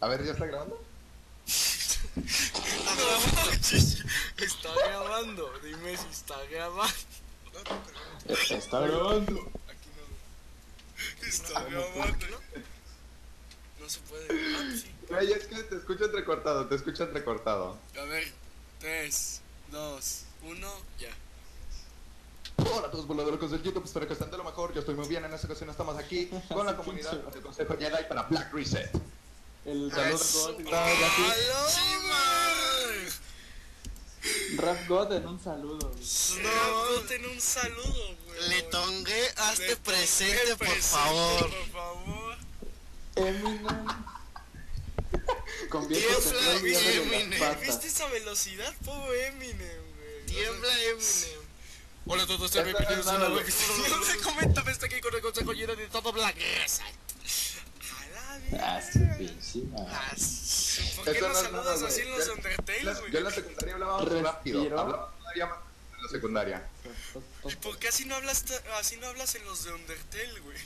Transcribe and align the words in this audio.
A 0.00 0.08
ver, 0.08 0.24
¿ya 0.24 0.32
está 0.32 0.46
grabando? 0.46 0.82
No 2.84 3.44
manches, 3.44 4.04
está 4.38 4.74
grabando. 4.74 5.52
Dime 5.62 5.96
si 5.96 6.06
está 6.10 6.42
grabando. 6.50 6.94
Está 8.26 8.80
grabando. 8.80 9.50
Aquí 9.68 9.90
no. 9.96 11.26
Está 11.26 11.64
grabando. 11.64 12.26
No 13.78 13.88
se 13.88 14.00
puede. 14.00 14.26
Ah, 14.30 14.72
sí. 14.74 14.90
Es 15.32 15.46
que 15.46 15.62
te 15.64 15.76
escucho 15.76 16.06
entrecortado, 16.06 16.66
te 16.66 16.76
escucho 16.76 17.04
entrecortado. 17.04 17.78
A 17.98 18.04
ver, 18.04 18.32
3, 18.78 19.40
2, 19.70 20.22
1, 20.44 20.68
ya. 20.98 21.10
Hola 22.56 22.88
a 22.88 22.90
todos 22.90 23.06
voladores 23.06 23.50
del 23.50 23.62
YouTube, 23.62 23.84
espero 23.84 24.06
que 24.06 24.14
estén 24.14 24.30
de 24.30 24.38
lo 24.38 24.44
mejor. 24.44 24.72
Yo 24.72 24.80
estoy 24.80 24.94
muy 24.94 25.08
bien, 25.08 25.24
en 25.24 25.34
esta 25.34 25.46
ocasión 25.46 25.68
estamos 25.68 25.98
aquí 25.98 26.30
con 26.48 26.64
la 26.64 26.76
comunidad 26.76 27.12
del 27.12 27.42
Consejo 27.42 27.76
Jedi 27.78 28.04
para 28.08 28.22
Black 28.22 28.52
Reset. 28.52 28.90
El 29.64 29.92
sí, 30.18 30.38
Rap 34.56 34.88
God 34.88 35.12
en 35.12 35.26
un 35.26 35.42
saludo. 35.42 35.90
güey. 35.90 36.42
No, 36.42 37.30
un 37.30 37.40
saludo, 37.40 38.16
güey. 38.26 38.48
Letongue, 38.48 39.32
hazte 39.36 39.68
Le 39.68 39.76
presente, 39.76 40.56
por 40.56 40.68
favor. 40.68 41.50
Por 41.50 41.68
favor. 41.68 42.36
Eminem. 43.16 43.86
Tiembla, 45.88 46.56
en 46.56 47.02
Eminem. 47.02 47.60
¿Viste 47.60 47.86
esa 47.86 48.06
velocidad? 48.08 48.74
Pobre 48.84 49.26
Eminem, 49.28 49.58
güey. 49.58 50.26
Tiembla 50.26 50.82
Eminem. 50.84 51.40
Hola 52.06 52.22
a 52.22 52.26
todos, 52.26 52.50
sean 52.50 52.64
bienvenidos 52.64 53.06
a 53.06 53.16
una 53.16 53.28
nueva 53.28 53.42
edición 53.42 53.82
de 53.82 54.22
Coméntame, 54.22 54.72
está 54.72 54.86
aquí 54.90 55.00
con 55.00 55.14
el 55.14 55.20
consejo 55.20 55.52
lleno 55.52 55.76
de 55.76 55.86
todo 55.88 56.12
Black 56.12 56.36
Reset. 56.36 56.82
A 56.82 56.86
la 56.88 57.09
Ah, 58.60 58.80
pinche. 59.18 59.60
Ah, 59.76 60.14
¿Por 60.96 61.12
qué 61.12 61.20
no 61.20 61.34
saludas 61.34 61.80
güey. 61.80 61.92
así 61.92 62.00
en 62.02 62.10
los 62.10 62.26
Yo- 62.26 62.32
Undertale, 62.34 62.84
Yo 62.84 63.00
güey? 63.00 63.16
en 63.16 63.24
la 63.24 63.30
secundaria 63.30 63.74
hablaba 63.74 63.98
más 64.02 64.22
rápido, 64.22 64.62
hablaba 64.62 65.14
todavía 65.18 65.46
más 65.46 65.58
en 65.96 66.02
la 66.02 66.08
secundaria. 66.08 66.68
¿Y 67.48 67.56
por 67.56 67.78
qué 67.78 67.88
así 67.88 68.04
no 68.06 68.14
hablas, 68.16 68.44
ta- 68.44 68.62
así 68.78 68.96
no 68.96 69.06
hablas 69.08 69.34
en 69.34 69.44
los 69.44 69.64
de 69.64 69.72
Undertale, 69.72 70.40
güey? 70.40 70.56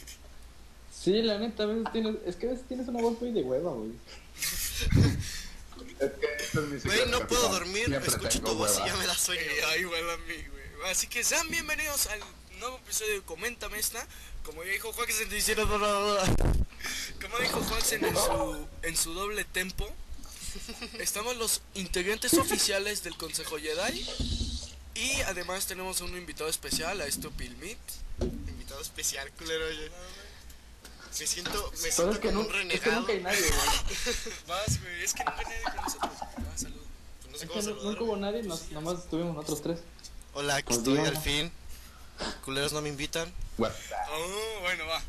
Sí, 0.92 1.22
la 1.22 1.38
neta, 1.38 1.64
a 1.64 1.66
veces 1.66 1.84
tienes. 1.92 2.16
Es 2.26 2.36
que 2.36 2.46
a 2.46 2.50
veces 2.50 2.66
tienes 2.66 2.88
una 2.88 3.00
voz 3.02 3.20
muy 3.20 3.32
de 3.32 3.42
hueva, 3.42 3.72
güey. 3.72 3.92
Es 6.00 6.10
que 6.12 6.26
esto 6.44 6.60
es 6.60 6.68
mi 6.68 6.78
Güey, 6.80 7.06
no 7.08 7.26
puedo 7.26 7.48
dormir, 7.50 7.92
escucho 8.04 8.40
tu 8.42 8.54
voz 8.54 8.78
y 8.82 8.86
ya 8.86 8.96
me 8.96 9.06
da 9.06 9.14
sueño. 9.14 9.42
Ay, 9.68 9.80
igual 9.82 10.10
a 10.10 10.16
mí, 10.18 10.34
güey. 10.50 10.90
Así 10.90 11.06
que 11.06 11.22
sean 11.24 11.48
bienvenidos 11.50 12.08
al 12.08 12.20
nuevo 12.58 12.76
episodio 12.78 13.14
de 13.14 13.22
Coméntame 13.22 13.78
esta. 13.78 14.04
Como 14.44 14.62
ya 14.64 14.72
dijo 14.72 14.92
hicieron... 15.36 15.68
Como 15.68 17.38
dijo 17.38 17.62
Juan 17.62 17.82
en 17.90 18.14
su, 18.16 18.66
en 18.82 18.96
su 18.96 19.14
doble 19.14 19.44
tempo, 19.44 19.88
estamos 20.98 21.36
los 21.36 21.62
integrantes 21.74 22.34
oficiales 22.34 23.02
del 23.02 23.16
Consejo 23.16 23.56
Jedi. 23.58 24.06
Y 24.94 25.20
además 25.22 25.66
tenemos 25.66 26.00
un 26.02 26.16
invitado 26.16 26.48
especial 26.50 27.00
a 27.00 27.10
Stupid 27.10 27.50
Meat. 27.56 27.78
Invitado 28.20 28.80
especial, 28.80 29.30
culero. 29.32 29.66
oye. 29.66 29.90
Me 31.18 31.26
siento, 31.26 31.72
me 31.82 31.90
siento 31.90 32.10
es 32.12 32.18
que, 32.18 32.28
como 32.28 32.42
no, 32.42 32.48
un 32.48 32.54
es 32.70 32.80
que 32.80 32.90
renegado. 32.90 33.00
nunca 33.00 33.12
hay 33.12 33.20
nadie, 33.20 33.40
güey. 33.40 34.34
Vas, 34.48 34.80
güey, 34.80 35.04
es 35.04 35.14
que 35.14 35.24
nunca 35.24 35.42
nadie 35.42 35.62
con 35.62 35.76
nosotros. 35.76 36.12
Ah, 36.20 36.56
salud. 36.56 36.80
Pues 37.22 37.32
no 37.32 37.38
sé 37.38 37.44
Es 37.44 37.48
cómo 37.50 37.60
que 37.60 37.64
saludar, 37.66 37.84
nunca 37.84 38.02
hubo 38.02 38.16
nadie, 38.16 38.42
nos, 38.42 38.70
nomás 38.72 38.98
estuvimos 38.98 39.34
nosotros 39.34 39.62
tres. 39.62 39.78
Hola, 40.34 40.56
aquí 40.56 40.66
Pues 40.66 40.78
estoy 40.78 40.98
al 40.98 41.16
fin. 41.16 41.52
Culeros 42.44 42.72
no 42.72 42.80
me 42.82 42.88
invitan. 42.88 43.32
Bueno, 43.56 43.74
Oh, 44.12 44.60
bueno, 44.62 44.86
va. 44.86 45.02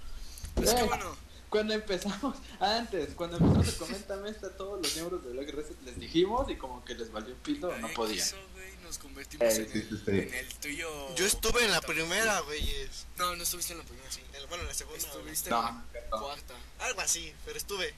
Es 0.63 0.73
que 0.73 0.83
bueno, 0.83 1.15
Cuando 1.49 1.73
empezamos, 1.73 2.37
antes, 2.59 3.13
cuando 3.15 3.37
empezamos 3.37 3.75
a 3.75 3.77
Coméntame 3.79 4.29
esta, 4.29 4.49
todos 4.57 4.81
los 4.81 4.95
miembros 4.95 5.23
de 5.23 5.31
Black 5.31 5.49
Reset 5.53 5.81
les 5.83 5.99
dijimos 5.99 6.49
y 6.49 6.55
como 6.57 6.83
que 6.83 6.95
les 6.95 7.11
valió 7.11 7.35
pito, 7.35 7.75
no 7.77 7.87
podían. 7.89 8.17
quiso, 8.17 8.37
güey, 8.53 8.71
nos 8.83 8.97
convertimos 8.97 9.47
Eh, 9.47 9.61
en, 9.61 9.71
sí, 9.71 9.77
el, 9.79 9.89
sí, 9.89 9.97
sí. 10.05 10.11
en 10.11 10.33
el 10.33 10.53
tuyo. 10.55 11.15
Yo 11.15 11.25
estuve 11.25 11.63
en 11.65 11.71
la 11.71 11.81
primera, 11.81 12.39
güeyes. 12.41 13.05
No, 13.17 13.35
no 13.35 13.43
estuviste 13.43 13.73
en 13.73 13.79
la 13.79 13.85
primera, 13.85 14.11
sí. 14.11 14.21
El- 14.33 14.47
Bueno, 14.47 14.63
en 14.63 14.67
la 14.69 14.73
segunda. 14.73 14.97
Estuviste 14.99 15.49
No, 15.49 15.59
en 15.59 15.65
la 16.09 16.17
no. 16.17 16.23
cuarta. 16.23 16.53
Algo 16.79 17.01
así, 17.01 17.33
pero 17.45 17.57
estuve. 17.57 17.93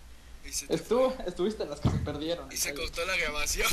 Estuvo, 0.69 1.15
estuviste 1.25 1.63
en 1.63 1.69
las 1.71 1.79
que 1.79 1.89
se 1.89 1.97
perdieron. 1.97 2.51
y 2.51 2.57
se 2.57 2.73
cortó 2.73 3.05
la 3.05 3.17
grabación. 3.17 3.69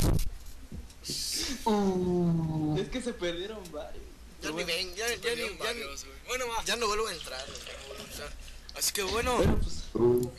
Es 2.79 2.89
que 2.89 3.01
se 3.01 3.13
perdieron 3.13 3.59
varios. 3.71 4.03
Ya 4.45 4.51
ni 4.51 4.63
ven, 4.63 4.95
ya, 4.95 5.15
ya, 5.15 5.35
ni, 5.35 5.41
ya, 5.41 5.63
varios. 5.63 6.05
Bueno, 6.27 6.45
va. 6.47 6.63
ya 6.65 6.75
no 6.75 6.87
vuelvo 6.87 7.07
a 7.07 7.13
entrar. 7.13 7.45
güey. 7.45 8.11
O 8.11 8.15
sea, 8.15 8.29
Así 8.77 8.91
que 8.91 9.03
bueno, 9.03 9.37
pues, 9.61 9.83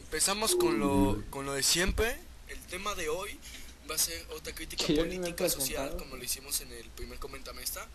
empezamos 0.05 0.55
con 0.56 0.78
lo, 0.78 1.22
con 1.31 1.47
lo 1.47 1.55
de 1.55 1.62
siempre. 1.62 2.19
El 2.49 2.59
tema 2.66 2.95
de 2.95 3.09
hoy 3.09 3.39
va 3.91 3.95
a 3.95 3.99
ser 3.99 4.27
otra 4.37 4.55
crítica 4.55 4.84
yo 4.87 5.03
política 5.05 5.49
social, 5.49 5.97
como 5.97 6.16
lo 6.16 6.22
hicimos 6.22 6.61
en 6.61 6.71
el 6.72 6.84
primer 6.91 7.19
Coméntame 7.19 7.62
esta. 7.62 7.87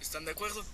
¿Están 0.00 0.24
de 0.24 0.32
acuerdo? 0.32 0.64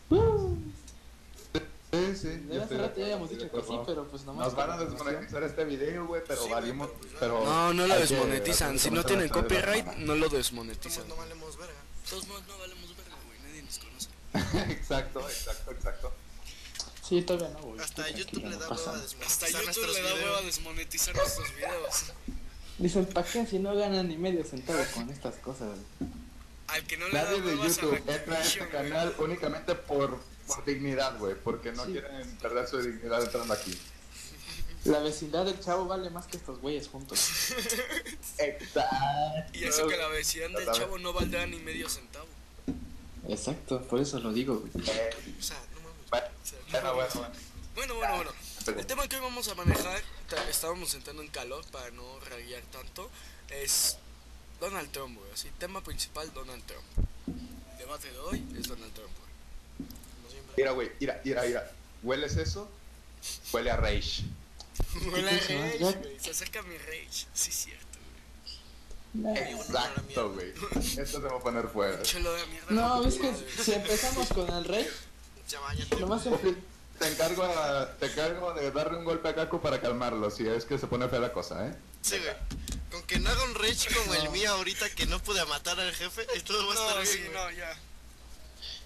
sí, 1.93 2.17
sí. 2.17 2.29
yo 2.49 2.55
de 2.55 2.59
estoy 2.59 2.59
hace 2.59 2.79
rato 2.79 2.97
ya 2.99 3.05
habíamos 3.05 3.31
dicho 3.31 3.51
que 3.51 3.61
sí, 3.61 3.79
pero 3.87 4.09
pues 4.09 4.25
nomás. 4.25 4.47
Nos 4.47 4.57
van 4.57 4.71
a 4.71 4.77
desmonetizar 4.79 5.43
este 5.43 5.65
video, 5.65 6.07
güey, 6.07 6.23
pero 6.27 6.43
Sí, 6.43 6.51
valimos. 6.51 6.89
pero 6.89 6.99
pues, 7.01 7.13
Pero 7.21 7.45
No, 7.45 7.73
no 7.75 7.87
lo 7.87 7.95
hay 7.95 8.01
que 8.03 8.07
desmonetizan. 8.07 8.79
Si 8.79 8.91
no 8.91 9.05
tienen 9.05 9.29
copyright, 9.29 9.87
no 9.99 10.15
lo 10.15 10.29
desmonetizan. 10.29 11.07
no 11.09 11.17
valemos 11.17 11.57
verga. 11.59 11.75
Todos 12.09 12.27
modos, 12.29 12.43
no 12.49 12.59
valemos 12.59 12.97
verga, 12.97 13.17
güey. 13.27 13.39
Nadie 13.47 13.63
nos 13.63 13.79
conoce. 13.79 14.09
exacto, 14.71 15.21
exacto, 15.29 15.71
exacto. 15.73 16.13
Sí, 17.07 17.23
todavía 17.23 17.51
no, 17.51 17.67
güey. 17.67 17.81
Hasta 17.81 18.09
YouTube 18.11 18.45
le 18.45 18.57
da 18.57 18.69
hueva. 18.69 18.95
Hasta 19.27 19.49
YouTube 19.49 19.93
le 19.93 20.03
da 20.03 20.15
hueva 20.15 20.37
a 20.39 20.41
videos. 20.41 20.45
desmonetizar 20.47 21.15
nuestros 21.15 21.55
videos. 21.55 22.05
Dicen, 22.79 23.07
¿para 23.07 23.27
qué 23.27 23.47
si 23.47 23.59
no 23.59 23.75
ganan 23.75 24.09
ni 24.09 24.17
medio 24.17 24.45
centavo 24.45 24.83
con 24.95 25.11
estas 25.11 25.35
cosas? 25.37 25.69
Al 26.69 26.83
que 26.85 26.97
no 26.97 27.09
le 27.09 27.15
da 27.15 27.25
Nadie 27.25 27.41
de 27.43 27.57
YouTube 27.57 28.03
entra 28.07 28.37
a 28.39 28.41
este 28.43 28.69
canal 28.69 29.15
únicamente 29.19 29.75
por, 29.75 30.19
por 30.47 30.65
dignidad, 30.65 31.19
güey, 31.19 31.35
porque 31.35 31.73
no 31.73 31.85
Sí. 31.85 31.93
quieren 31.93 32.37
perder 32.39 32.67
su 32.67 32.81
dignidad 32.81 33.23
entrando 33.23 33.53
aquí. 33.53 33.79
La 34.85 34.99
vecindad 35.01 35.45
del 35.45 35.61
chavo 35.61 35.87
vale 35.87 36.11
más 36.11 36.27
que 36.27 36.39
estos 36.39 36.59
güeyes 36.61 36.89
juntos. 36.89 37.21
Exacto. 38.39 38.83
Y 39.53 39.65
eso 39.65 39.87
que 39.87 39.97
la 39.97 40.09
vecindad 40.09 40.59
del 40.59 40.73
chavo 40.73 40.99
no 40.99 41.13
valdrá 41.13 41.47
ni 41.47 41.59
medio 41.59 41.89
centavo. 41.89 42.27
Exacto, 43.29 43.83
por 43.83 44.01
eso 44.01 44.19
lo 44.19 44.33
digo, 44.33 44.57
güey. 44.59 44.73
Eh, 44.89 45.11
O 45.39 45.43
sea, 45.43 45.59
no 45.75 45.81
mames. 45.83 46.11
bueno, 46.11 46.95
bueno, 46.95 46.95
bueno, 46.95 47.15
bueno. 47.15 47.33
Bueno, 47.75 47.95
bueno, 48.15 48.33
El 48.81 48.87
tema 48.87 49.09
que 49.09 49.17
hoy 49.17 49.23
vamos 49.23 49.49
a 49.49 49.55
manejar, 49.55 50.03
estábamos 50.51 50.93
entrando 50.95 51.23
en 51.23 51.29
calor 51.29 51.65
para 51.71 51.91
no 51.91 52.21
raguear 52.31 52.63
tanto, 52.73 53.11
es 53.51 53.97
Donald 54.61 54.91
Trump, 54.93 55.19
güey. 55.19 55.31
Así, 55.33 55.49
tema 55.59 55.83
principal, 55.83 56.33
Donald 56.35 56.63
Trump. 56.65 56.85
El 57.73 57.79
debate 57.79 58.11
de 58.13 58.19
hoy 58.19 58.45
es 58.59 58.69
Donald 58.69 58.93
Trump, 58.93 59.11
güey. 59.19 59.91
Siempre. 60.31 60.55
Mira, 60.57 60.71
güey, 60.73 60.93
mira, 61.01 61.21
mira, 61.25 61.43
mira. 61.43 61.73
¿Hueles 62.03 62.37
eso? 62.37 62.69
Huele 63.53 63.71
a 63.71 63.77
rage. 63.77 64.23
Huele 65.13 65.31
a 65.31 65.33
rage, 65.35 65.79
Ya- 65.81 65.93
güey. 65.93 66.19
Se 66.21 66.31
acerca 66.31 66.63
mi 66.63 66.77
rage. 66.79 67.27
Sí. 67.35 67.71
Nah. 67.71 67.79
Exacto, 69.15 70.33
güey. 70.33 70.53
Esto 70.99 71.21
se 71.21 71.27
va 71.29 71.37
a 71.37 71.41
poner 71.41 71.69
fuera. 71.69 71.99
No, 72.71 73.05
es 73.07 73.17
que 73.17 73.33
si 73.63 73.73
empezamos 73.73 74.29
con 74.29 74.49
el 74.53 74.65
rey, 74.65 74.87
Ya 75.49 75.61
bañate. 75.61 75.97
nomás. 76.01 76.23
Te 76.99 77.09
encargo, 77.09 77.43
a- 77.43 77.91
te 77.99 78.07
encargo 78.07 78.53
de 78.55 78.71
darle 78.71 78.99
un 78.99 79.05
golpe 79.05 79.29
a 79.29 79.35
Kaku 79.35 79.61
para 79.61 79.81
calmarlo, 79.81 80.31
si 80.31 80.47
es 80.47 80.65
que 80.65 80.79
se 80.79 80.87
pone 80.87 81.09
fea 81.09 81.19
la 81.19 81.33
cosa, 81.33 81.67
¿eh? 81.67 81.75
Sí, 82.01 82.17
güey. 82.19 82.35
Con 82.93 83.03
que 83.05 83.19
no 83.19 83.29
haga 83.31 83.43
un 83.45 83.55
rage 83.55 83.93
como 83.95 84.15
el 84.15 84.31
mío 84.31 84.53
ahorita 84.53 84.89
que 84.91 85.07
no 85.07 85.19
pude 85.21 85.45
matar 85.47 85.81
al 85.81 85.93
jefe, 85.93 86.27
todo 86.47 86.67
va 86.67 86.73
a 86.73 86.77
estar 86.77 86.97
No, 86.97 87.11
bien, 87.11 87.33
no, 87.33 87.51
ya. 87.51 87.77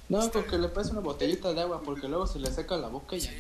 No, 0.09 0.31
porque 0.31 0.57
le 0.57 0.69
pones 0.69 0.91
una 0.93 1.01
botellita 1.01 1.53
de 1.53 1.61
agua, 1.61 1.83
porque 1.83 2.09
luego 2.09 2.27
se 2.27 2.39
le 2.39 2.51
seca 2.53 2.77
la 2.77 2.89
boca 2.89 3.17
y 3.17 3.21
ya. 3.21 3.31
Sí, 3.33 3.37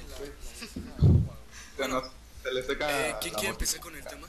no 1.78 1.88
la- 1.88 2.00
puede. 2.00 2.10
Se, 2.42 2.52
le 2.52 2.62
seca. 2.64 3.08
Eh, 3.08 3.16
¿Quién 3.20 3.34
quiere 3.34 3.48
empezar 3.50 3.80
con 3.80 3.96
el 3.96 4.04
tema? 4.04 4.28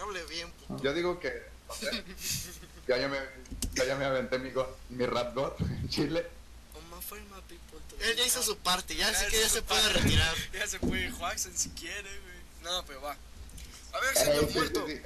Hable 0.00 0.24
bien, 0.26 0.50
puto. 0.52 0.82
Yo 0.82 0.92
digo 0.94 1.18
que. 1.20 1.32
no 1.68 1.74
sé, 1.74 2.04
ya, 2.86 2.96
ya, 2.98 3.08
me, 3.08 3.18
ya, 3.74 3.84
ya 3.84 3.96
me 3.96 4.04
aventé 4.04 4.38
mi, 4.38 4.50
go- 4.50 4.76
mi 4.90 5.04
rap 5.06 5.34
god 5.34 5.52
en 5.60 5.88
Chile. 5.88 6.26
Él 8.00 8.16
ya 8.16 8.24
hizo 8.26 8.42
su 8.42 8.56
parte, 8.58 8.94
ya 8.94 9.08
así 9.08 9.26
que 9.30 9.40
ya 9.40 9.48
se 9.48 9.62
puede 9.62 9.82
parte. 9.82 9.98
retirar. 10.00 10.34
Ya 10.52 10.66
se 10.66 10.78
puede 10.78 11.10
Juansen 11.10 11.56
si 11.56 11.70
quiere, 11.70 12.02
güey. 12.02 12.38
No, 12.62 12.84
pero 12.86 13.00
va. 13.02 13.16
A 13.92 14.00
ver, 14.00 14.16
Eh, 14.16 14.20
señor 14.24 14.46
sí, 14.48 14.54
muerto. 14.54 14.84
sí. 14.86 15.00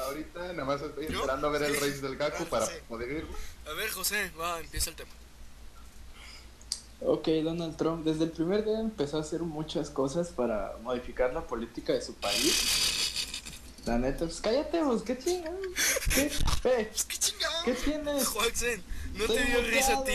Ahorita 0.00 0.40
nada 0.52 0.64
más 0.64 0.80
estoy 0.82 1.06
¿Yo? 1.08 1.20
esperando 1.20 1.46
a 1.46 1.50
ver 1.50 1.62
el 1.64 1.74
race 1.74 2.00
del 2.00 2.16
Kaku 2.18 2.42
Ah, 2.44 2.50
para 2.50 2.66
poder 2.88 3.10
ir. 3.12 3.26
A 3.66 3.72
ver, 3.74 3.90
José, 3.90 4.30
va, 4.30 4.58
empieza 4.60 4.90
el 4.90 4.96
tema. 4.96 5.10
Ok, 7.04 7.28
Donald 7.44 7.76
Trump 7.76 8.04
desde 8.04 8.24
el 8.24 8.30
primer 8.30 8.64
día 8.64 8.78
empezó 8.80 9.18
a 9.18 9.20
hacer 9.20 9.40
muchas 9.40 9.90
cosas 9.90 10.28
para 10.28 10.76
modificar 10.82 11.32
la 11.34 11.46
política 11.46 11.92
de 11.92 12.00
su 12.00 12.14
país. 12.14 13.01
La 13.86 13.98
neta, 13.98 14.26
pues 14.26 14.40
cállate, 14.40 14.80
pues, 14.80 15.02
qué 15.02 15.18
chingado. 15.18 15.58
¿Qué, 16.14 16.22
eh, 16.64 16.88
Pues 16.90 17.04
qué 17.04 17.18
chingado. 17.18 17.64
¿qué 17.64 17.72
tienes? 17.72 18.26
Juansen, 18.28 18.82
¿no 19.14 19.24
Estoy 19.24 19.38
te 19.38 19.44
dio 19.44 19.62
risa 19.62 19.98
a 19.98 20.04
ti? 20.04 20.12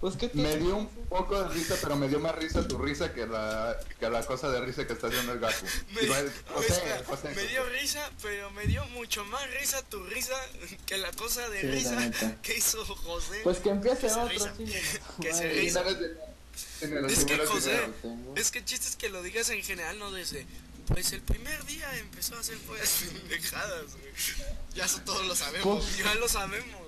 Pues 0.00 0.16
qué 0.16 0.28
te 0.28 0.36
Me 0.36 0.56
dio 0.56 0.76
un 0.76 0.88
poco 1.08 1.42
de 1.42 1.48
risa, 1.48 1.76
pero 1.80 1.96
me 1.96 2.08
dio 2.08 2.20
más 2.20 2.34
risa 2.36 2.68
tu 2.68 2.78
risa 2.78 3.12
que 3.12 3.26
la, 3.26 3.76
que 3.98 4.08
la 4.08 4.24
cosa 4.24 4.50
de 4.50 4.60
risa 4.60 4.86
que 4.86 4.92
está 4.92 5.08
haciendo 5.08 5.32
el 5.32 5.40
Gaku. 5.40 5.66
Me, 5.94 6.02
Igual, 6.02 6.32
José, 6.54 6.72
espera, 6.74 7.02
José, 7.06 7.28
me 7.34 7.46
dio 7.46 7.64
risa, 7.70 8.10
pero 8.22 8.50
me 8.52 8.66
dio 8.66 8.84
mucho 8.88 9.24
más 9.24 9.50
risa 9.58 9.82
tu 9.82 10.04
risa 10.04 10.34
que 10.86 10.98
la 10.98 11.10
cosa 11.12 11.48
de 11.48 11.60
Sí, 11.60 11.66
risa 11.68 12.36
que 12.42 12.56
hizo 12.56 12.84
José. 12.84 13.40
Pues 13.42 13.58
que 13.58 13.70
empiece 13.70 14.02
Que 14.02 14.10
se 14.10 14.20
otro, 14.20 14.28
risa. 14.28 14.52
Que 15.20 15.34
se 15.34 15.48
risa. 15.48 15.82
Es 17.08 17.24
que 17.24 17.38
José, 17.46 17.80
es 18.36 18.50
que 18.50 18.58
el 18.58 18.64
chiste 18.64 18.88
es 18.88 18.96
que 18.96 19.08
lo 19.08 19.22
digas 19.22 19.48
en 19.48 19.62
general, 19.62 19.98
no 19.98 20.12
desde. 20.12 20.46
Pues 20.88 21.12
el 21.12 21.22
primer 21.22 21.64
día 21.64 21.96
empezó 21.98 22.36
a 22.36 22.40
hacer 22.40 22.58
pues 22.66 23.10
pendejadas, 23.12 23.92
güey. 23.92 24.12
Ya 24.74 24.84
eso 24.84 25.00
todos 25.04 25.26
lo 25.26 25.34
sabemos. 25.34 25.96
Ya 25.96 26.14
lo 26.14 26.28
sabemos. 26.28 26.82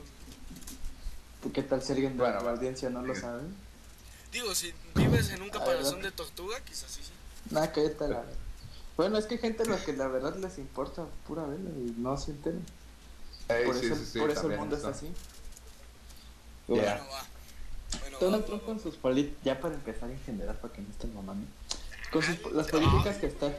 ¿Qué 1.52 1.62
tal 1.62 1.82
si 1.82 1.92
alguien 1.92 2.16
de 2.16 2.24
Bueno, 2.24 2.40
la 2.42 2.50
audiencia 2.50 2.90
no 2.90 3.02
lo 3.02 3.14
sabe? 3.14 3.42
Digo, 4.32 4.54
si 4.54 4.74
vives 4.94 5.30
en 5.30 5.42
un 5.42 5.50
caparazón 5.50 6.02
de 6.02 6.10
tortuga, 6.10 6.60
quizás 6.60 6.90
sí, 6.90 7.00
sí. 7.02 7.12
Nada, 7.54 7.72
cállate 7.72 8.08
la... 8.08 8.24
Bueno, 8.96 9.18
es 9.18 9.26
que 9.26 9.34
hay 9.34 9.40
gente 9.40 9.62
a 9.62 9.66
la 9.66 9.84
que 9.84 9.92
la 9.92 10.08
verdad 10.08 10.36
les 10.36 10.58
importa 10.58 11.06
pura 11.26 11.44
vela 11.44 11.70
y 11.70 11.94
no 11.98 12.16
se 12.16 12.32
enteran. 12.32 12.64
Por 13.46 13.78
sí, 13.78 13.86
eso, 13.86 13.96
sí, 13.96 14.06
sí, 14.06 14.18
por 14.18 14.30
eso 14.30 14.50
el 14.50 14.58
mundo 14.58 14.76
está 14.76 14.88
así. 14.88 15.06
Ya. 16.68 16.74
Bueno, 16.74 17.06
va. 17.12 17.24
Bueno, 18.00 18.18
Donald 18.18 18.42
va, 18.42 18.46
Trump 18.46 18.62
va, 18.62 18.66
con 18.66 18.80
sus 18.80 18.96
políticas, 18.96 19.44
ya 19.44 19.60
para 19.60 19.74
empezar 19.74 20.10
en 20.10 20.20
general, 20.20 20.58
para 20.58 20.74
que 20.74 20.82
no 20.82 20.90
estén 20.90 21.14
mamando, 21.14 21.46
con 22.12 22.22
sus, 22.22 22.52
las 22.52 22.68
políticas 22.68 23.16
que 23.18 23.26
está, 23.26 23.56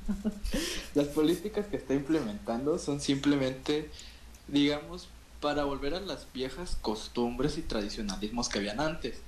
las 0.94 1.06
políticas 1.08 1.66
que 1.66 1.76
está 1.76 1.94
implementando 1.94 2.78
son 2.78 3.00
simplemente, 3.00 3.90
digamos, 4.48 5.08
para 5.40 5.64
volver 5.64 5.94
a 5.94 6.00
las 6.00 6.26
viejas 6.32 6.76
costumbres 6.80 7.58
y 7.58 7.62
tradicionalismos 7.62 8.48
que 8.48 8.58
habían 8.58 8.80
antes. 8.80 9.18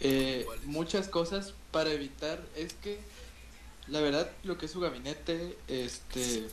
Eh, 0.00 0.46
muchas 0.64 1.08
cosas 1.08 1.54
para 1.70 1.90
evitar, 1.92 2.40
es 2.56 2.74
que, 2.74 2.98
la 3.86 4.00
verdad, 4.00 4.30
lo 4.44 4.58
que 4.58 4.66
es 4.66 4.72
su 4.72 4.80
gabinete, 4.80 5.56
este, 5.68 6.38
¿eh? 6.38 6.48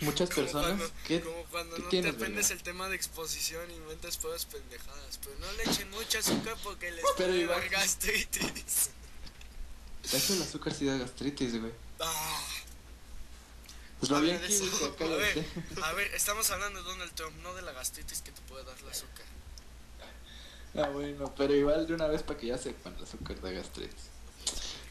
muchas 0.00 0.28
personas 0.30 0.76
cuando, 0.76 0.92
que 1.06 1.20
como 1.20 1.42
cuando 1.44 1.76
¿qué 1.88 2.02
no 2.02 2.10
te 2.10 2.16
aprendes 2.16 2.50
el 2.50 2.62
tema 2.62 2.88
de 2.88 2.96
exposición 2.96 3.70
y 3.70 3.74
inventas 3.74 4.16
puras 4.16 4.46
pendejadas. 4.46 5.18
Pero 5.22 5.36
no 5.38 5.52
le 5.52 5.62
echen 5.64 5.90
mucho 5.90 6.18
azúcar 6.18 6.56
porque 6.62 6.90
les 6.90 7.04
Pero 7.16 7.48
dar 7.48 7.68
gastritis. 7.68 8.90
De 10.10 10.18
hecho 10.18 10.34
el 10.34 10.42
azúcar 10.42 10.74
sí 10.74 10.86
da 10.86 10.96
gastritis, 10.98 11.60
güey. 11.60 11.72
Ah, 12.00 12.40
Pues 14.00 14.10
lo 14.10 14.16
aquí, 14.18 14.30
eso. 14.30 14.64
güey, 14.98 15.12
a 15.12 15.16
ver, 15.16 15.46
a 15.82 15.92
ver, 15.92 16.14
estamos 16.14 16.50
hablando 16.50 16.82
de 16.82 16.88
Donald 16.88 17.12
Trump, 17.14 17.36
no 17.42 17.54
de 17.54 17.62
la 17.62 17.72
gastritis 17.72 18.20
que 18.22 18.32
te 18.32 18.40
puede 18.42 18.64
dar 18.64 18.76
el 18.78 18.88
azúcar. 18.88 19.24
Ah, 20.76 20.88
bueno, 20.88 21.32
pero 21.36 21.54
igual 21.54 21.86
de 21.86 21.94
una 21.94 22.08
vez 22.08 22.22
para 22.24 22.38
que 22.38 22.48
ya 22.48 22.58
sepan 22.58 22.94
el 22.96 23.04
azúcar 23.04 23.40
da 23.40 23.50
gastritis. 23.52 24.10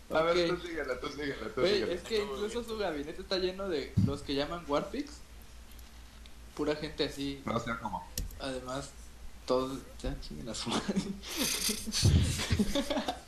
A 0.09 0.21
ver, 0.21 0.51
Ok. 0.51 0.59
tú 0.59 0.67
síguela, 0.67 0.99
tú 0.99 1.07
síguela, 1.09 1.47
tú 1.53 1.61
Güey, 1.61 1.73
síguela. 1.73 1.93
es 1.93 2.01
que 2.03 2.21
incluso 2.23 2.63
su 2.63 2.77
gabinete 2.77 3.21
está 3.21 3.37
lleno 3.37 3.67
de 3.69 3.93
los 4.05 4.21
que 4.21 4.35
llaman 4.35 4.63
Warpix. 4.67 5.11
Pura 6.55 6.75
gente 6.75 7.05
así. 7.05 7.41
No 7.45 7.59
sé 7.59 7.71
cómo. 7.81 8.07
Además, 8.39 8.89
todos. 9.45 9.79
Ya 10.01 10.15
chinguen 10.21 10.49
a 10.49 10.55
su 10.55 10.69
madre. 10.69 10.93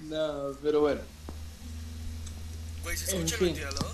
no, 0.00 0.52
pero 0.62 0.80
bueno. 0.80 1.00
Güey, 2.82 2.96
¿se 2.96 3.10
En 3.10 3.16
escucha 3.18 3.34
el 3.34 3.38
fin. 3.38 3.46
ventilador? 3.48 3.92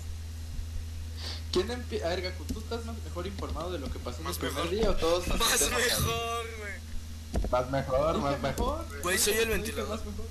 ¿Quién 1.51 1.71
empieza? 1.71 2.05
A 2.05 2.09
ver, 2.09 2.21
Gaku, 2.21 2.43
¿tú 2.45 2.59
estás 2.59 2.85
más 2.85 2.95
mejor 3.03 3.27
informado 3.27 3.71
de 3.71 3.79
lo 3.79 3.89
que 3.91 3.99
pasó 3.99 4.21
en 4.21 4.27
el 4.27 4.35
primer 4.35 4.53
mejor. 4.55 4.69
día 4.69 4.89
o 4.91 4.95
todos 4.95 5.27
Más 5.27 5.39
mejor, 5.61 6.45
güey. 6.59 7.49
Más 7.51 7.71
mejor, 7.71 8.15
¿Dije 8.15 8.23
más 8.25 8.41
mejor. 8.41 9.01
Güey, 9.01 9.17
soy 9.17 9.33
el 9.33 9.39
¿Dije 9.39 9.51
ventilador. 9.51 9.89
más 9.97 10.05
mejor? 10.05 10.25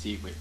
Sí, 0.00 0.16
güey. 0.22 0.34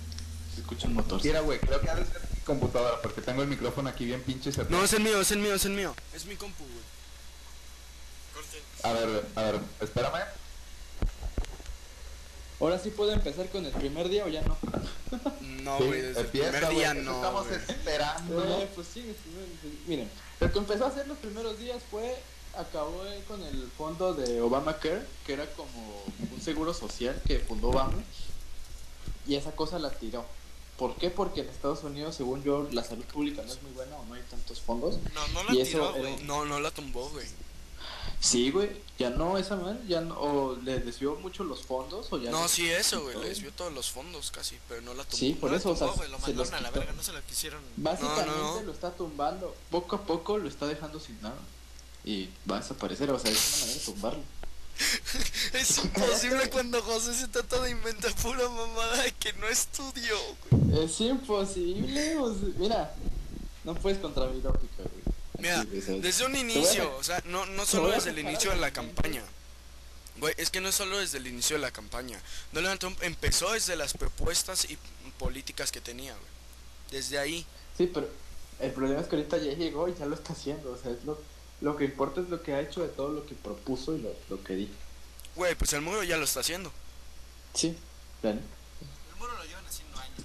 Se 0.56 0.62
escucha 0.62 0.88
un 0.88 0.94
motor. 0.96 1.22
Mira, 1.24 1.40
güey, 1.42 1.60
creo 1.60 1.82
que 1.82 1.90
ha 1.90 1.96
de 1.96 2.06
ser 2.06 2.22
mi 2.34 2.40
computadora 2.42 3.02
porque 3.02 3.22
tengo 3.22 3.42
el 3.42 3.48
micrófono 3.48 3.90
aquí 3.90 4.06
bien 4.06 4.22
pinche 4.24 4.52
cerrado. 4.52 4.76
No, 4.78 4.84
es 4.84 4.94
el 4.94 5.02
mío, 5.04 5.20
es 5.22 5.32
el 5.32 5.40
mío, 5.40 5.54
es 5.56 5.66
el 5.66 5.72
mío. 5.74 5.96
Es 6.14 6.26
mi 6.26 6.36
compu, 6.36 6.64
güey. 6.64 6.84
Corte. 8.34 8.62
A 8.84 8.94
ver, 8.94 9.26
a 9.36 9.42
ver, 9.52 9.60
espérame. 9.82 10.24
Ahora 12.60 12.78
sí 12.80 12.90
puedo 12.90 13.12
empezar 13.14 13.48
con 13.50 13.66
el 13.66 13.72
primer 13.72 14.10
día 14.10 14.26
o 14.26 14.28
ya 14.28 14.42
no. 14.42 14.58
No, 15.64 15.78
Sí, 15.78 15.84
güey, 15.86 16.02
desde 16.02 16.22
el 16.22 16.28
primer 16.28 16.70
día 16.70 16.94
no. 16.94 17.16
Estamos 17.16 17.48
esperando. 17.52 18.44
Eh, 18.60 18.70
pues 18.76 18.88
sí, 18.94 19.14
miren, 19.88 20.10
lo 20.40 20.52
que 20.52 20.60
empezó 20.60 20.86
a 20.86 20.88
hacer 20.88 21.08
los 21.08 21.18
primeros 21.18 21.60
días 21.60 21.78
fue, 21.92 22.16
acabó 22.56 23.04
con 23.28 23.44
el 23.44 23.70
fondo 23.78 24.14
de 24.14 24.42
Obamacare, 24.42 25.02
que 25.26 25.34
era 25.34 25.46
como 25.54 26.04
un 26.34 26.42
seguro 26.42 26.74
social 26.74 27.22
que 27.28 27.40
fundó 27.40 27.70
Obama, 27.70 27.94
y 29.28 29.36
esa 29.36 29.52
cosa 29.52 29.80
la 29.80 29.92
tiró. 29.92 30.26
¿Por 30.78 30.96
qué? 30.96 31.10
Porque 31.10 31.42
en 31.42 31.50
Estados 31.50 31.84
Unidos, 31.84 32.16
según 32.16 32.42
yo, 32.44 32.68
la 32.72 32.84
salud 32.84 33.04
pública 33.06 33.42
no 33.46 33.52
es 33.52 33.62
muy 33.62 33.72
buena 33.74 33.98
o 33.98 34.06
no 34.06 34.14
hay 34.14 34.22
tantos 34.30 34.62
fondos. 34.62 34.98
No, 35.14 35.28
no 35.30 35.44
la 35.44 35.54
Y 35.54 35.64
tiró, 35.66 35.90
era- 35.90 36.00
güey. 36.00 36.24
No, 36.24 36.46
no 36.46 36.60
la 36.62 36.72
tumbó, 36.72 37.10
güey. 37.10 37.28
Sí, 38.22 38.52
güey, 38.52 38.70
ya 38.98 39.10
no, 39.10 39.38
esa 39.38 39.56
man, 39.56 39.80
ya 39.88 40.02
no, 40.02 40.20
o 40.20 40.56
le 40.58 40.80
desvió 40.80 41.16
mucho 41.16 41.46
los 41.46 41.62
fondos, 41.64 42.08
o 42.12 42.18
ya 42.18 42.32
No, 42.32 42.48
sí, 42.50 42.70
eso, 42.70 43.02
güey. 43.02 43.18
Les 43.22 43.42
vio 43.42 43.52
todos 43.54 43.72
los 43.74 43.90
fondos 43.92 44.30
casi, 44.30 44.58
pero 44.68 44.82
no 44.82 44.94
la 44.94 45.04
tumbó. 45.04 45.18
Sí, 45.18 45.34
por 45.40 45.52
No 45.52 45.58
eso, 45.58 45.70
o 45.72 45.76
sea, 45.76 45.88
tumbó, 45.88 45.98
güey, 46.00 46.12
lo 46.12 46.20
se 46.20 46.34
los 46.34 46.52
mandaron 46.52 46.56
a 46.56 46.62
la 46.62 46.68
quitó. 46.70 46.80
verga, 46.82 46.94
no 46.96 47.04
se 47.04 47.14
la 47.14 47.22
quisieron. 47.22 47.62
Básicamente 47.78 48.26
No, 48.26 48.38
no, 48.38 48.56
no. 48.56 48.62
lo 48.64 48.72
está 48.74 48.92
tumbando. 48.92 49.56
Poco 49.72 49.96
a 49.96 50.02
poco 50.06 50.38
lo 50.38 50.50
está 50.50 50.68
dejando 50.68 51.00
sin 51.00 51.22
nada. 51.22 51.38
Y 52.04 52.30
va 52.50 52.58
a 52.58 52.60
desaparecer. 52.60 53.10
O 53.12 53.20
sea, 53.20 53.32
es 53.32 53.38
una 53.54 53.58
manera 53.62 53.80
de 53.80 53.86
tumbarlo. 53.86 54.24
Es 55.54 55.78
imposible 55.78 56.50
cuando 56.50 56.82
José 56.82 57.14
se 57.14 57.28
trata 57.28 57.62
de 57.62 57.72
inventar 57.72 58.14
pura 58.16 58.48
mamada 58.48 59.04
que 59.20 59.34
no 59.34 59.48
estudió, 59.48 60.16
güey. 60.52 60.84
Es 60.86 61.02
imposible. 61.02 62.18
o 62.18 62.34
sea, 62.34 62.48
mira, 62.58 62.96
no 63.66 63.76
puedes 63.76 64.00
contra 64.00 64.28
mi 64.28 64.42
lógica, 64.42 64.78
güey. 64.84 65.16
Mira, 65.40 65.64
desde 65.64 66.26
un 66.26 66.36
inicio, 66.36 66.96
o 66.98 67.04
sea, 67.04 67.22
no, 67.26 67.46
no 67.46 67.66
solo 67.66 67.92
desde 67.92 68.12
el 68.12 68.20
inicio 68.20 68.52
de 68.52 68.58
la 68.58 68.72
campaña. 68.72 69.24
Güey, 70.18 70.34
es 70.38 70.50
que 70.50 70.60
no 70.60 70.70
es 70.70 70.76
solo 70.76 70.98
desde 70.98 71.18
el 71.18 71.28
inicio 71.28 71.56
de 71.56 71.62
la 71.62 71.72
campaña. 71.72 72.20
Donald 72.52 72.80
Trump 72.80 73.02
empezó 73.04 73.54
desde 73.54 73.76
las 73.76 73.94
propuestas 73.94 74.66
y 74.70 74.78
políticas 75.18 75.72
que 75.72 75.80
tenía, 75.80 76.14
güey. 76.14 76.30
Desde 76.92 77.18
ahí. 77.20 77.46
Sí, 77.78 77.90
pero 77.94 78.10
el 78.60 78.72
problema 78.72 79.00
es 79.00 79.08
que 79.08 79.16
ahorita 79.16 79.38
ya 79.38 79.54
llegó 79.54 79.88
y 79.88 79.96
ya 79.96 80.06
lo 80.06 80.16
está 80.16 80.34
haciendo. 80.34 80.72
O 80.72 80.78
sea, 80.78 80.92
es 80.92 81.04
lo, 81.06 81.20
lo 81.62 81.78
que 81.78 81.86
importa 81.86 82.20
es 82.20 82.30
lo 82.30 82.42
que 82.42 82.54
ha 82.54 82.60
hecho 82.60 82.82
de 82.82 82.90
todo 82.90 83.10
lo 83.14 83.26
que 83.26 83.36
propuso 83.36 83.96
y 83.96 84.02
lo, 84.02 84.14
lo 84.30 84.44
que 84.44 84.56
dijo. 84.56 84.74
Güey, 85.36 85.56
pues 85.56 85.72
el 85.74 85.82
muro 85.82 86.04
ya 86.04 86.18
lo 86.18 86.26
está 86.26 86.42
haciendo. 86.42 86.72
Sí, 87.54 87.78
claro. 88.20 88.40
El 88.40 89.18
muro 89.18 89.38
lo 89.38 89.44
llevan 89.46 89.66
haciendo 89.66 89.98
años. 90.00 90.20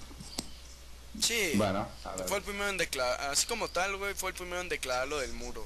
Sí. 1.21 1.53
Bueno, 1.55 1.87
a 2.03 2.11
ver. 2.15 2.27
Fue 2.27 2.37
el 2.37 2.43
primero 2.43 2.69
en 2.69 2.77
declarar, 2.77 3.29
así 3.31 3.45
como 3.47 3.67
tal, 3.69 3.95
güey, 3.97 4.13
fue 4.13 4.31
el 4.31 4.35
primero 4.35 4.61
en 4.61 4.69
declarar 4.69 5.07
lo 5.07 5.19
del 5.19 5.33
muro, 5.33 5.65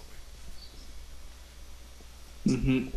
güey. 2.45 2.91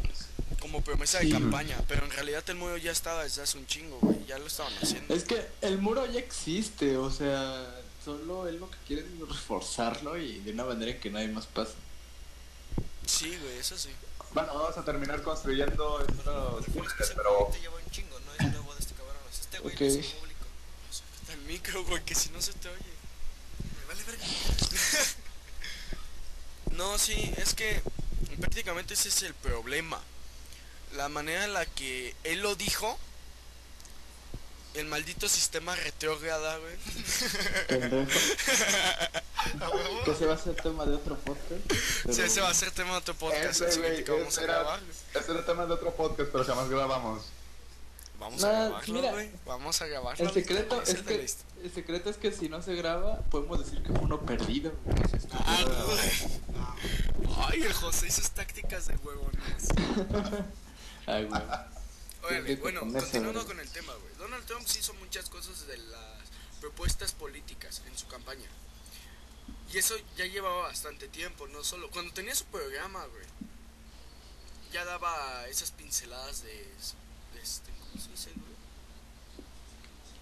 Como 0.61 0.83
promesa 0.83 1.19
de 1.19 1.31
campaña, 1.31 1.77
pero 1.89 2.05
en 2.05 2.11
realidad 2.11 2.45
el 2.49 2.57
muro 2.57 2.77
ya 2.77 2.93
estaba 2.93 3.25
desde 3.25 3.43
hace 3.43 3.59
un 3.59 3.67
chingo, 3.67 3.99
güey, 4.01 4.25
ya 4.27 4.39
lo 4.39 4.47
estaban 4.47 4.73
haciendo. 4.81 5.13
Es 5.15 5.25
que 5.25 5.45
el 5.61 5.79
muro 5.79 6.07
ya 6.07 6.21
existe. 6.21 6.97
O 6.97 7.11
sea, 7.11 7.67
solo 8.05 8.47
él 8.49 8.59
lo 8.59 8.71
que 8.71 8.77
quiere 8.87 9.03
es 9.03 9.29
reforzarlo 9.29 10.17
y 10.17 10.39
de 10.41 10.53
una 10.53 10.65
manera 10.65 10.93
en 10.93 11.01
que 11.01 11.11
nadie 11.11 11.29
más 11.29 11.47
pase. 11.47 11.73
Sí, 13.07 13.37
güey, 13.43 13.59
eso 13.59 13.77
sí. 13.77 13.91
Bueno, 14.33 14.55
vamos 14.55 14.77
a 14.79 14.85
terminar 14.85 15.23
construyendo 15.23 16.01
estos 16.01 16.69
Es 16.69 17.13
pero 17.17 17.51
lleva 17.61 17.77
un 17.77 17.91
chingo, 17.91 18.19
no 18.21 18.33
es 18.35 18.53
nuevo 18.53 18.73
de 18.75 18.81
este 18.81 18.95
cabrón. 18.95 19.17
es 19.31 19.41
Este 19.41 19.59
güey 19.59 19.75
Ok. 19.75 19.81
no 19.81 19.87
es 19.87 20.07
público. 20.07 20.47
Está 21.21 21.33
el 21.35 21.41
micro, 21.53 21.85
güey, 21.85 22.03
que 22.05 22.15
si 22.15 22.31
no 22.31 22.41
se 22.41 22.53
te 22.55 22.69
oye. 22.69 22.93
Me 23.81 23.85
vale 23.87 24.03
verga. 24.05 24.25
No, 26.73 26.97
sí, 26.99 27.35
es 27.37 27.53
que 27.53 27.83
prácticamente 28.41 28.95
ese 28.95 29.11
es 29.11 29.23
el 29.23 29.35
problema. 29.35 30.01
La 30.95 31.11
manera 31.11 31.45
en 31.45 31.53
la 31.53 31.67
que 31.67 32.15
él 32.25 32.41
lo 32.41 32.55
dijo, 32.57 32.99
el 34.73 34.87
maldito 34.87 35.29
sistema 35.29 35.77
retrógrada, 35.77 36.57
güey. 36.57 36.75
Que 40.05 40.11
ese 40.13 40.25
va 40.27 40.35
a 40.35 40.39
ser 40.39 40.55
tema 40.55 40.87
de 40.87 40.95
otro 40.95 41.19
podcast. 41.19 41.61
pero- 42.05 42.15
Sí, 42.15 42.23
ese 42.23 42.41
va 42.41 42.49
a 42.49 42.55
ser 42.55 42.71
tema 42.71 42.93
de 42.93 42.97
otro 42.99 43.15
podcast, 43.17 43.45
Ese, 43.45 43.65
el 43.67 43.73
siguiente 43.73 43.93
güey, 44.03 44.05
que 44.05 44.13
vamos 44.13 44.39
a 44.39 44.43
grabar. 44.43 44.81
ese 45.15 45.31
era 45.33 45.45
tema 45.45 45.67
de 45.67 45.73
otro 45.75 45.95
podcast, 45.95 46.31
pero 46.33 46.45
jamás 46.45 46.71
grabamos. 46.71 47.23
Vamos 48.23 48.45
a 48.45 48.53
grabarlo, 48.53 49.11
güey. 49.11 49.31
Vamos 49.45 49.83
a 49.83 49.87
grabarlo. 49.87 50.25
El 50.25 50.33
secreto 50.33 50.81
es 50.81 50.95
de 50.95 51.03
que 51.03 51.27
el 51.65 51.73
secreto 51.73 52.09
es 52.09 52.17
que 52.17 52.31
si 52.31 52.49
no 52.49 52.63
se 52.63 52.77
graba 52.77 53.19
podemos 53.23 53.59
decir 53.59 53.83
que 53.83 53.93
fue 53.93 54.03
uno 54.03 54.21
perdido. 54.21 54.73
Ah, 55.33 55.65
güey. 55.87 57.35
Ay, 57.37 57.63
el 57.63 57.73
José 57.73 58.07
y 58.07 58.11
sus 58.13 58.31
tácticas 58.31 58.87
de 58.87 58.97
huevones. 58.97 59.69
Ay, 61.07 61.25
güey. 61.25 61.43
Órale, 62.23 62.57
bueno, 62.57 62.81
continuando 62.83 63.45
con 63.45 63.59
el 63.59 63.69
tema, 63.71 63.93
güey. 63.95 64.15
Donald 64.19 64.45
Trump 64.47 64.67
sí 64.69 64.79
hizo 64.79 64.95
muchas 64.95 65.29
cosas 65.29 65.67
de 65.67 65.77
las 65.77 66.31
propuestas 66.61 67.13
políticas 67.13 67.83
en 67.89 67.99
su 67.99 68.07
campaña. 68.07 68.49
Y 69.73 69.79
eso 69.79 69.97
ya 70.17 70.27
llevaba 70.27 70.63
bastante 70.63 71.09
tiempo, 71.09 71.49
no 71.49 71.65
solo. 71.65 71.91
Cuando 71.91 72.15
tenía 72.15 72.37
su 72.37 72.45
programa, 72.45 73.05
güey, 73.07 73.25
ya 74.73 74.85
daba 74.85 75.49
esas 75.49 75.73
pinceladas 75.73 76.45
de 76.45 76.69
este, 77.43 77.72
¿cómo 77.93 78.05
se 78.05 78.11
dice, 78.11 78.31
güey? 78.35 78.53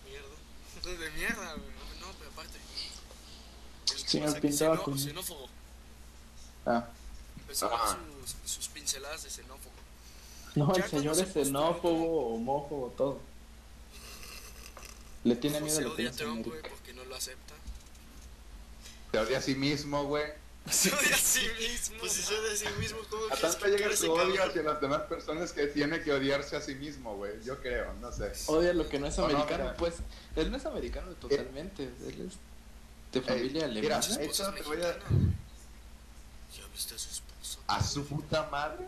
Mierda. 0.08 1.04
De 1.04 1.10
mierda, 1.12 1.54
güey. 1.54 1.70
No, 2.00 2.06
pero 2.18 2.30
aparte. 2.30 2.58
El 3.92 3.98
Señor 4.08 4.28
o 4.28 4.32
xenó- 4.40 4.72
Acuña. 4.74 4.98
xenófobo. 5.04 5.48
Ah. 6.66 6.88
Empezó 7.40 7.66
a 7.72 7.74
Ajá. 7.74 7.86
dar 7.96 7.98
sus, 8.44 8.52
sus 8.52 8.68
pinceladas 8.68 9.22
de 9.22 9.30
xenófobo. 9.30 9.72
No, 10.54 10.74
Ya 10.76 10.84
el 10.84 10.90
señor 10.90 11.12
es 11.18 11.18
se 11.32 11.44
xenófobo, 11.44 12.34
homófobo, 12.34 12.88
todo. 12.96 13.20
Le 15.24 15.36
tiene 15.36 15.60
miedo 15.60 15.74
a 15.74 15.76
Se 15.76 15.82
lo 15.84 15.90
que 15.90 16.02
odia 16.02 16.08
a 16.08 16.10
es 16.12 16.16
Trump, 16.16 16.46
güey, 16.46 16.62
porque 16.62 16.92
no 16.94 17.04
lo 17.04 17.14
acepta. 17.14 17.54
Se 19.12 19.18
odia 19.18 19.38
a 19.38 19.42
sí 19.42 19.54
mismo, 19.54 20.04
güey. 20.04 20.24
Se 20.70 20.88
odia 20.94 21.14
a 21.14 21.18
sí 21.18 21.48
mismo. 21.58 21.96
Pues 22.00 22.12
si 22.12 22.34
de 22.34 22.56
sí 22.56 22.66
mismo, 22.78 22.98
¿cómo 23.10 23.24
A 23.30 23.36
tanto 23.36 23.66
llega 23.66 23.96
su 23.96 24.12
odio 24.12 24.34
cabrón? 24.36 24.48
hacia 24.48 24.62
las 24.62 24.80
demás 24.80 25.02
personas 25.02 25.52
que 25.52 25.66
tiene 25.66 26.00
que 26.02 26.12
odiarse 26.12 26.56
a 26.56 26.60
sí 26.60 26.74
mismo, 26.74 27.16
güey. 27.16 27.42
Yo 27.44 27.60
creo, 27.60 27.92
no 28.00 28.12
sé. 28.12 28.32
Odia 28.46 28.72
lo 28.72 28.88
que 28.88 28.98
no 28.98 29.06
es 29.06 29.18
no, 29.18 29.24
americano, 29.24 29.74
pues. 29.78 29.94
Él 30.36 30.50
no 30.50 30.56
es 30.56 30.66
americano 30.66 31.12
totalmente. 31.12 31.84
Él 32.06 32.28
es 32.28 33.12
de 33.12 33.20
familia 33.22 33.66
Ey, 33.66 33.74
mira, 33.80 33.96
alemana. 33.98 34.24
Eso 34.24 34.52
te 34.52 34.62
voy 34.62 34.82
a-. 34.82 34.98
Ya 36.56 36.66
viste 36.72 36.94
a 36.94 36.98
su 36.98 37.08
esposa. 37.10 37.58
A 37.66 37.82
su 37.82 38.04
puta 38.06 38.48
madre. 38.50 38.84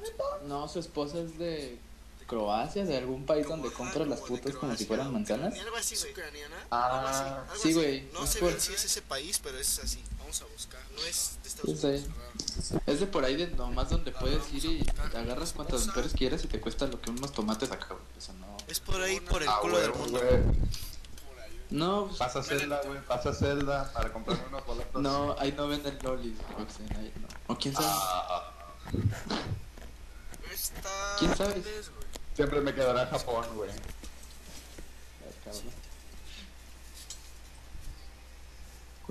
No, 0.47 0.69
su 0.69 0.79
esposa 0.79 1.19
es 1.19 1.39
de 1.39 1.79
Croacia, 2.27 2.85
de 2.85 2.97
algún 2.97 3.27
país 3.27 3.47
Como 3.47 3.63
donde 3.63 3.75
compras 3.77 4.09
las 4.09 4.21
putas 4.21 4.55
como 4.55 4.75
si 4.77 4.87
fueran 4.87 5.13
manzanas. 5.13 5.59
Algo 5.59 5.77
así, 5.77 5.95
¿Es 5.95 6.01
güey. 6.03 6.13
ucraniana? 6.13 6.57
Algo 6.71 7.09
así, 7.09 7.23
Ah, 7.25 7.45
algo 7.51 7.63
sí, 7.63 7.73
güey. 7.75 8.09
No 8.13 8.27
sé 8.27 8.41
bien 8.41 8.61
si 8.61 8.73
es 8.73 8.85
ese 8.85 9.03
país, 9.03 9.39
pero 9.43 9.59
es 9.59 9.79
así. 9.81 10.01
Vamos 10.33 10.43
a 10.43 10.53
buscar. 10.55 10.81
No 10.97 11.05
es 11.05 11.39
de 11.43 11.49
Estados 11.51 11.79
Sí, 11.81 11.87
Unidos. 11.87 12.07
sí. 12.63 12.77
Es 12.87 13.01
de 13.01 13.07
por 13.07 13.23
ahí 13.23 13.37
de 13.37 13.49
nomás 13.49 13.91
donde 13.91 14.13
Ah, 14.17 14.19
puedes 14.19 14.51
ir 14.55 14.65
a 14.67 14.69
y 14.73 14.87
agarras 15.15 15.53
cuantas 15.53 15.83
a- 15.83 15.87
mujeres 15.89 16.13
quieras 16.15 16.43
y 16.45 16.47
te 16.49 16.59
cuesta 16.59 16.87
lo 16.87 16.99
que 17.03 17.11
unos 17.11 17.33
tomates 17.33 17.71
acá, 17.71 17.89
güey. 17.91 18.01
O 18.17 18.21
sea, 18.21 18.33
no. 18.37 18.57
Es 18.67 18.81
por 18.81 18.99
ahí, 19.03 19.21
por 19.21 19.43
el 19.43 19.49
Ah, 19.51 19.59
culo 19.61 19.79
del 19.79 19.93
mundo. 19.93 20.19
güey. 20.19 20.43
No, 21.69 22.09
Pasa 22.19 22.43
Zelda, 22.43 22.81
güey. 22.87 23.01
Pasa 23.03 23.35
Zelda 23.35 23.93
para 23.93 24.11
comprarme 24.13 24.43
unos 24.49 24.65
boletos. 24.67 25.03
no, 25.03 25.37
ahí 25.39 25.53
no 25.53 25.69
venden 25.69 25.99
lolis, 26.03 26.35
Roxanne, 26.59 26.97
ahí 26.99 27.13
no. 27.21 27.29
O 27.55 27.59
quién 27.59 27.75
sabe. 27.75 27.87
Ah, 27.91 28.53
Está... 30.51 31.17
¿Quién 31.19 31.37
sabe? 31.37 31.63
siempre 32.35 32.61
me 32.63 32.75
quedará 32.75 33.07
Japón, 33.07 33.45
güey. 33.55 33.71
Ay, 33.71 33.79
cabrón. 35.45 35.63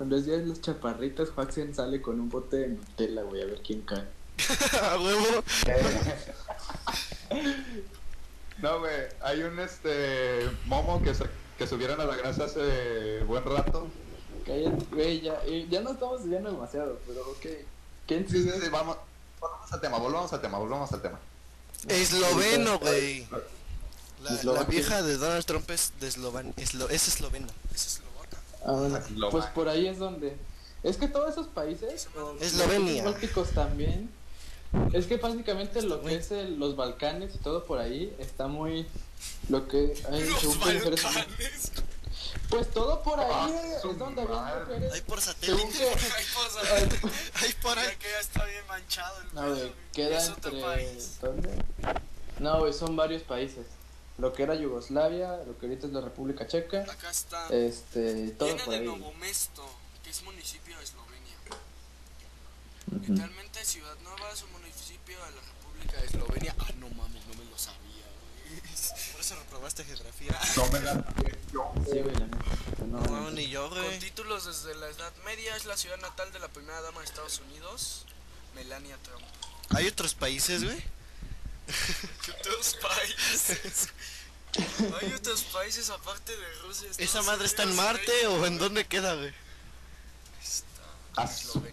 Cuando 0.02 0.18
es 0.18 0.26
día 0.26 0.40
de 0.40 0.48
los 0.48 0.60
chaparritas, 0.60 1.30
Joaxen 1.30 1.76
sale 1.76 2.02
con 2.02 2.20
un 2.20 2.28
bote 2.28 2.58
de 2.58 2.70
Nutella, 2.70 3.22
güey, 3.22 3.44
a 3.44 3.46
ver 3.46 3.62
quién 3.62 3.82
cae. 3.82 4.04
A 4.82 5.00
huevo. 5.00 5.44
No, 8.58 8.80
güey. 8.80 8.94
Hay 9.22 9.44
un 9.44 9.60
este 9.60 10.50
momo 10.66 11.04
que, 11.04 11.14
se, 11.14 11.26
que 11.56 11.68
subieron 11.68 12.02
a 12.02 12.06
la 12.06 12.16
grasa 12.16 12.46
hace 12.46 13.22
buen 13.28 13.44
rato. 13.44 13.90
Cállate, 14.44 14.86
güey, 14.92 15.22
ya, 15.22 15.40
eh, 15.46 15.68
ya 15.70 15.82
no 15.82 15.92
estamos 15.92 16.24
desviando 16.24 16.52
demasiado, 16.52 16.98
pero 17.06 17.22
ok. 17.22 17.46
¿Quién 18.08 18.28
Sí, 18.28 18.42
sí, 18.42 18.50
sí, 18.60 18.70
vamos. 18.70 18.98
Volvamos 19.40 19.72
al 19.72 19.82
tema, 19.82 20.00
volvamos 20.00 20.34
al 20.34 20.42
tema, 20.42 20.58
volvamos 20.58 20.92
al 20.94 21.02
tema. 21.04 21.20
Esloveno, 21.88 22.80
güey. 22.80 23.28
La, 24.44 24.64
vieja 24.64 25.04
de 25.04 25.18
Donald 25.18 25.46
Trump 25.46 25.70
es 25.70 25.94
de 26.00 26.08
Eslovan, 26.08 26.56
eslo, 26.58 26.90
es 26.90 27.08
esloveno. 27.08 27.50
Es 27.76 27.86
eslovaca. 27.86 28.11
Ah, 28.66 28.74
bueno, 28.74 29.00
pues 29.32 29.46
por 29.48 29.68
ahí 29.70 29.88
es 29.88 29.98
donde. 30.00 30.36
Es 30.84 30.98
que 30.98 31.08
todos 31.08 31.32
esos 31.32 31.48
países, 31.48 32.08
los 32.16 32.42
Eslovenia. 32.42 33.04
bálticos 33.04 33.50
también. 33.52 34.10
Es 34.94 35.06
que 35.06 35.18
básicamente 35.18 35.82
lo 35.82 36.02
que 36.02 36.16
es 36.16 36.32
el- 36.32 36.58
los 36.58 36.76
Balcanes 36.76 37.36
y 37.36 37.38
todo 37.40 37.66
por 37.66 37.80
ahí 37.80 38.16
está 38.20 38.48
muy. 38.48 38.88
Lo 39.50 39.68
que. 39.68 39.94
Ay, 40.12 40.24
Los 40.30 40.40
según 40.40 40.60
qué 40.60 40.66
mujeres- 40.74 41.04
Balcanes. 41.04 41.72
Pues 42.50 42.70
todo 42.72 43.02
por 43.02 43.20
ahí 43.20 43.28
Ah, 43.32 43.50
es 43.78 43.98
donde 43.98 44.22
había 44.22 44.36
madre. 44.36 44.60
mujeres. 44.66 44.94
Hay 44.94 45.02
por 45.02 45.22
Según 45.22 45.60
satélite. 45.60 45.78
que. 45.78 45.86
Ay, 46.18 46.26
cosa. 46.34 46.60
Ay, 46.76 46.90
Hay 47.44 47.54
por 47.62 47.78
ahí. 47.80 47.96
Que 48.00 48.10
ya 48.10 48.20
está 48.20 48.46
bien 48.46 48.68
manchado 48.68 49.22
el 49.22 49.36
No, 49.36 49.50
güey, 49.56 49.74
queda 49.94 50.26
entre. 50.26 50.62
país. 50.62 51.18
¿Dónde? 51.22 51.50
No, 52.40 52.60
güey, 52.60 52.74
son 52.74 52.96
varios 52.96 53.24
países. 53.24 53.66
Lo 54.18 54.34
que 54.34 54.44
era 54.44 54.56
Yugoslavia, 54.56 55.38
lo 55.48 55.58
que 55.58 55.66
ahorita 55.66 55.88
es 55.88 55.94
la 55.94 56.02
República 56.02 56.46
Checa, 56.48 56.82
Acá 56.84 57.10
está. 57.10 57.48
este, 57.50 58.32
todo 58.32 58.48
Viene 58.50 58.64
por 58.64 58.74
de 58.74 58.80
ahí. 58.80 58.86
Novo 58.86 59.14
Mesto, 59.14 59.66
que 60.04 60.10
es 60.12 60.22
municipio 60.24 60.78
de 60.78 60.84
Eslovenia. 60.84 61.36
Ujú. 62.92 63.00
Literalmente 63.14 63.64
Ciudad 63.66 63.96
Nueva 64.04 64.32
es 64.32 64.44
un 64.44 64.52
municipio 64.52 65.18
de 65.24 65.32
la 65.32 65.42
República 65.42 66.02
de 66.02 66.08
Eslovenia. 66.08 66.56
Ah, 66.60 66.68
no 66.80 66.90
mames, 66.90 67.26
no 67.28 67.34
me 67.44 67.50
lo 67.50 67.58
sabía, 67.58 68.06
güey. 68.20 68.62
Por 69.14 69.22
eso 69.22 69.36
reprobaste 69.36 69.84
geografía. 69.86 70.38
No 70.58 70.68
me 70.68 70.80
la 70.82 71.06
yo. 71.54 71.72
Sí, 71.90 72.00
güey, 72.02 72.14
la 72.16 72.28
neta. 72.28 72.38
No, 72.86 73.00
No, 73.02 73.12
mames, 73.12 73.34
ni 73.34 73.48
yo, 73.50 73.70
Con 73.70 73.82
güey. 73.84 74.00
títulos 74.00 74.46
desde 74.46 74.76
la 74.80 74.90
Edad 74.90 75.14
Media 75.26 75.56
es 75.56 75.66
la 75.66 75.78
ciudad 75.78 75.98
natal 75.98 76.32
de 76.34 76.40
la 76.40 76.48
primera 76.50 76.82
dama 76.82 77.00
de 77.00 77.06
Estados 77.06 77.40
Unidos, 77.48 78.06
Melania 78.56 78.98
Trump. 79.04 79.24
Hay 79.70 79.88
otros 79.88 80.14
países, 80.14 80.64
güey. 80.64 80.84
Hay 85.02 85.14
otros 85.14 85.44
países 85.44 85.90
aparte 85.90 86.36
de 86.36 86.54
Rusia. 86.64 86.90
¿Esa 86.98 87.22
madre 87.22 87.46
está 87.46 87.64
en 87.64 87.76
Marte 87.76 88.28
o 88.28 88.46
en 88.46 88.58
dónde 88.58 88.86
queda, 88.86 89.14
güey? 89.16 89.34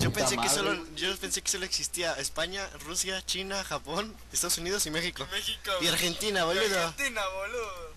Yo 0.00 0.12
pensé 0.12 0.36
que 0.36 0.48
solo, 0.48 0.84
yo 0.96 1.16
pensé 1.16 1.42
que 1.42 1.50
solo 1.50 1.64
existía 1.64 2.12
España, 2.14 2.68
Rusia, 2.84 3.24
China, 3.24 3.62
Japón, 3.64 4.14
Estados 4.32 4.58
Unidos 4.58 4.84
y 4.86 4.90
México. 4.90 5.26
México. 5.30 5.70
Y 5.80 5.86
Argentina, 5.86 6.44
boludo. 6.44 6.78
Argentina, 6.78 7.22
boludo. 7.28 7.94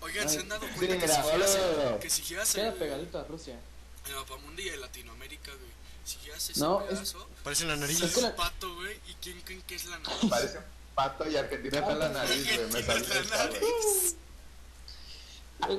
Oigan, 0.00 0.28
¿se 0.28 0.40
han 0.40 0.48
dado 0.48 0.66
Sí, 0.66 0.72
cuenta 0.74 0.98
que, 0.98 1.06
mira, 1.06 1.14
si 1.14 1.22
giras 1.30 1.56
boludo. 1.56 1.94
el, 1.94 2.00
que 2.00 2.10
si 2.10 2.22
giras 2.22 2.52
Queda 2.52 2.68
el, 2.68 2.74
pegadito 2.74 3.18
a 3.20 3.24
Rusia. 3.24 3.60
el 4.08 4.14
mapamundi 4.16 4.64
de 4.70 4.76
Latinoamérica, 4.78 5.52
güey? 5.52 5.70
Si 6.18 6.30
ese 6.30 6.60
No, 6.60 6.80
es- 6.82 6.88
pedazo, 6.88 7.26
Parece 7.44 7.64
una 7.64 7.76
nariz. 7.76 8.00
Es 8.00 8.12
que 8.12 8.16
es 8.18 8.22
la- 8.22 8.30
un 8.30 8.36
pato, 8.36 8.74
güey. 8.74 8.96
¿Y 9.08 9.14
quién 9.22 9.40
creen 9.42 9.62
que 9.62 9.74
es 9.76 9.86
la 9.86 9.98
nariz? 9.98 10.30
Parece 10.30 10.58
un 10.58 10.64
pato 10.94 11.28
y 11.30 11.36
Argentina 11.36 11.78
está 11.78 11.92
en 11.92 11.98
la 11.98 12.08
nariz, 12.08 12.44
güey. 12.56 12.72
Me 12.72 12.82
salió 12.82 13.14
es 13.14 13.30
la 13.30 13.36
nariz. 13.36 14.16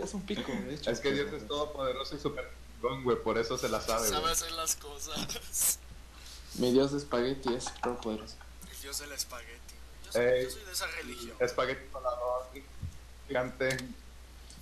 Es 0.03 0.13
un 0.13 0.21
pico, 0.25 0.51
de 0.51 0.75
hecho. 0.75 0.91
Es 0.91 0.99
que 0.99 1.11
Dios 1.11 1.31
es 1.33 1.47
todopoderoso 1.47 2.15
y 2.15 2.19
súper 2.19 2.49
chingón, 2.75 3.03
güey. 3.03 3.17
Por 3.21 3.37
eso 3.37 3.57
se 3.57 3.67
la 3.69 3.81
sabe, 3.81 4.07
Sabe 4.07 4.21
güey. 4.21 4.31
hacer 4.33 4.51
las 4.51 4.75
cosas. 4.75 5.79
Mi 6.55 6.71
dios 6.71 6.91
de 6.91 6.97
espagueti 6.99 7.53
es 7.53 7.65
todopoderoso. 7.81 8.35
El 8.71 8.81
dios 8.81 8.99
del 8.99 9.11
espagueti. 9.11 9.51
güey. 9.73 10.05
Yo 10.05 10.11
soy, 10.11 10.21
Ey. 10.25 10.43
yo 10.45 10.49
soy 10.51 10.63
de 10.65 10.71
esa 10.71 10.87
religión. 10.87 11.37
Espagueti 11.39 11.81
volador, 11.91 12.47
gigante. 13.27 13.77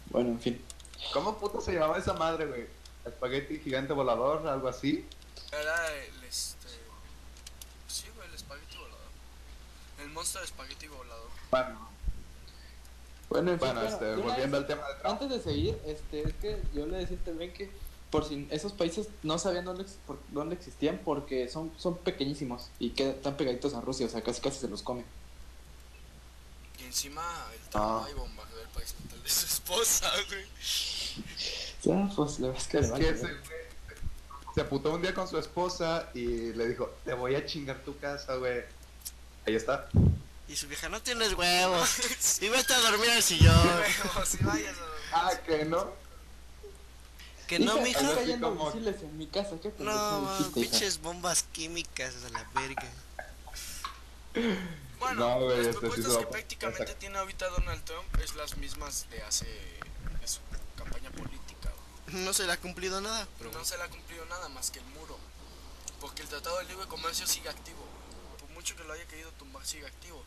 Bueno, 0.07 0.29
en 0.29 0.39
fin. 0.39 0.65
¿Cómo 1.13 1.38
puto 1.38 1.59
se 1.61 1.73
llamaba 1.73 1.97
esa 1.97 2.13
madre, 2.13 2.45
güey? 2.45 2.67
Espagueti 3.05 3.59
gigante 3.59 3.93
volador, 3.93 4.47
algo 4.47 4.67
así. 4.67 5.05
Era 5.51 5.95
el 5.95 6.23
este. 6.23 6.67
Sí, 7.87 8.05
güey, 8.15 8.27
el 8.27 8.35
espagueti 8.35 8.77
volador. 8.77 8.99
El 9.99 10.09
monstruo 10.09 10.41
de 10.41 10.45
espagueti 10.45 10.87
volador. 10.87 11.29
Bueno, 11.51 11.89
Bueno, 13.29 13.51
en 13.51 13.59
fin. 13.59 13.67
bueno, 13.67 13.81
este, 13.87 14.15
volviendo 14.15 14.57
vez, 14.59 14.61
al 14.61 14.67
tema 14.67 14.87
de 14.87 14.93
Trump. 14.95 15.05
Antes 15.21 15.29
de 15.29 15.41
seguir, 15.41 15.79
este, 15.85 16.21
es 16.27 16.33
que 16.35 16.61
yo 16.73 16.85
le 16.85 16.97
decía 16.97 17.17
también 17.25 17.53
que 17.53 17.71
por 18.11 18.27
si 18.27 18.47
esos 18.49 18.73
países 18.73 19.07
no 19.23 19.37
sabían 19.37 19.65
dónde, 19.65 19.83
ex- 19.83 19.97
por- 20.07 20.19
dónde 20.29 20.55
existían 20.55 20.99
porque 21.05 21.47
son, 21.47 21.71
son 21.77 21.97
pequeñísimos 21.97 22.69
y 22.79 22.91
quedan 22.91 23.21
tan 23.21 23.37
pegaditos 23.37 23.73
a 23.75 23.81
Rusia, 23.81 24.05
o 24.07 24.09
sea, 24.09 24.21
casi 24.23 24.41
casi 24.41 24.59
se 24.59 24.67
los 24.67 24.81
comen. 24.81 25.05
Y 26.79 26.83
encima 26.85 27.21
el 27.53 27.59
tamaño 27.69 28.05
Ah. 28.05 28.09
y 28.09 28.13
bombardeó 28.13 28.59
el 28.61 28.67
país 28.69 28.95
natal 29.03 29.21
de 29.23 29.29
su 29.29 29.45
esposa, 29.45 30.11
güey. 30.27 30.45
Ya, 31.83 32.09
pues 32.13 32.39
la 32.39 32.47
verdad 32.47 32.61
es 32.61 32.67
que, 32.67 32.77
le 32.79 32.83
Es 32.85 32.91
vale, 32.91 33.05
que 33.05 33.11
ese 33.11 33.21
güey 33.25 33.35
se 34.59 34.65
putó 34.65 34.91
un 34.93 35.01
día 35.01 35.13
con 35.13 35.25
su 35.25 35.37
esposa 35.37 36.09
y 36.13 36.51
le 36.53 36.67
dijo, 36.67 36.93
te 37.05 37.13
voy 37.13 37.33
a 37.35 37.45
chingar 37.45 37.77
tu 37.85 37.97
casa, 37.97 38.35
güey. 38.35 38.61
Ahí 39.47 39.55
está. 39.55 39.87
Y 40.49 40.55
su 40.57 40.67
vieja, 40.67 40.89
no 40.89 41.01
tienes 41.01 41.33
huevos. 41.33 41.89
Y 42.41 42.49
vete 42.49 42.73
a 42.73 42.79
dormir 42.79 43.09
al 43.11 43.23
sillón. 43.23 43.55
Pero 44.13 44.25
si 44.25 44.37
vayas 44.43 44.75
a 44.77 44.81
dormir. 44.81 44.99
Ah, 45.13 45.31
que 45.45 45.63
no. 45.65 45.93
Que 47.47 47.57
no, 47.59 47.75
Hija, 47.87 48.01
mija. 48.01 48.15
Cayendo 48.15 48.49
como- 48.49 48.65
misiles 48.65 49.01
en 49.01 49.17
mi 49.17 49.27
casa, 49.27 49.51
¿qué 49.61 49.71
No, 49.79 50.21
man, 50.21 50.37
dijiste, 50.39 50.59
hija? 50.59 50.71
pinches 50.71 51.01
bombas 51.01 51.43
químicas 51.53 52.13
a 52.25 52.29
la 52.29 52.43
verga. 52.53 52.87
Bueno, 54.99 55.15
No, 55.21 55.45
güey, 55.45 55.57
las 55.57 55.67
este 55.67 55.79
propuestas 55.79 56.17
que 56.17 56.25
prácticamente 56.25 56.95
tiene 56.95 57.17
ahorita 57.17 57.47
Donald 57.49 57.81
Trump 57.85 58.15
es 58.23 58.35
las 58.35 58.57
mismas 58.57 59.07
de 59.09 59.21
hace 59.23 59.45
de 59.45 60.27
su 60.27 60.39
campaña 60.77 61.09
política. 61.11 61.69
güey. 61.71 61.98
No 62.11 62.33
se 62.33 62.45
le 62.45 62.51
ha 62.53 62.57
cumplido 62.57 63.01
nada, 63.01 63.27
pero 63.37 63.51
No 63.51 63.63
se 63.63 63.77
le 63.77 63.83
ha 63.83 63.89
cumplido 63.89 64.25
nada 64.25 64.49
más 64.49 64.71
que 64.71 64.79
el 64.79 64.85
muro. 64.85 65.17
Porque 65.99 66.21
el 66.21 66.27
Tratado 66.27 66.57
de 66.59 66.65
Libre 66.65 66.87
Comercio 66.87 67.27
sigue 67.27 67.49
activo. 67.49 67.85
Por 68.39 68.49
mucho 68.49 68.75
que 68.75 68.83
lo 68.83 68.93
haya 68.93 69.05
querido 69.07 69.31
tumbar, 69.33 69.65
sigue 69.65 69.85
activo. 69.85 70.23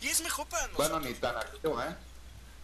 Y 0.00 0.08
es 0.08 0.20
mejor 0.22 0.46
para 0.46 0.68
nosotros. 0.68 0.90
Bueno, 0.90 1.08
ni 1.08 1.14
tan 1.14 1.36
activo, 1.36 1.82
¿eh? 1.82 1.96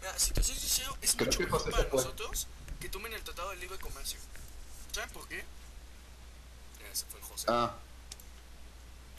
Mira, 0.00 0.18
si 0.18 0.30
te 0.32 0.42
soy 0.42 0.54
sincero, 0.54 0.96
es 1.02 1.14
Creo 1.14 1.26
mucho 1.26 1.40
mejor 1.40 1.70
para 1.70 1.88
nosotros 1.88 2.46
que 2.80 2.88
tomen 2.88 3.12
el 3.12 3.22
Tratado 3.22 3.50
de 3.50 3.56
Libre 3.56 3.78
Comercio. 3.78 4.18
¿Saben 4.92 5.10
por 5.10 5.26
qué? 5.28 5.44
Ya, 6.80 6.92
Ese 6.92 7.04
fue 7.06 7.20
el 7.20 7.26
José. 7.26 7.46
Ah. 7.48 7.75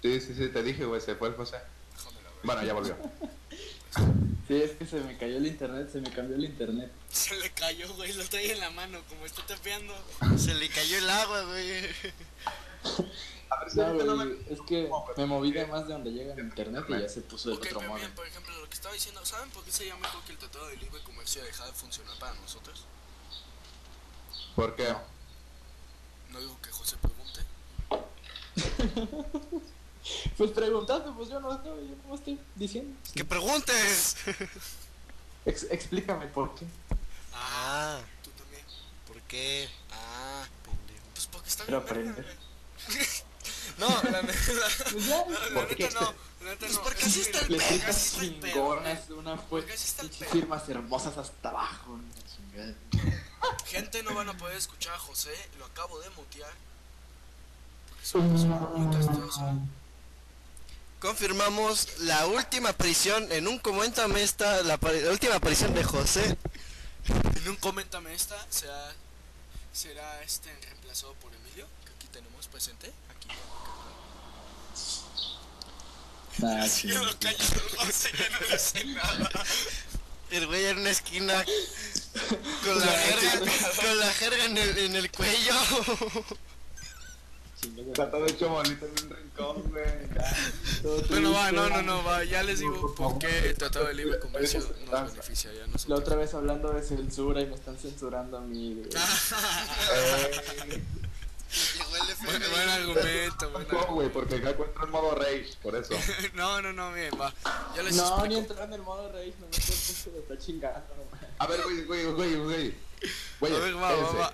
Sí, 0.01 0.22
sí, 0.22 0.36
sí, 0.36 0.50
te 0.50 0.63
dije, 0.63 0.86
güey, 0.86 1.01
se 1.01 1.15
fue 1.15 1.27
el 1.29 1.36
José. 1.36 1.60
Déjame 1.96 2.22
la 2.24 2.29
ver. 2.29 2.39
Bueno, 2.44 2.63
ya 2.63 2.74
volvió. 2.74 2.98
Sí, 4.48 4.56
es 4.62 4.72
que 4.72 4.86
se 4.86 5.01
me 5.01 5.18
cayó 5.18 5.38
el 5.38 5.46
internet, 5.48 5.89
se 5.92 6.00
me 6.00 6.10
cambió 6.12 6.36
el 6.38 6.46
internet. 6.46 6.92
Se 7.12 7.36
le 7.38 7.50
cayó, 7.51 7.94
güey, 7.96 8.13
lo 8.13 8.24
trae 8.30 8.51
en 8.51 8.60
la 8.60 8.70
mano, 8.70 9.01
como 9.10 9.25
está 9.25 9.46
tapeando. 9.46 9.94
Se 10.38 10.54
le 10.54 10.70
cayó 10.70 10.98
el 10.98 11.10
agua, 11.10 11.42
güey. 11.44 11.72
A 13.50 13.60
ver 13.62 13.72
si 13.72 13.77
No, 13.80 14.16
me... 14.18 14.36
es 14.50 14.60
que 14.68 14.89
me 15.18 15.25
moví 15.25 15.51
de 15.51 15.66
más 15.68 15.88
de 15.88 15.94
donde 15.94 16.12
llega 16.12 16.34
el 16.34 16.39
internet 16.39 16.84
y 16.89 17.00
ya 17.00 17.10
se 17.10 17.22
puso 17.22 17.50
del 17.50 17.58
Ok, 17.58 17.66
otro 17.68 17.82
modo. 17.82 17.96
bien, 17.98 18.13
por 18.13 18.27
ejemplo, 18.27 18.54
lo 18.60 18.68
que 18.70 18.75
estaba 18.75 18.94
diciendo, 18.94 19.25
¿saben 19.25 19.50
por 19.51 19.63
qué 19.63 19.72
se 19.72 19.86
llama 19.86 20.08
que 20.25 20.32
el 20.34 20.38
Tratado 20.38 20.68
de 20.68 20.77
Libre 20.77 21.01
Comercio 21.04 21.44
deja 21.44 21.66
de 21.66 21.72
funcionar 21.74 22.18
para 22.20 22.34
nosotros? 22.36 22.86
¿Por 24.56 24.75
qué? 24.75 24.94
No 26.32 26.39
digo 26.39 26.58
que 26.62 26.70
José 26.72 26.98
pregunte. 26.98 27.42
Pues 30.38 30.52
preguntando, 30.52 31.14
pues 31.16 31.30
yo 31.30 31.40
no 31.40 31.52
sé, 31.52 31.64
yo 31.66 31.96
no 32.08 32.16
estoy 32.16 32.40
diciendo. 32.56 32.98
¡Que 33.14 33.26
preguntes! 33.26 34.16
Ex- 35.46 35.68
explícame 35.70 36.28
por 36.28 36.54
qué. 36.56 36.66
Ah, 37.34 38.00
Tú 38.24 38.30
también. 38.32 38.64
¿por 39.08 39.22
qué? 39.24 39.70
Ah, 39.92 40.46
pendejo. 40.64 41.06
Pues 41.14 41.28
porque 41.28 41.50
está 41.50 41.64
Quiero 41.66 41.82
bien. 41.82 42.10
aprender. 42.10 42.38
No, 43.78 43.88
la 43.90 44.22
neta, 44.24 44.34
Pues 44.92 45.06
ya, 45.06 45.24
la, 45.28 45.40
la 45.50 45.54
¿Por 45.54 45.76
qué 45.76 45.84
neta 45.84 46.00
no. 46.02 46.14
La 46.44 46.50
neta 46.52 46.60
Pues 46.66 46.74
no. 46.74 46.82
porque 46.84 47.00
es 47.02 47.08
así 47.08 47.22
está 47.22 47.40
el 47.40 47.48
pedo, 47.48 47.60
sientas 47.60 47.90
así 47.96 48.08
está 48.08 48.22
el 48.24 48.36
pedo, 48.36 48.54
chingonas, 48.54 49.10
una 49.12 49.36
pues 49.36 49.48
Porque 49.64 49.74
así 49.74 49.86
está 49.88 50.02
el 50.04 50.10
pedo. 50.10 50.30
firmas 50.32 50.70
hermosas 50.70 51.18
hasta 51.18 51.50
abajo. 51.50 52.00
Gente 53.66 54.02
no 54.04 54.16
van 54.16 54.30
a 54.30 54.38
poder 54.38 54.58
escuchar 54.58 54.96
a 54.96 55.00
José, 55.00 55.32
lo 55.60 55.66
acabo 55.66 56.00
de 56.00 56.10
mutear. 56.12 56.52
Porque 57.90 58.04
es 58.04 58.16
una 58.16 58.30
persona 58.30 58.56
muy 58.76 58.96
castrosa. 58.96 59.54
Confirmamos 61.00 62.00
la 62.00 62.25
última 62.25 62.70
aparición 62.70 63.32
en 63.32 63.48
un 63.48 63.60
coméntame 63.60 64.24
esta, 64.24 64.63
la, 64.63 64.80
última 65.12 65.36
aparición 65.36 65.75
de 65.75 65.84
José. 65.84 66.38
En 67.36 67.50
un 67.50 67.56
coméntame 67.58 68.16
esta 68.16 68.36
será, 68.50 68.94
será 69.72 70.24
este 70.24 70.50
reemplazado 70.63 71.13
por 71.16 71.32
Emilio, 71.36 71.68
que 71.86 71.94
aquí 71.94 72.08
tenemos 72.08 72.48
presente. 72.48 72.92
Aquí. 73.12 73.30
Sí, 76.68 76.89
José, 77.77 78.12
ya 78.18 78.30
no 78.30 78.39
dice 78.51 78.84
nada. 78.86 79.30
El 80.32 80.48
güey 80.48 80.66
en 80.66 80.80
una 80.80 80.89
esquina 80.89 81.46
con 82.63 82.80
la 82.80 82.88
jerga, 82.88 83.51
con 83.75 84.00
la 84.00 84.13
jerga 84.13 84.46
en 84.46 84.58
el, 84.58 84.77
en 84.80 84.96
el 84.96 85.12
cuello. 85.12 85.54
Está 87.64 88.12
todo 88.12 88.26
hecho 88.28 88.50
bonito 88.50 88.86
en 88.86 88.92
un 88.92 89.10
rincón, 89.10 89.64
güey. 89.72 89.84
ya. 90.16 90.38
Bueno, 91.10 91.32
va, 91.34 91.52
no, 91.52 91.68
no, 91.70 91.82
no, 91.82 92.04
va, 92.04 92.24
ya 92.24 92.44
les 92.44 92.60
digo 92.60 92.94
por 92.96 93.18
qué 93.18 93.50
el 93.50 93.58
Tratado 93.58 93.86
de 93.88 93.96
Libre 93.96 94.20
Comercio 94.20 94.60
nos 94.92 95.12
beneficiaría 95.12 95.64
a 95.64 95.68
La 95.68 95.72
nosotros. 95.74 96.00
otra 96.00 96.16
vez 96.18 96.34
hablando 96.36 96.72
de 96.72 96.84
censura 96.84 97.42
y 97.42 97.48
me 97.48 97.56
están 97.56 97.78
censurando 97.78 98.38
a 98.38 98.42
mí. 98.42 98.76
güey. 98.76 98.90
El 101.50 102.50
Buen, 102.52 102.70
argumento, 102.70 103.50
buen 103.52 103.68
no, 103.70 103.86
güey, 103.94 104.10
porque 104.12 104.36
acá 104.36 104.50
encuentro 104.50 104.84
en 104.84 104.92
modo 104.92 105.16
rage, 105.16 105.48
por 105.64 105.76
eso. 105.76 105.94
No, 106.34 106.62
no, 106.62 106.74
no, 106.74 106.92
bien, 106.94 107.12
va. 107.20 107.34
Ya 107.76 107.84
les 107.84 107.96
No, 107.96 108.26
ni 108.28 108.36
entrar 108.36 108.66
en 108.68 108.74
el 108.74 108.82
modo 108.82 109.10
rage, 109.14 109.34
no 109.40 109.48
me 109.48 110.12
me 110.14 110.20
está 110.20 110.38
chingando. 110.38 110.94
güey. 111.10 111.22
A 111.40 111.48
ver, 111.48 111.62
güey, 111.64 111.84
güey, 111.86 112.06
güey, 112.36 112.36
güey. 112.36 112.76
A 113.56 113.60
ver, 113.60 113.76
va, 113.78 113.80
va, 113.80 113.88
cállense. 113.96 114.18
va. 114.18 114.34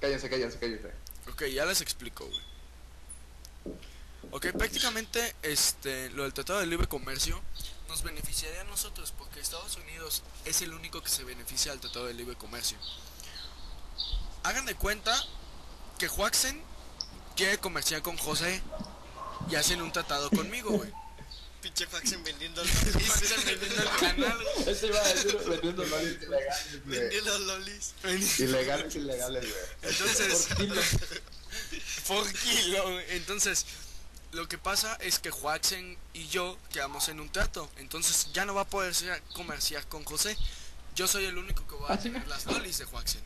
Cállense, 0.00 0.30
cállense, 0.30 0.58
cállense. 0.60 0.90
Ok, 1.36 1.42
ya 1.48 1.66
les 1.66 1.82
explico, 1.82 2.24
güey. 2.24 3.76
Ok, 4.30 4.56
prácticamente 4.56 5.36
este, 5.42 6.08
lo 6.12 6.22
del 6.22 6.32
Tratado 6.32 6.60
de 6.60 6.66
Libre 6.66 6.86
Comercio 6.86 7.42
nos 7.88 8.02
beneficiaría 8.02 8.62
a 8.62 8.64
nosotros 8.64 9.12
porque 9.18 9.40
Estados 9.40 9.76
Unidos 9.76 10.22
es 10.46 10.62
el 10.62 10.72
único 10.72 11.02
que 11.02 11.10
se 11.10 11.24
beneficia 11.24 11.72
del 11.72 11.80
Tratado 11.82 12.06
de 12.06 12.14
Libre 12.14 12.36
Comercio. 12.36 12.78
Hagan 14.44 14.64
de 14.64 14.76
cuenta 14.76 15.14
que 15.98 16.08
Huaxen 16.08 16.58
quiere 17.36 17.58
comerciar 17.58 18.00
con 18.00 18.16
José 18.16 18.62
y 19.50 19.56
hacen 19.56 19.82
un 19.82 19.92
tratado 19.92 20.30
conmigo, 20.30 20.70
güey. 20.70 20.90
Pinche 21.66 21.84
Faxen 21.88 22.22
vendiendo 22.22 22.62
Huaxen 22.62 23.44
vendiendo 23.44 23.82
el 23.82 23.88
canal. 23.98 24.38
Eso 24.68 24.86
iba 24.86 25.00
a 25.00 25.08
decir 25.14 25.36
vendiendo 25.48 25.84
Lolis 25.84 26.22
ilegales. 26.22 26.84
Vendiendo 26.84 27.38
lolis. 27.40 27.94
Ilegales, 28.38 28.94
ilegales, 28.94 29.42
güey. 29.42 29.92
Entonces, 29.92 30.46
por 30.46 30.56
kilo. 30.58 30.82
por 32.06 32.32
kilo. 32.32 33.00
Entonces, 33.08 33.66
lo 34.30 34.46
que 34.46 34.58
pasa 34.58 34.94
es 35.00 35.18
que 35.18 35.30
Huaxen 35.32 35.98
y 36.14 36.28
yo 36.28 36.56
quedamos 36.72 37.08
en 37.08 37.18
un 37.18 37.30
trato. 37.30 37.68
Entonces 37.78 38.28
ya 38.32 38.44
no 38.44 38.54
va 38.54 38.60
a 38.60 38.68
poder 38.68 38.94
ser- 38.94 39.20
comerciar 39.34 39.88
con 39.88 40.04
José. 40.04 40.36
Yo 40.94 41.08
soy 41.08 41.24
el 41.24 41.36
único 41.36 41.66
que 41.66 41.74
va 41.82 41.94
a 41.94 41.98
tener 41.98 42.24
las 42.28 42.46
lolis 42.46 42.78
de 42.78 42.84
Huaxen. 42.84 43.22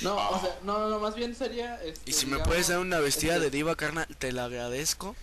No, 0.00 0.16
o 0.30 0.40
sea, 0.40 0.58
no, 0.64 0.88
no, 0.88 0.98
más 0.98 1.14
bien 1.14 1.36
sería. 1.36 1.80
Este, 1.84 2.10
Y 2.10 2.12
si 2.14 2.26
me 2.26 2.32
digamos, 2.32 2.48
puedes 2.48 2.66
dar 2.66 2.80
una 2.80 2.98
vestida 2.98 3.34
este, 3.34 3.44
de 3.44 3.50
diva, 3.50 3.76
carnal, 3.76 4.08
te 4.18 4.32
la 4.32 4.46
agradezco. 4.46 5.14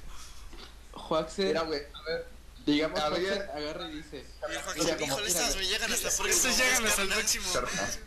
Juaxen, 0.94 1.48
Mira, 1.48 1.62
güey, 1.62 1.82
a 1.94 2.02
ver. 2.04 2.28
digamos, 2.66 3.00
a 3.00 3.10
ver, 3.10 3.24
Juaxen 3.26 3.50
agarra 3.58 3.90
y 3.90 3.96
dice: 3.98 4.26
híjole, 5.06 5.28
estas 5.28 5.56
me 5.56 5.66
llegan 5.68 5.92
hasta 5.94 6.10
el 6.10 6.16
próximo. 6.16 6.28
Estos 6.28 6.58
llegan 6.58 6.84
mes, 6.84 6.92
hasta 6.92 7.02
el 7.04 7.08
carnal". 7.10 7.20
próximo. 7.26 7.54
Carnal. 7.54 8.00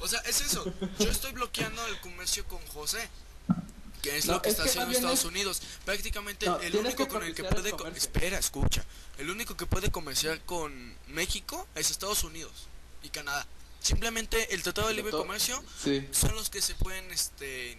O 0.00 0.08
sea, 0.08 0.20
es 0.20 0.40
eso. 0.40 0.72
Yo 0.98 1.10
estoy 1.10 1.32
bloqueando 1.32 1.86
el 1.86 2.00
comercio 2.00 2.44
con 2.46 2.64
José. 2.68 3.08
Que 4.02 4.16
es 4.18 4.26
No, 4.26 4.32
lo 4.34 4.42
que 4.42 4.48
es 4.48 4.54
está 4.54 4.64
que 4.64 4.70
haciendo 4.70 4.92
Estados 4.96 5.20
es- 5.20 5.24
Unidos. 5.26 5.62
Prácticamente 5.84 6.46
No, 6.46 6.58
el 6.58 6.74
único 6.74 7.06
con 7.06 7.22
el 7.22 7.36
que 7.36 7.42
el 7.42 7.48
puede... 7.48 7.70
co-. 7.70 7.86
Espera, 7.86 8.36
escucha. 8.36 8.84
El 9.18 9.30
único 9.30 9.56
que 9.56 9.64
puede 9.64 9.92
comerciar 9.92 10.40
con 10.40 10.96
México 11.06 11.68
es 11.76 11.92
Estados 11.92 12.24
Unidos 12.24 12.66
y 13.04 13.10
Canadá. 13.10 13.46
Simplemente 13.80 14.54
el 14.54 14.62
Tratado 14.64 14.88
de 14.88 14.94
Libre 14.94 15.12
Comercio 15.12 15.62
Sí. 15.84 16.08
son 16.10 16.34
los 16.34 16.50
que 16.50 16.60
se 16.62 16.74
pueden, 16.74 17.12
este... 17.12 17.78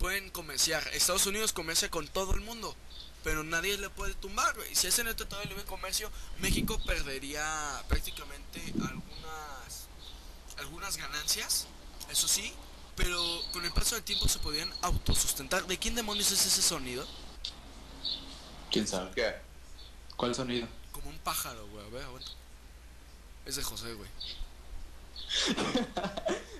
Pueden 0.00 0.30
comerciar. 0.30 0.84
Estados 0.88 1.26
Unidos 1.26 1.52
comercia 1.52 1.88
con 1.88 2.08
todo 2.08 2.34
el 2.34 2.40
mundo. 2.40 2.74
Pero 3.22 3.44
nadie 3.44 3.78
le 3.78 3.90
puede 3.90 4.14
tumbar, 4.14 4.56
güey. 4.56 4.74
Si 4.74 4.88
hacen 4.88 5.06
el 5.06 5.14
Tratado 5.14 5.42
de 5.42 5.48
Libre 5.48 5.64
Comercio, 5.64 6.10
México 6.40 6.80
perdería 6.84 7.84
prácticamente 7.86 8.60
algunas 8.80 9.86
algunas 10.60 10.96
ganancias, 10.96 11.66
eso 12.10 12.28
sí, 12.28 12.52
pero 12.96 13.18
con 13.52 13.64
el 13.64 13.72
paso 13.72 13.94
del 13.94 14.04
tiempo 14.04 14.28
se 14.28 14.38
podían 14.38 14.70
autosustentar. 14.82 15.66
¿De 15.66 15.78
quién 15.78 15.94
demonios 15.94 16.30
es 16.32 16.46
ese 16.46 16.62
sonido? 16.62 17.06
¿Quién 18.70 18.86
sabe? 18.86 19.10
¿Qué? 19.14 19.34
¿Cuál 20.16 20.34
sonido? 20.34 20.68
Como 20.92 21.08
un 21.08 21.18
pájaro, 21.18 21.66
güey. 21.68 21.86
A 21.86 21.88
ver, 21.88 22.04
aguanta. 22.04 22.30
Es 23.46 23.56
de 23.56 23.62
José, 23.62 23.94
güey. 23.94 24.08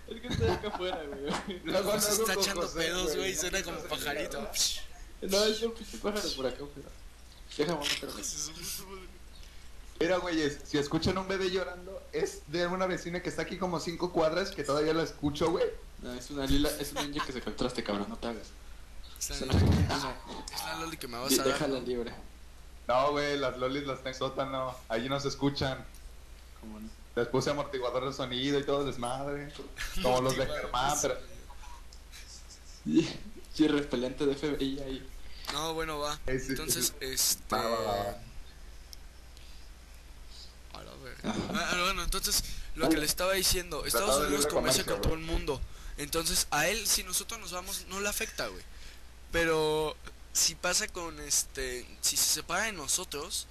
Es 0.09 0.21
que 0.21 0.27
estoy 0.29 0.49
acá 0.49 0.69
afuera, 0.69 1.03
güey. 1.07 1.21
Luego, 1.65 1.83
luego 1.93 1.95
está 1.95 2.35
echando 2.35 2.63
José, 2.63 2.79
pedos, 2.79 3.17
güey, 3.17 3.31
y 3.33 3.37
suena 3.37 3.63
como 3.63 3.79
pajarito. 3.81 4.49
No, 5.23 5.45
es 5.45 5.63
un 5.63 5.73
pinche 5.73 5.99
pájaro 5.99 6.29
por 6.37 6.47
acá 6.47 6.65
afuera. 6.65 6.89
Déjame. 7.57 7.81
Mira, 10.01 10.17
güeyes, 10.17 10.59
si 10.65 10.79
escuchan 10.79 11.19
un 11.19 11.29
bebé 11.29 11.51
llorando, 11.51 12.03
es 12.13 12.43
de 12.47 12.67
una 12.67 12.87
vecina 12.87 13.21
que 13.23 13.29
está 13.29 13.43
aquí 13.43 13.59
como 13.59 13.79
cinco 13.81 14.13
cuadras 14.13 14.51
que 14.51 14.65
todavía 14.65 14.95
la 14.95 15.03
escucho, 15.03 15.51
güey. 15.51 15.67
No, 16.03 16.15
es 16.15 16.31
una 16.31 16.47
lila, 16.47 16.71
es 16.81 16.93
una 16.93 17.03
niña 17.03 17.23
que 17.27 17.33
se 17.33 17.43
contraste, 17.43 17.83
cabrón, 17.85 18.07
no 18.09 18.17
te 18.17 18.29
hagas. 18.29 18.47
Es 19.19 19.41
la, 19.43 19.55
una- 19.55 20.17
es 20.55 20.65
la 20.65 20.77
loli 20.81 20.97
que 20.97 21.07
me 21.07 21.19
vas 21.19 21.33
a 21.35 21.37
dar. 21.37 21.47
Déjala 21.49 21.81
¿no? 21.81 21.87
libre. 21.87 22.15
No, 22.89 23.11
güey, 23.13 23.37
las 23.39 23.59
lolis 23.59 23.87
las 23.87 23.99
tengo 23.99 24.09
en 24.09 24.15
sótano. 24.15 24.75
Allí 24.89 25.09
no 25.11 25.21
se 25.21 25.29
escuchan. 25.29 25.85
Como 26.61 26.81
no. 26.81 26.89
Les 27.17 27.27
puse 27.27 27.51
amortiguador 27.51 28.07
de 28.07 28.13
sonido 28.13 28.59
y 28.59 28.65
todo 28.65 28.85
desmadre. 28.85 29.53
Como 30.03 30.21
los 30.21 30.37
de 30.37 30.47
Germán, 30.47 30.97
pero... 31.03 31.19
Sí, 33.55 33.69
repelente 33.69 34.25
de 34.25 34.35
FBI 34.35 34.81
ahí. 34.81 35.09
No, 35.53 35.75
bueno, 35.75 35.99
va. 35.99 36.19
Entonces, 36.27 36.95
este. 37.01 37.55
Va, 37.55 37.63
va, 37.63 37.81
va, 37.81 37.95
va. 37.95 38.19
A 40.73 40.83
la 40.83 40.95
verga. 41.03 41.31
Ajá. 41.31 41.71
Ah, 41.73 41.83
bueno, 41.85 42.03
entonces, 42.03 42.45
lo 42.77 42.89
que 42.89 42.97
le 42.97 43.07
estaba 43.07 43.33
diciendo, 43.33 43.85
Estados 43.85 44.27
Unidos 44.27 44.47
comercia 44.47 44.85
con 44.85 45.01
todo 45.01 45.15
el 45.15 45.21
mundo. 45.21 45.61
Entonces, 45.99 46.47
a 46.51 46.69
él, 46.69 46.87
si 46.87 47.03
nosotros 47.03 47.41
nos 47.41 47.53
vamos, 47.53 47.87
no 47.89 48.01
le 48.01 48.09
afecta, 48.09 48.47
güey. 48.47 48.63
Pero, 49.33 49.97
si 50.33 50.55
pasa 50.55 50.89
con 50.89 51.19
este. 51.21 51.87
Si 52.01 52.17
se 52.17 52.25
separa 52.25 52.65
de 52.65 52.73
nosotros, 52.73 53.47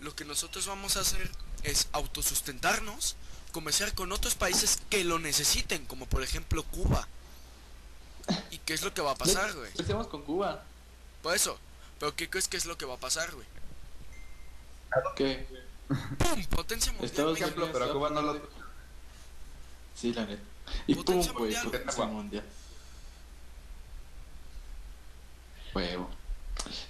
lo 0.00 0.14
que 0.14 0.24
nosotros 0.24 0.66
vamos 0.66 0.96
a 0.96 1.00
hacer 1.00 1.28
es 1.62 1.88
autosustentarnos, 1.92 3.16
comerciar 3.52 3.94
con 3.94 4.12
otros 4.12 4.34
países 4.34 4.78
que 4.90 5.04
lo 5.04 5.18
necesiten, 5.18 5.84
como 5.86 6.06
por 6.06 6.22
ejemplo 6.22 6.62
Cuba. 6.64 7.06
¿Y 8.50 8.58
qué 8.58 8.74
es 8.74 8.82
lo 8.82 8.94
que 8.94 9.02
va 9.02 9.12
a 9.12 9.16
pasar, 9.16 9.52
güey? 9.52 9.68
Empecemos 9.70 10.06
con 10.08 10.22
Cuba. 10.22 10.62
Por 11.22 11.34
eso. 11.34 11.58
¿Pero 11.98 12.14
qué 12.16 12.28
crees 12.30 12.48
que 12.48 12.56
es 12.56 12.66
lo 12.66 12.76
que 12.78 12.84
va 12.84 12.94
a 12.94 12.98
pasar, 12.98 13.30
güey? 13.32 13.46
¿Qué? 15.16 15.46
¡Pum! 16.18 16.44
Potencia 16.46 16.90
mundial. 16.92 17.10
Estados 17.10 17.38
ejemplo, 17.40 17.70
pero 17.72 17.84
a 17.86 17.92
Cuba 17.92 18.10
no 18.10 18.22
lo- 18.22 18.40
Sí, 19.94 20.12
la 20.12 20.24
neta. 20.26 20.42
Y 20.86 20.94
pum, 20.94 21.04
Potencia 21.04 21.32
güey, 21.32 21.42
mundial. 21.44 21.64
potencia 21.64 22.04
mundial. 22.06 22.44
Huevo. 25.74 26.10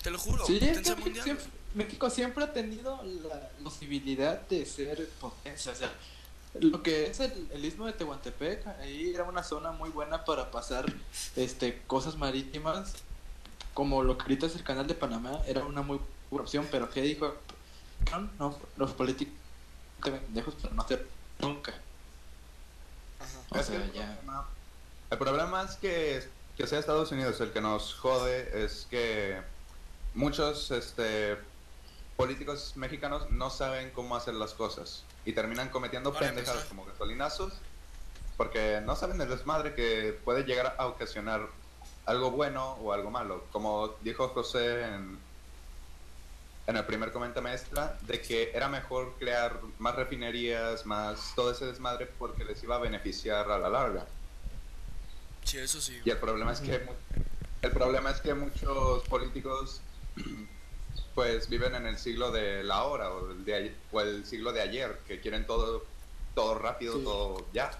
Te 0.02 0.10
lo 0.10 0.18
juro, 0.18 0.46
Sí, 0.46 0.58
potencia 0.58 0.96
mundial. 0.96 1.24
siempre, 1.24 1.46
México 1.74 2.10
siempre 2.10 2.44
ha 2.44 2.52
tenido 2.52 3.02
la 3.28 3.48
posibilidad 3.62 4.40
de 4.48 4.66
ser 4.66 5.08
potencia. 5.20 5.72
O 5.72 5.74
sea, 5.74 5.92
lo 6.60 6.82
que 6.82 7.06
es 7.06 7.20
el, 7.20 7.48
el 7.52 7.64
istmo 7.64 7.86
de 7.86 7.92
Tehuantepec, 7.94 8.66
ahí 8.80 9.12
era 9.14 9.24
una 9.24 9.42
zona 9.42 9.72
muy 9.72 9.88
buena 9.90 10.24
para 10.24 10.50
pasar 10.50 10.84
este 11.36 11.80
cosas 11.86 12.16
marítimas, 12.16 12.92
como 13.74 14.02
lo 14.02 14.18
que 14.18 14.22
ahorita 14.24 14.46
es 14.46 14.54
el 14.56 14.62
canal 14.64 14.86
de 14.86 14.94
Panamá, 14.94 15.40
era 15.46 15.64
una 15.64 15.80
muy 15.82 15.98
buena 16.30 16.44
opción, 16.44 16.68
pero 16.70 16.90
¿qué 16.90 17.00
dijo? 17.02 17.34
No, 18.38 18.58
los 18.76 18.92
políticos 18.92 19.32
pendejos 20.02 20.54
para 20.56 20.74
no 20.74 20.82
hacer 20.82 21.06
nunca. 21.40 21.72
Ajá. 23.18 23.60
O 23.60 23.62
sea, 23.62 23.76
el 23.82 23.92
ya. 23.92 24.18
problema- 24.20 24.48
El 25.10 25.18
problema 25.18 25.62
es 25.62 25.76
que, 25.76 26.28
que 26.56 26.66
sea 26.66 26.78
Estados 26.80 27.12
Unidos 27.12 27.40
el 27.40 27.50
que 27.52 27.60
nos 27.60 27.94
jode, 27.94 28.64
es 28.64 28.86
que 28.90 29.40
muchos 30.14 30.70
este, 30.70 31.38
políticos 32.16 32.72
mexicanos 32.76 33.30
no 33.30 33.50
saben 33.50 33.90
cómo 33.90 34.16
hacer 34.16 34.34
las 34.34 34.54
cosas 34.54 35.04
y 35.24 35.32
terminan 35.32 35.70
cometiendo 35.70 36.12
pendejadas 36.12 36.64
como 36.64 36.84
gasolinazos 36.84 37.54
porque 38.36 38.80
no 38.84 38.96
saben 38.96 39.20
el 39.20 39.28
desmadre 39.28 39.74
que 39.74 40.18
puede 40.24 40.44
llegar 40.44 40.74
a 40.78 40.86
ocasionar 40.86 41.48
algo 42.06 42.30
bueno 42.30 42.72
o 42.74 42.92
algo 42.92 43.10
malo. 43.10 43.44
Como 43.52 43.94
dijo 44.00 44.28
José 44.28 44.82
en, 44.84 45.18
en 46.66 46.76
el 46.76 46.84
primer 46.84 47.12
comentario 47.12 47.48
maestra, 47.48 47.98
de 48.02 48.20
que 48.20 48.50
era 48.54 48.68
mejor 48.68 49.14
crear 49.18 49.60
más 49.78 49.94
refinerías, 49.94 50.86
más 50.86 51.32
todo 51.36 51.52
ese 51.52 51.66
desmadre 51.66 52.06
porque 52.18 52.44
les 52.44 52.62
iba 52.62 52.76
a 52.76 52.78
beneficiar 52.78 53.50
a 53.50 53.58
la 53.58 53.68
larga. 53.68 54.06
Sí, 55.44 55.58
eso 55.58 55.80
sí. 55.80 56.00
Y 56.04 56.10
el 56.10 56.18
problema 56.18 56.52
es 56.52 56.60
que 56.60 56.86
el 57.62 57.70
problema 57.70 58.10
es 58.10 58.20
que 58.20 58.34
muchos 58.34 59.04
políticos 59.04 59.80
pues 61.14 61.48
viven 61.48 61.74
en 61.74 61.86
el 61.86 61.98
siglo 61.98 62.30
de 62.32 62.62
la 62.64 62.84
hora 62.84 63.10
o 63.10 63.30
el, 63.32 63.44
de 63.44 63.54
ayer- 63.54 63.76
o 63.92 64.00
el 64.00 64.24
siglo 64.26 64.52
de 64.52 64.60
ayer, 64.62 64.98
que 65.06 65.20
quieren 65.20 65.46
todo 65.46 65.84
todo 66.34 66.54
rápido, 66.58 66.96
Sí. 66.98 67.04
todo 67.04 67.46
ya. 67.52 67.70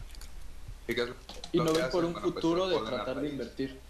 ¿Y, 0.87 0.95
qué 0.95 1.03
es 1.05 1.09
Y 1.53 1.59
no 1.59 1.73
que 1.73 1.79
ven 1.79 1.91
por 1.91 2.05
un 2.05 2.13
Bueno, 2.13 2.23
pues, 2.33 2.35
futuro 2.35 2.69
de 2.69 2.79
tratar 2.81 3.21
de 3.21 3.29
invertir. 3.31 3.81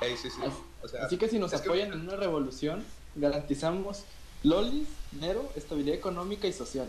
Ey, 0.00 0.16
sí, 0.16 0.30
sí. 0.30 0.36
Así- 0.40 0.56
O 0.82 0.88
sea, 0.88 1.04
Así 1.06 1.18
que 1.18 1.28
si 1.28 1.38
nos 1.40 1.50
que- 1.50 1.56
apoyan 1.56 1.92
en 1.92 2.00
una 2.02 2.14
revolución, 2.16 2.84
garantizamos 3.16 4.02
lolis, 4.44 4.86
dinero, 5.10 5.50
estabilidad 5.56 5.96
económica 5.96 6.46
y 6.46 6.52
social. 6.52 6.88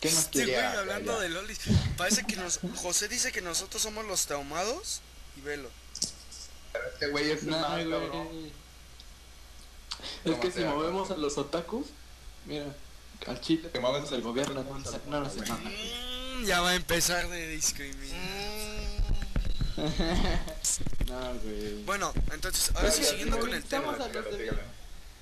¿Qué 0.00 0.08
más 0.10 0.24
Este 0.24 0.44
güey 0.46 0.56
hablando 0.56 1.12
ya. 1.14 1.20
de 1.20 1.28
lolis. 1.28 1.60
Parece 1.96 2.26
que 2.26 2.34
nos. 2.36 2.58
José 2.76 3.06
dice 3.08 3.30
que 3.30 3.40
nosotros 3.40 3.80
somos 3.82 4.04
los 4.06 4.26
traumados. 4.26 5.00
Y 5.36 5.42
velo. 5.42 5.68
Este 6.92 7.06
güey 7.08 7.30
es 7.30 7.42
un 7.44 7.50
Nah, 7.50 7.60
mal, 7.60 7.88
güey. 7.88 8.00
cabrón. 8.00 8.28
Es 10.24 10.36
que 10.38 10.50
si 10.50 10.60
sea, 10.60 10.70
movemos 10.70 11.10
a 11.10 11.16
los 11.16 11.36
otakus, 11.38 11.86
mira, 12.46 12.66
al 13.26 13.40
chile 13.40 13.68
Que 13.72 13.80
mueves 13.80 14.00
movemos 14.02 14.12
el 14.12 14.22
gobierno. 14.22 14.62
No, 14.62 14.74
al- 14.74 15.00
no, 15.08 15.20
no, 15.20 15.30
sé, 15.30 15.40
no. 15.46 15.54
Mm, 15.58 16.44
ya 16.44 16.60
va 16.60 16.70
a 16.70 16.74
empezar 16.74 17.28
de 17.28 17.48
discriminar. 17.48 18.16
No, 21.06 21.34
güey. 21.44 21.84
Bueno, 21.84 22.12
entonces, 22.32 22.72
ahora 22.74 22.90
sí, 22.90 23.04
siguiendo 23.04 23.38
con 23.38 23.52
el 23.52 23.62
tema. 23.62 23.92
A 23.92 24.08
los 24.08 24.24
de-. 24.38 24.52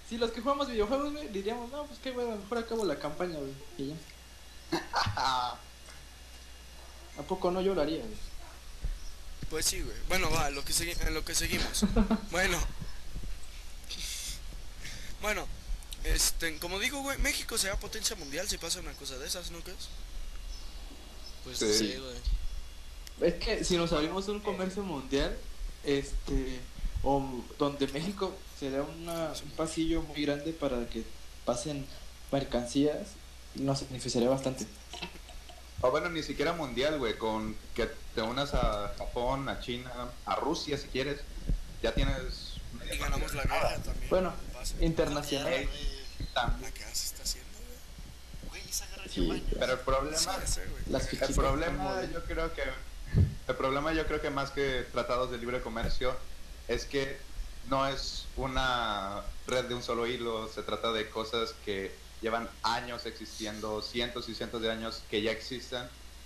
Si 0.08 0.16
los 0.16 0.30
que 0.30 0.40
jugamos 0.40 0.68
videojuegos, 0.68 1.12
güey, 1.12 1.28
diríamos, 1.28 1.70
no, 1.70 1.84
pues 1.86 1.98
qué 2.02 2.12
güey, 2.12 2.26
mejor 2.26 2.58
acabo 2.58 2.84
la 2.84 2.98
campaña, 2.98 3.36
güey. 3.38 3.52
Y 3.78 3.88
ya. 3.88 3.96
¿A 7.18 7.22
poco 7.28 7.50
no 7.50 7.60
lloraría, 7.60 7.98
güey? 7.98 8.16
Pues 9.50 9.66
sí, 9.66 9.80
güey. 9.82 9.96
Bueno, 10.08 10.30
va, 10.30 10.50
lo 10.50 10.64
que 10.64 10.72
en 11.06 11.14
lo 11.14 11.24
que 11.24 11.34
seguimos. 11.34 11.84
bueno. 12.30 12.58
Bueno, 15.24 15.46
este, 16.04 16.58
como 16.58 16.78
digo, 16.78 17.00
güey, 17.00 17.16
México 17.16 17.56
será 17.56 17.76
potencia 17.76 18.14
mundial 18.14 18.46
si 18.46 18.58
pasa 18.58 18.80
una 18.80 18.92
cosa 18.92 19.16
de 19.16 19.26
esas, 19.26 19.50
¿no 19.52 19.60
crees? 19.60 19.88
Pues 21.44 21.56
Sí. 21.56 21.72
sí, 21.72 21.96
güey. 21.96 23.32
Es 23.32 23.42
que 23.42 23.64
si 23.64 23.78
nos 23.78 23.90
abrimos 23.94 24.28
un 24.28 24.40
comercio 24.40 24.82
mundial, 24.82 25.34
este, 25.82 26.60
o 27.02 27.42
donde 27.58 27.86
México 27.88 28.36
será 28.60 28.82
una, 28.82 29.32
un 29.42 29.50
pasillo 29.56 30.02
muy 30.02 30.26
grande 30.26 30.52
para 30.52 30.86
que 30.90 31.04
pasen 31.46 31.86
mercancías, 32.30 33.12
nos 33.54 33.88
beneficiaría 33.88 34.28
bastante. 34.28 34.66
O 35.80 35.90
bueno, 35.90 36.10
ni 36.10 36.22
siquiera 36.22 36.52
mundial, 36.52 36.98
güey, 36.98 37.16
con 37.16 37.56
que 37.74 37.88
te 38.14 38.20
unas 38.20 38.52
a 38.52 38.94
Japón, 38.98 39.48
a 39.48 39.58
China, 39.58 39.90
a 40.26 40.34
Rusia 40.34 40.76
si 40.76 40.88
quieres, 40.88 41.20
ya 41.82 41.94
tienes... 41.94 42.60
Y 42.92 42.98
ganamos 42.98 43.32
la 43.32 43.44
guerra 43.44 43.78
también. 43.82 44.10
Bueno. 44.10 44.43
Internacional. 44.80 45.52
Que 45.52 45.68
se 46.92 47.06
está 47.06 47.22
haciendo, 47.22 47.58
güey. 47.58 48.60
Güey, 48.62 48.70
esa 48.70 48.86
guerra 48.86 49.04
Sí. 49.08 49.44
Pero 49.58 49.72
el 49.72 49.78
problema. 49.80 50.38
Las 50.88 51.12
el 51.12 51.34
problema 51.34 52.02
yo 52.12 52.24
creo 52.24 52.52
que, 52.52 52.62
el 53.48 53.56
problema 53.56 53.92
yo 53.92 54.06
creo 54.06 54.20
que 54.20 54.30
más 54.30 54.50
que 54.50 54.86
tratados 54.92 55.30
de 55.30 55.38
libre 55.38 55.60
comercio 55.60 56.16
es 56.68 56.84
que 56.84 57.18
no 57.68 57.86
es 57.86 58.26
una 58.36 59.22
red 59.46 59.66
de 59.66 59.74
un 59.74 59.82
solo 59.82 60.06
hilo, 60.06 60.48
se 60.48 60.62
trata 60.62 60.92
de 60.92 61.08
cosas 61.08 61.54
que 61.64 61.94
llevan 62.20 62.48
años 62.62 63.06
existiendo, 63.06 63.82
cientos 63.82 64.28
y 64.28 64.34
cientos 64.34 64.62
de 64.62 64.70
años 64.70 65.02
que 65.10 65.22
ya 65.22 65.30
existen. 65.30 65.82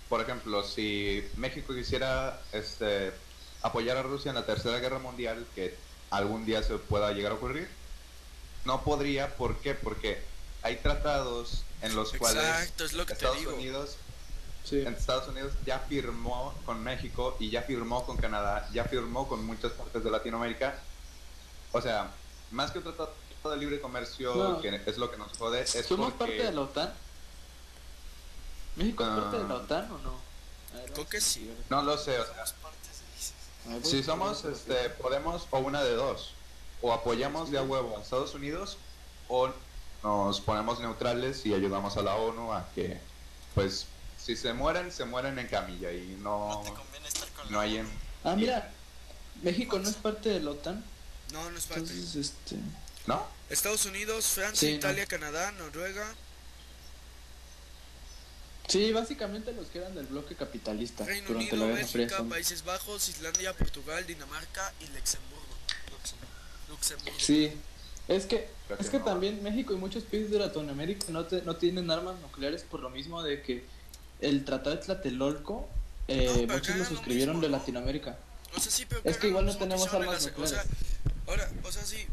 Por 0.07 0.21
ejemplo, 0.21 0.63
si 0.63 1.27
México 1.35 1.73
quisiera 1.73 2.41
este, 2.51 3.11
apoyar 3.61 3.97
a 3.97 4.03
Rusia 4.03 4.29
en 4.29 4.35
la 4.35 4.45
Tercera 4.45 4.79
Guerra 4.79 4.99
Mundial, 4.99 5.45
que 5.55 5.75
algún 6.09 6.45
día 6.45 6.63
se 6.63 6.77
pueda 6.77 7.11
llegar 7.11 7.33
a 7.33 7.35
ocurrir, 7.35 7.67
no 8.65 8.83
podría, 8.83 9.35
¿por 9.35 9.57
qué? 9.57 9.73
Porque 9.75 10.21
hay 10.61 10.77
tratados 10.77 11.63
en 11.81 11.95
los 11.95 12.11
cuales 12.13 12.43
Exacto, 12.43 12.85
es 12.85 12.93
lo 12.93 13.05
que 13.05 13.13
te 13.13 13.19
Estados 13.25 13.39
digo. 13.39 13.53
Unidos 13.53 13.95
Sí. 14.65 14.81
en 14.81 14.93
Estados 14.93 15.27
Unidos 15.29 15.53
ya 15.65 15.79
firmó 15.79 16.53
con 16.65 16.83
México 16.83 17.35
y 17.39 17.49
ya 17.49 17.61
firmó 17.63 18.05
con 18.05 18.17
Canadá, 18.17 18.69
ya 18.73 18.83
firmó 18.83 19.27
con 19.27 19.43
muchas 19.45 19.71
partes 19.71 20.03
de 20.03 20.11
Latinoamérica. 20.11 20.77
O 21.71 21.81
sea, 21.81 22.11
más 22.51 22.69
que 22.71 22.79
un 22.79 22.83
tratado 22.83 23.13
de 23.49 23.57
libre 23.57 23.79
comercio, 23.79 24.35
No. 24.35 24.61
que 24.61 24.81
es 24.85 24.97
lo 24.97 25.09
que 25.09 25.17
nos 25.17 25.35
jode, 25.37 25.61
es 25.61 25.71
¿Somos 25.87 26.13
porque... 26.13 26.17
parte 26.33 26.43
de 26.43 26.51
la 26.51 26.61
OTAN? 26.61 26.93
¿México 28.75 29.03
es 29.03 29.09
parte 29.09 29.37
de 29.37 29.43
la 29.47 29.53
Ah. 29.55 29.57
OTAN 29.57 29.91
o 29.91 29.97
no? 29.99 30.19
Ver, 30.73 30.91
Creo 30.93 31.07
que 31.09 31.21
sí. 31.21 31.51
No 31.69 31.81
lo 31.81 31.97
sé, 31.97 32.19
o 32.19 32.25
sea, 32.25 32.45
si 33.83 34.03
somos, 34.03 34.45
este, 34.45 34.89
podemos, 34.91 35.47
o 35.51 35.59
una 35.59 35.83
de 35.83 35.93
dos, 35.95 36.33
o 36.81 36.93
apoyamos 36.93 37.51
de 37.51 37.57
a 37.57 37.63
huevo 37.63 37.97
a 37.97 38.01
Estados 38.01 38.33
Unidos, 38.33 38.77
o 39.27 39.51
nos 40.03 40.39
ponemos 40.41 40.79
neutrales 40.79 41.45
y 41.45 41.53
ayudamos 41.53 41.97
a 41.97 42.01
la 42.01 42.15
ONU 42.15 42.53
a 42.53 42.69
que, 42.73 42.99
pues, 43.55 43.85
si 44.17 44.35
se 44.35 44.53
mueren, 44.53 44.91
se 44.91 45.05
mueren 45.05 45.37
en 45.39 45.47
camilla 45.47 45.91
y 45.91 46.17
no, 46.21 46.49
No 46.49 46.61
te 46.61 46.73
conviene 46.73 47.07
estar 47.07 47.27
con 47.29 47.51
no 47.51 47.57
la 47.57 47.63
hay 47.63 47.77
en... 47.77 47.89
Ah, 48.23 48.35
mira, 48.35 48.71
México 49.41 49.79
no 49.79 49.89
es 49.89 49.95
parte 49.95 50.29
de 50.29 50.39
la 50.41 50.51
OTAN, 50.51 50.83
No, 51.33 51.49
no 51.49 51.57
es 51.57 51.65
parte. 51.65 51.81
entonces, 51.81 52.15
este... 52.15 52.55
¿No? 53.07 53.25
Estados 53.49 53.85
Unidos, 53.85 54.25
Francia, 54.25 54.67
Sí, 54.67 54.73
no. 54.73 54.77
Italia, 54.79 55.05
Canadá, 55.05 55.51
Noruega, 55.53 56.13
Sí, 58.67 58.91
básicamente 58.93 59.51
los 59.51 59.65
que 59.67 59.79
eran 59.79 59.95
del 59.95 60.05
bloque 60.05 60.35
capitalista 60.35 61.03
Reino 61.03 61.29
durante 61.29 61.55
Unido, 61.55 61.67
la 61.75 61.81
Guerra 61.87 62.23
Países 62.29 62.63
Bajos, 62.63 63.09
Islandia, 63.09 63.51
Portugal, 63.53 64.05
Dinamarca 64.05 64.71
y 64.79 64.85
Luxemburgo. 64.95 65.43
Luxem- 65.87 66.38
Luxemburgo. 66.69 67.19
Sí, 67.19 67.51
es 68.07 68.25
que, 68.25 68.47
Creo 68.67 68.79
es 68.79 68.85
que 68.85 68.91
que 68.93 68.99
no. 68.99 69.05
también 69.05 69.43
México 69.43 69.73
y 69.73 69.77
muchos 69.77 70.03
países 70.03 70.31
de 70.31 70.39
Latinoamérica 70.39 71.05
no, 71.09 71.25
te- 71.25 71.41
no 71.41 71.55
tienen 71.55 71.89
armas 71.91 72.19
nucleares 72.21 72.63
por 72.63 72.79
lo 72.81 72.89
mismo 72.89 73.21
de 73.23 73.41
que 73.41 73.63
el 74.21 74.45
Tratado 74.45 74.75
de 74.75 74.81
Tlatelolco, 74.83 75.67
eh, 76.07 76.45
No, 76.47 76.53
muchos 76.55 76.75
lo 76.75 76.85
suscribieron 76.85 77.35
mismo, 77.35 77.47
de 77.47 77.51
¿no? 77.51 77.57
Latinoamérica. 77.57 78.17
O 78.55 78.59
sea, 78.59 78.71
sí, 78.71 78.85
pero 78.87 79.01
Es 79.03 79.17
que 79.17 79.27
igual 79.27 79.45
no 79.45 79.55
tenemos 79.57 79.87
armas 79.93 80.23
la- 80.23 80.29
nucleares. 80.31 80.37
O 80.37 80.47
sea, 80.47 80.65
ahora, 81.27 81.51
o 81.63 81.71
sea, 81.71 81.85
sí, 81.85 82.05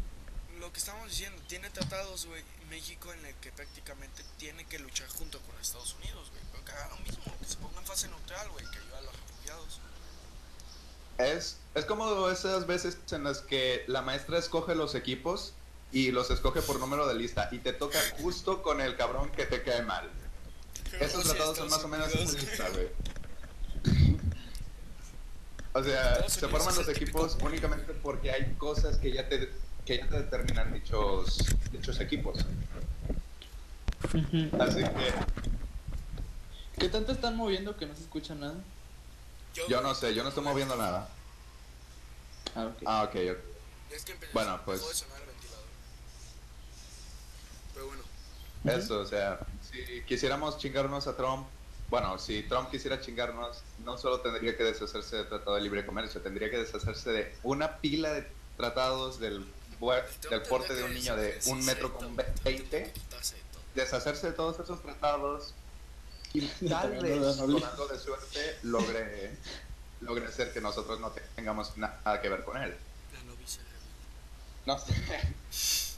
lo 0.59 0.71
que 0.71 0.79
estamos 0.79 1.09
diciendo, 1.09 1.41
tiene 1.47 1.69
tratados, 1.71 2.25
güey, 2.27 2.43
México 2.69 3.11
en 3.13 3.25
el 3.25 3.33
que 3.35 3.51
prácticamente 3.51 4.23
tiene 4.37 4.65
que 4.65 4.77
luchar 4.79 5.07
junto 5.09 5.39
con 5.41 5.59
Estados 5.61 5.95
Unidos, 5.95 6.29
güey. 6.31 6.41
Pero 6.51 6.65
que 6.65 6.71
hagan 6.73 6.89
lo 6.91 6.97
mismo, 6.97 7.23
que 7.39 7.45
se 7.45 7.55
ponga 7.57 7.79
en 7.79 7.85
fase 7.85 8.07
neutral, 8.09 8.49
güey, 8.49 8.65
que 8.71 8.77
ayuda 8.79 8.97
a 8.97 9.01
los 9.01 9.13
refugiados. 9.13 9.79
Es, 11.17 11.57
es 11.75 11.85
como 11.85 12.29
esas 12.29 12.67
veces 12.67 12.97
en 13.11 13.23
las 13.23 13.39
que 13.39 13.83
la 13.87 14.01
maestra 14.01 14.37
escoge 14.37 14.75
los 14.75 14.95
equipos 14.95 15.53
y 15.91 16.11
los 16.11 16.29
escoge 16.29 16.61
por 16.61 16.79
número 16.79 17.07
de 17.07 17.15
lista 17.15 17.49
y 17.51 17.59
te 17.59 17.73
toca 17.73 17.99
justo 18.21 18.61
con 18.61 18.81
el 18.81 18.95
cabrón 18.95 19.31
que 19.31 19.45
te 19.45 19.63
cae 19.63 19.81
mal. 19.83 20.09
Esos 20.99 21.23
tratados 21.23 21.57
son 21.57 21.69
más 21.69 21.83
o 21.83 21.87
menos 21.87 22.13
lista, 22.13 22.69
güey. 22.69 22.87
O 25.73 25.83
sea, 25.83 26.27
se 26.27 26.47
forman 26.47 26.75
los 26.75 26.89
equipos 26.89 27.37
únicamente 27.41 27.93
porque 27.93 28.31
hay 28.31 28.53
cosas 28.57 28.97
que 28.97 29.11
ya 29.11 29.27
te, 29.29 29.51
que 29.85 29.97
ya 29.97 30.07
te 30.07 30.17
determinan 30.17 30.73
dichos, 30.73 31.37
dichos 31.71 31.99
equipos. 31.99 32.45
Así 34.59 34.81
que 34.81 35.47
¿Qué 36.77 36.89
tanto 36.89 37.11
están 37.11 37.35
moviendo 37.35 37.75
que 37.75 37.87
no 37.87 37.95
se 37.95 38.03
escucha 38.03 38.35
nada? 38.35 38.55
Yo 39.67 39.81
no 39.81 39.95
sé, 39.95 40.13
yo 40.13 40.23
no 40.23 40.29
estoy 40.29 40.43
moviendo 40.43 40.75
nada. 40.75 41.09
Ah, 42.55 42.65
ok. 42.65 42.83
Ah, 42.85 43.03
ok, 43.03 43.15
ok. 43.31 43.37
Es 43.91 44.03
que 44.05 44.11
empezó, 44.13 44.33
Bueno, 44.33 44.59
pues- 44.65 44.79
dejó 44.79 44.89
de 44.89 44.95
sonar 44.95 45.19
el 45.21 45.27
ventilador. 45.27 45.65
Pero 47.73 47.85
bueno. 47.87 48.03
Eso, 48.65 48.99
o 48.99 49.05
sea, 49.05 49.39
si 49.71 50.01
quisiéramos 50.03 50.57
chingarnos 50.57 51.07
a 51.07 51.15
Trump, 51.15 51.47
bueno, 51.89 52.17
si 52.19 52.43
Trump 52.43 52.69
quisiera 52.69 52.99
chingarnos, 52.99 53.61
no 53.85 53.97
solo 53.97 54.19
tendría 54.19 54.57
que 54.57 54.63
deshacerse 54.63 55.17
del 55.17 55.29
Tratado 55.29 55.55
de 55.55 55.61
Libre 55.61 55.85
Comercio, 55.85 56.21
tendría 56.21 56.49
que 56.49 56.57
deshacerse 56.57 57.11
de 57.11 57.35
una 57.43 57.77
pila 57.77 58.11
de 58.11 58.27
tratados 58.57 59.19
del, 59.19 59.45
del 60.29 60.41
porte 60.49 60.73
de 60.73 60.83
un 60.83 60.93
niño 60.93 61.15
de 61.15 61.39
un 61.45 61.63
metro 61.65 61.93
con 61.93 62.15
20, 62.43 62.93
deshacerse 63.75 64.27
de 64.27 64.33
todos 64.33 64.59
esos 64.59 64.81
tratados 64.81 65.53
y 66.37 66.69
tal 66.69 66.91
vez, 66.99 67.37
con 67.37 67.63
algo 67.63 67.87
de 67.87 67.99
suerte, 67.99 68.59
logre, 68.63 69.37
logre 70.01 70.27
hacer 70.27 70.53
que 70.53 70.61
nosotros 70.61 70.99
no 70.99 71.11
tengamos 71.35 71.75
nada 71.77 72.21
que 72.21 72.29
ver 72.29 72.43
con 72.43 72.57
él. 72.57 72.75
La 73.13 73.23
novicia. 73.23 73.61
No 74.65 74.77
sé. 74.77 74.93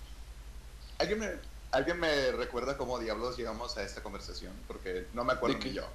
¿Alguien 1.00 1.20
me, 1.20 1.30
¿Alguien 1.72 2.00
me 2.00 2.32
recuerda 2.32 2.78
cómo 2.78 3.00
diablos 3.00 3.38
llegamos 3.38 3.78
a 3.78 3.84
esta 3.84 4.02
conversación? 4.02 4.54
Porque 4.68 5.08
no 5.14 5.24
me 5.24 5.34
acuerdo 5.34 5.58
ni 5.60 5.74
yo. 5.74 5.88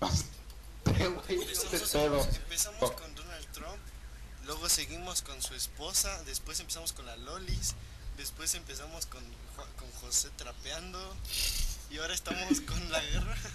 Empezamos, 0.84 2.26
empezamos 2.26 2.90
con 2.92 3.14
Donald 3.14 3.46
Trump, 3.52 3.78
luego 4.44 4.68
seguimos 4.68 5.22
con 5.22 5.40
su 5.40 5.54
esposa, 5.54 6.22
después 6.24 6.58
empezamos 6.60 6.92
con 6.92 7.06
la 7.06 7.16
Lolis, 7.16 7.74
después 8.16 8.54
empezamos 8.54 9.06
con, 9.06 9.22
con 9.78 9.90
José 10.00 10.28
trapeando 10.36 10.98
y 11.92 11.98
ahora 11.98 12.14
estamos 12.14 12.60
con 12.62 12.90
la 12.90 13.00
guerra. 13.00 13.36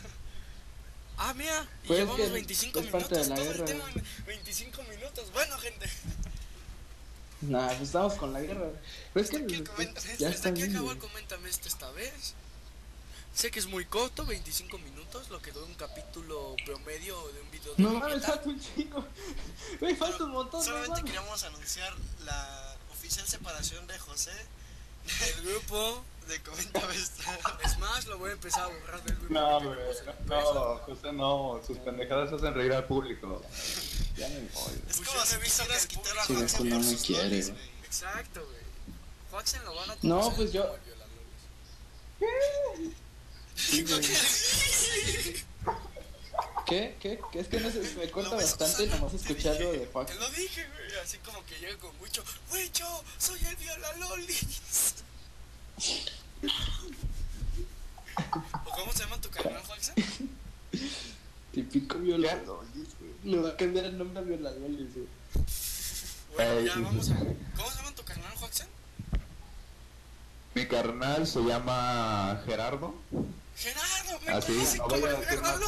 Ah, 1.19 1.33
mira, 1.33 1.67
y 1.83 1.87
Pues 1.87 1.99
es 1.99 2.05
llevamos 2.05 2.27
que 2.27 2.31
25 2.31 2.79
es 2.79 2.87
parte 2.89 3.15
de 3.15 3.21
minutos, 3.23 3.27
la 3.29 3.35
todo 3.37 3.51
el 3.51 3.65
tema 3.65 3.89
en 3.89 4.25
25 4.27 4.83
minutos. 4.83 5.31
Bueno, 5.33 5.57
gente, 5.57 5.89
Nah, 7.41 7.67
pues 7.69 7.81
estamos 7.81 8.13
con 8.13 8.33
la 8.33 8.41
guerra. 8.41 8.69
Pero 9.13 9.23
es 9.25 9.31
que 9.31 9.37
Hasta 9.37 9.45
aquí 9.47 9.55
el 9.55 9.63
comentario. 9.67 10.17
ya 10.19 10.29
está 10.29 10.49
aquí 10.49 10.61
bien. 10.61 10.75
acabó 10.75 10.91
el. 10.91 10.99
Coméntame 10.99 11.49
esto 11.49 11.67
esta 11.67 11.89
vez. 11.91 12.35
Sé 13.33 13.49
que 13.49 13.57
es 13.59 13.65
muy 13.65 13.85
corto, 13.85 14.27
25 14.27 14.77
minutos, 14.77 15.29
lo 15.31 15.41
que 15.41 15.51
dura 15.51 15.65
un 15.65 15.73
capítulo 15.73 16.55
promedio 16.65 17.19
de 17.31 17.41
un 17.41 17.49
video 17.49 17.73
de 17.73 17.83
No 17.83 17.93
mames, 17.93 18.23
falta 18.23 18.49
un 18.49 18.59
chingo. 18.59 19.03
Güey, 19.79 19.95
falta 19.95 20.23
un 20.23 20.31
montón. 20.31 20.63
Solamente 20.63 21.03
queríamos 21.03 21.43
anunciar 21.43 21.95
la 22.25 22.75
oficial 22.91 23.27
separación 23.27 23.87
de 23.87 23.97
José 23.97 24.31
El 25.35 25.45
grupo, 25.45 26.03
de 26.27 26.35
esto. 26.35 27.21
es 27.63 27.79
más, 27.79 28.05
lo 28.05 28.17
voy 28.17 28.29
a 28.31 28.33
empezar 28.33 28.63
a 28.63 28.67
borrar 28.67 29.03
del 29.03 29.15
grupo. 29.15 29.33
No, 29.33 29.61
güey, 29.61 29.79
no, 30.25 30.77
José, 30.79 31.13
no. 31.13 31.61
Sus 31.65 31.77
pendejadas 31.79 32.33
hacen 32.33 32.53
reír 32.53 32.73
al 32.73 32.85
público. 32.85 33.41
Ya 34.15 34.27
me 34.29 34.39
voy. 34.39 34.73
Es 34.89 34.97
como 34.97 35.21
visto 35.21 35.39
quisieras 35.41 35.87
quitar 35.87 36.17
a 36.17 36.25
Juanse 36.25 36.57
Sí, 36.57 36.63
no 36.63 36.79
me 36.79 36.95
quiere, 36.97 37.29
lolis. 37.29 37.51
Exacto, 37.85 38.45
güey. 38.45 38.57
Joaquín 39.31 39.63
lo 39.65 39.75
van 39.75 39.91
a 39.91 39.97
No, 40.01 40.33
pues 40.35 40.53
yo-. 40.53 40.75
¿Qué? 46.65 46.97
¿Qué? 46.99 47.19
¿Qué? 47.31 47.39
Es 47.39 47.47
que 47.47 47.59
no 47.59 47.71
sé, 47.71 47.79
me 47.79 48.05
ves 48.05 48.11
bastante 48.29 48.87
nomás 48.87 49.13
escucharlo 49.13 49.71
dije. 49.71 49.85
de 49.85 49.85
Juan. 49.87 50.05
Te 50.05 50.15
lo 50.15 50.29
dije, 50.31 50.67
güey, 50.67 50.99
así 51.01 51.17
como 51.19 51.45
que 51.45 51.55
llega 51.59 51.77
con 51.77 51.95
mucho, 51.97 52.23
güey, 52.49 52.69
yo 52.71 53.03
soy 53.17 53.39
el 53.45 53.55
violaloli's. 53.55 54.95
¿O 54.99 55.06
cómo 58.75 58.93
se 58.93 59.03
llama 59.03 59.21
tu 59.21 59.29
canal, 59.29 59.61
Juanse? 59.63 59.93
Típico 61.51 61.99
violador. 61.99 62.65
Le 63.23 63.37
va 63.37 63.49
a 63.49 63.57
cambiar 63.57 63.85
el 63.85 63.97
nombre 63.97 64.19
a 64.19 64.21
violador, 64.23 64.59
güey. 64.59 65.07
Bueno, 66.35 66.61
ya 66.61 66.75
vamos 66.75 67.09
a... 67.11 67.15
¿Cómo 67.15 67.69
se 67.69 67.77
llama 67.77 67.91
tu 67.95 68.03
canal, 68.03 68.35
Juanse? 68.35 68.65
Mi 70.55 70.67
carnal 70.67 71.27
se 71.27 71.41
llama 71.41 72.41
Gerardo. 72.45 72.95
Gerardo, 73.55 74.19
me 74.25 74.31
Así, 74.31 74.53
conocen 74.53 74.77
no 74.77 74.83
como 74.83 75.01
voy 75.01 75.09
a 75.09 75.13
el 75.13 75.19
decir 75.21 75.41
más. 75.41 75.59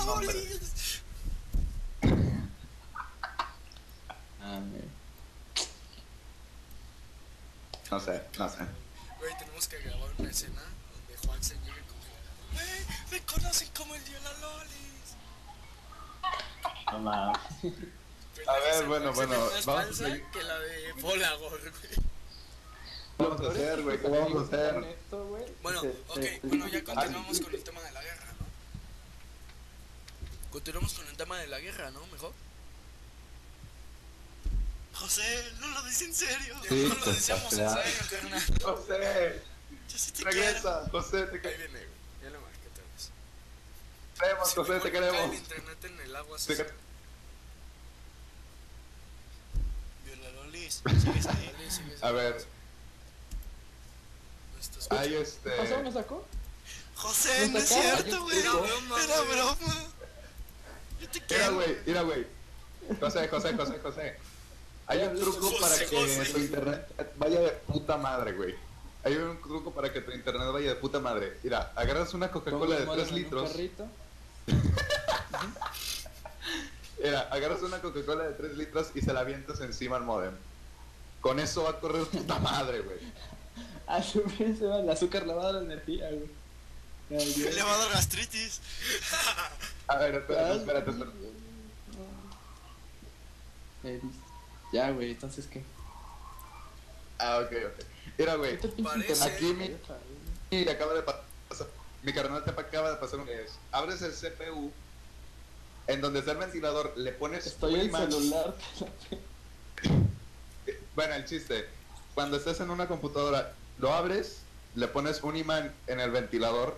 Ah, 4.42 4.60
me... 4.62 4.80
No 7.92 8.00
sé, 8.00 8.24
no 8.38 8.50
sé. 8.50 8.58
Güey, 9.20 9.38
tenemos 9.38 9.68
que 9.68 9.80
grabar 9.80 10.10
una 10.18 10.30
escena 10.30 10.62
donde 10.94 11.18
Juanse 11.28 11.56
llegue 11.66 11.82
con 11.88 11.98
Güey, 12.54 12.86
me 13.12 13.20
conocen 13.26 13.68
como 13.76 13.96
el 13.96 14.02
violaloli's. 14.02 15.16
No 16.92 17.00
mames. 17.00 17.38
A 18.48 18.54
ver, 18.60 18.86
bueno, 18.88 19.14
bueno, 19.14 19.38
más 19.52 19.66
vamos 19.66 20.02
a 20.02 20.32
que 20.32 20.44
la 20.44 20.60
de 20.60 20.94
Polagor, 21.02 21.60
güey. 21.60 21.72
¿Qué 23.18 23.26
vamos 23.28 23.42
a 23.42 23.50
hacer, 23.52 23.82
güey? 23.84 24.00
¿Qué 24.02 24.08
vamos 24.08 24.38
a 24.38 24.46
hacer? 24.46 24.84
Esto, 24.86 25.26
Bueno, 25.62 25.82
se- 25.82 25.88
ok, 26.08 26.22
se- 26.22 26.40
bueno, 26.44 26.68
ya 26.70 26.84
continuamos 26.84 27.40
con 27.42 27.54
el 27.54 27.64
tema 27.64 27.82
de 27.82 27.92
la 27.92 28.02
guerra, 28.02 28.26
¿no? 28.40 28.46
Continuamos 30.52 30.94
con 30.94 31.08
el 31.08 31.18
tema 31.18 31.38
de 31.38 31.48
la 31.48 31.60
guerra, 31.60 31.92
¿no? 31.92 32.06
Mejor. 32.08 32.32
José, 35.00 35.54
no 35.60 35.68
lo 35.70 35.82
dices 35.84 36.02
en 36.04 36.14
serio. 36.14 36.56
Sí, 36.68 36.86
no 36.90 36.96
lo 36.96 37.04
pues, 37.04 37.16
decíamos 37.16 37.54
en 37.54 37.70
serio, 37.70 38.02
carnal. 38.10 38.44
José, 38.64 39.42
Yo 39.90 39.98
sí 39.98 40.12
te 40.12 40.24
quiero. 40.24 40.32
regresa. 40.32 40.90
José, 40.92 41.24
te 41.24 41.36
Ahí 41.36 41.42
queremos. 41.42 41.58
viene, 41.58 41.86
güey. 41.86 42.24
Ya 42.24 42.30
le 42.30 42.38
marqué 42.40 42.68
otra 42.72 42.84
vez. 42.84 44.48
José, 44.56 44.74
Si 44.74 44.80
te 44.80 44.86
me 44.86 44.92
queremos. 44.92 45.30
el 45.30 45.34
internet 45.36 45.86
en 45.86 46.00
el 46.02 46.16
agua, 46.16 46.38
Te 46.38 46.44
se- 46.56 46.66
quer- 46.66 46.74
Violalolis, 50.06 50.82
sigues 51.02 51.26
ahí. 51.28 51.56
A 52.02 52.12
ver, 52.12 52.46
escuchando. 54.60 55.04
este. 55.22 55.50
¿Qué 55.50 55.56
pasó? 55.58 55.84
¿Me 55.84 55.92
sacó? 55.92 56.26
José, 56.96 57.48
no 57.48 57.54
¿No 57.54 57.60
es 57.60 57.70
cierto, 57.70 58.22
güey. 58.24 58.40
Era 58.40 58.52
broma, 58.52 59.04
Era 59.04 59.20
güey. 59.22 59.30
broma. 59.38 59.74
Yo 61.00 61.08
te 61.10 61.14
Mira, 61.22 61.28
quiero. 61.28 61.56
güey, 61.56 61.78
mira, 61.86 62.02
güey. 62.02 62.28
José, 63.00 63.28
José, 63.30 63.54
José, 63.56 63.80
José. 63.82 64.18
Hay 64.90 65.04
un 65.04 65.20
truco 65.20 65.52
José, 65.52 65.58
para 65.62 65.78
que 65.78 65.86
José. 65.86 66.34
tu 66.34 66.40
internet 66.40 66.88
vaya 67.18 67.40
de 67.42 67.50
puta 67.52 67.96
madre, 67.98 68.34
güey. 68.34 68.56
Hay 69.04 69.16
un 69.16 69.40
truco 69.40 69.72
para 69.72 69.94
que 69.94 70.02
tu 70.02 70.12
internet 70.12 70.48
vaya 70.52 70.70
de 70.70 70.76
puta 70.76 71.00
madre. 71.00 71.38
Mira, 71.44 71.72
agarras 71.76 72.16
una 72.16 72.32
Coca-Cola 72.32 72.80
de 72.80 72.86
Pongo 72.88 72.96
3 72.96 73.08
en 73.08 73.14
un 73.14 73.20
litros. 73.22 73.56
Mira, 77.04 77.20
agarras 77.30 77.62
una 77.62 77.80
Coca-Cola 77.82 78.24
de 78.24 78.34
3 78.34 78.58
litros 78.58 78.88
y 78.96 79.02
se 79.02 79.14
la 79.14 79.20
avientas 79.20 79.62
encima 79.62 79.98
al 79.98 80.06
modem. 80.06 80.34
Con 81.22 81.40
eso 81.40 81.66
va 81.66 81.70
a 81.70 81.80
correr 81.80 82.06
puta 82.06 82.40
madre, 82.40 82.82
güey. 82.82 82.98
A 83.86 84.02
su 84.02 84.24
vez 84.24 84.58
se 84.58 84.66
va, 84.66 84.80
el 84.80 84.90
azúcar 84.90 85.28
le 85.28 85.34
va 85.34 85.50
a 85.50 85.54
dar 85.54 85.64
energía, 85.64 86.10
güey. 86.10 86.30
A 87.12 87.78
dar 87.78 87.92
gastritis. 87.92 88.62
A 89.88 89.98
ver, 89.98 90.16
espérate, 90.16 90.58
espérate, 90.58 90.92
espérate. 90.92 91.20
Ya, 94.72 94.92
güey, 94.92 95.12
entonces 95.12 95.48
qué. 95.48 95.64
Ah, 97.18 97.40
ok, 97.40 97.52
ok. 97.52 97.86
Mira, 98.18 98.36
güey. 98.36 98.58
Parece- 98.84 99.24
Aquí 99.24 99.46
mi-. 99.54 99.76
Y 100.52 100.68
acaba 100.70 100.94
de 100.94 101.02
pasar. 101.04 101.68
Mi 102.04 102.14
carnal 102.14 102.44
te 102.46 102.52
acaba 102.52 102.92
de 102.92 102.98
pasar 102.98 103.20
un 103.20 103.28
es. 103.30 103.52
Abres 103.72 104.02
el 104.02 104.14
CPU. 104.14 104.72
En 105.88 106.02
donde 106.02 106.20
está 106.20 106.32
el 106.34 106.38
ventilador, 106.38 106.94
le 106.98 107.12
pones 107.12 107.48
Estoy 107.48 107.74
un 107.74 107.80
en 107.82 107.86
imán. 107.88 108.12
celular. 108.12 108.56
Bueno, 110.96 111.14
el 111.16 111.26
chiste. 111.26 111.66
Cuando 112.14 112.38
estés 112.38 112.60
en 112.60 112.70
una 112.70 112.88
computadora, 112.88 113.54
lo 113.78 113.94
abres, 113.94 114.40
le 114.76 114.88
pones 114.88 115.24
un 115.24 115.38
imán 115.38 115.74
en 115.88 116.00
el 116.00 116.12
ventilador 116.12 116.78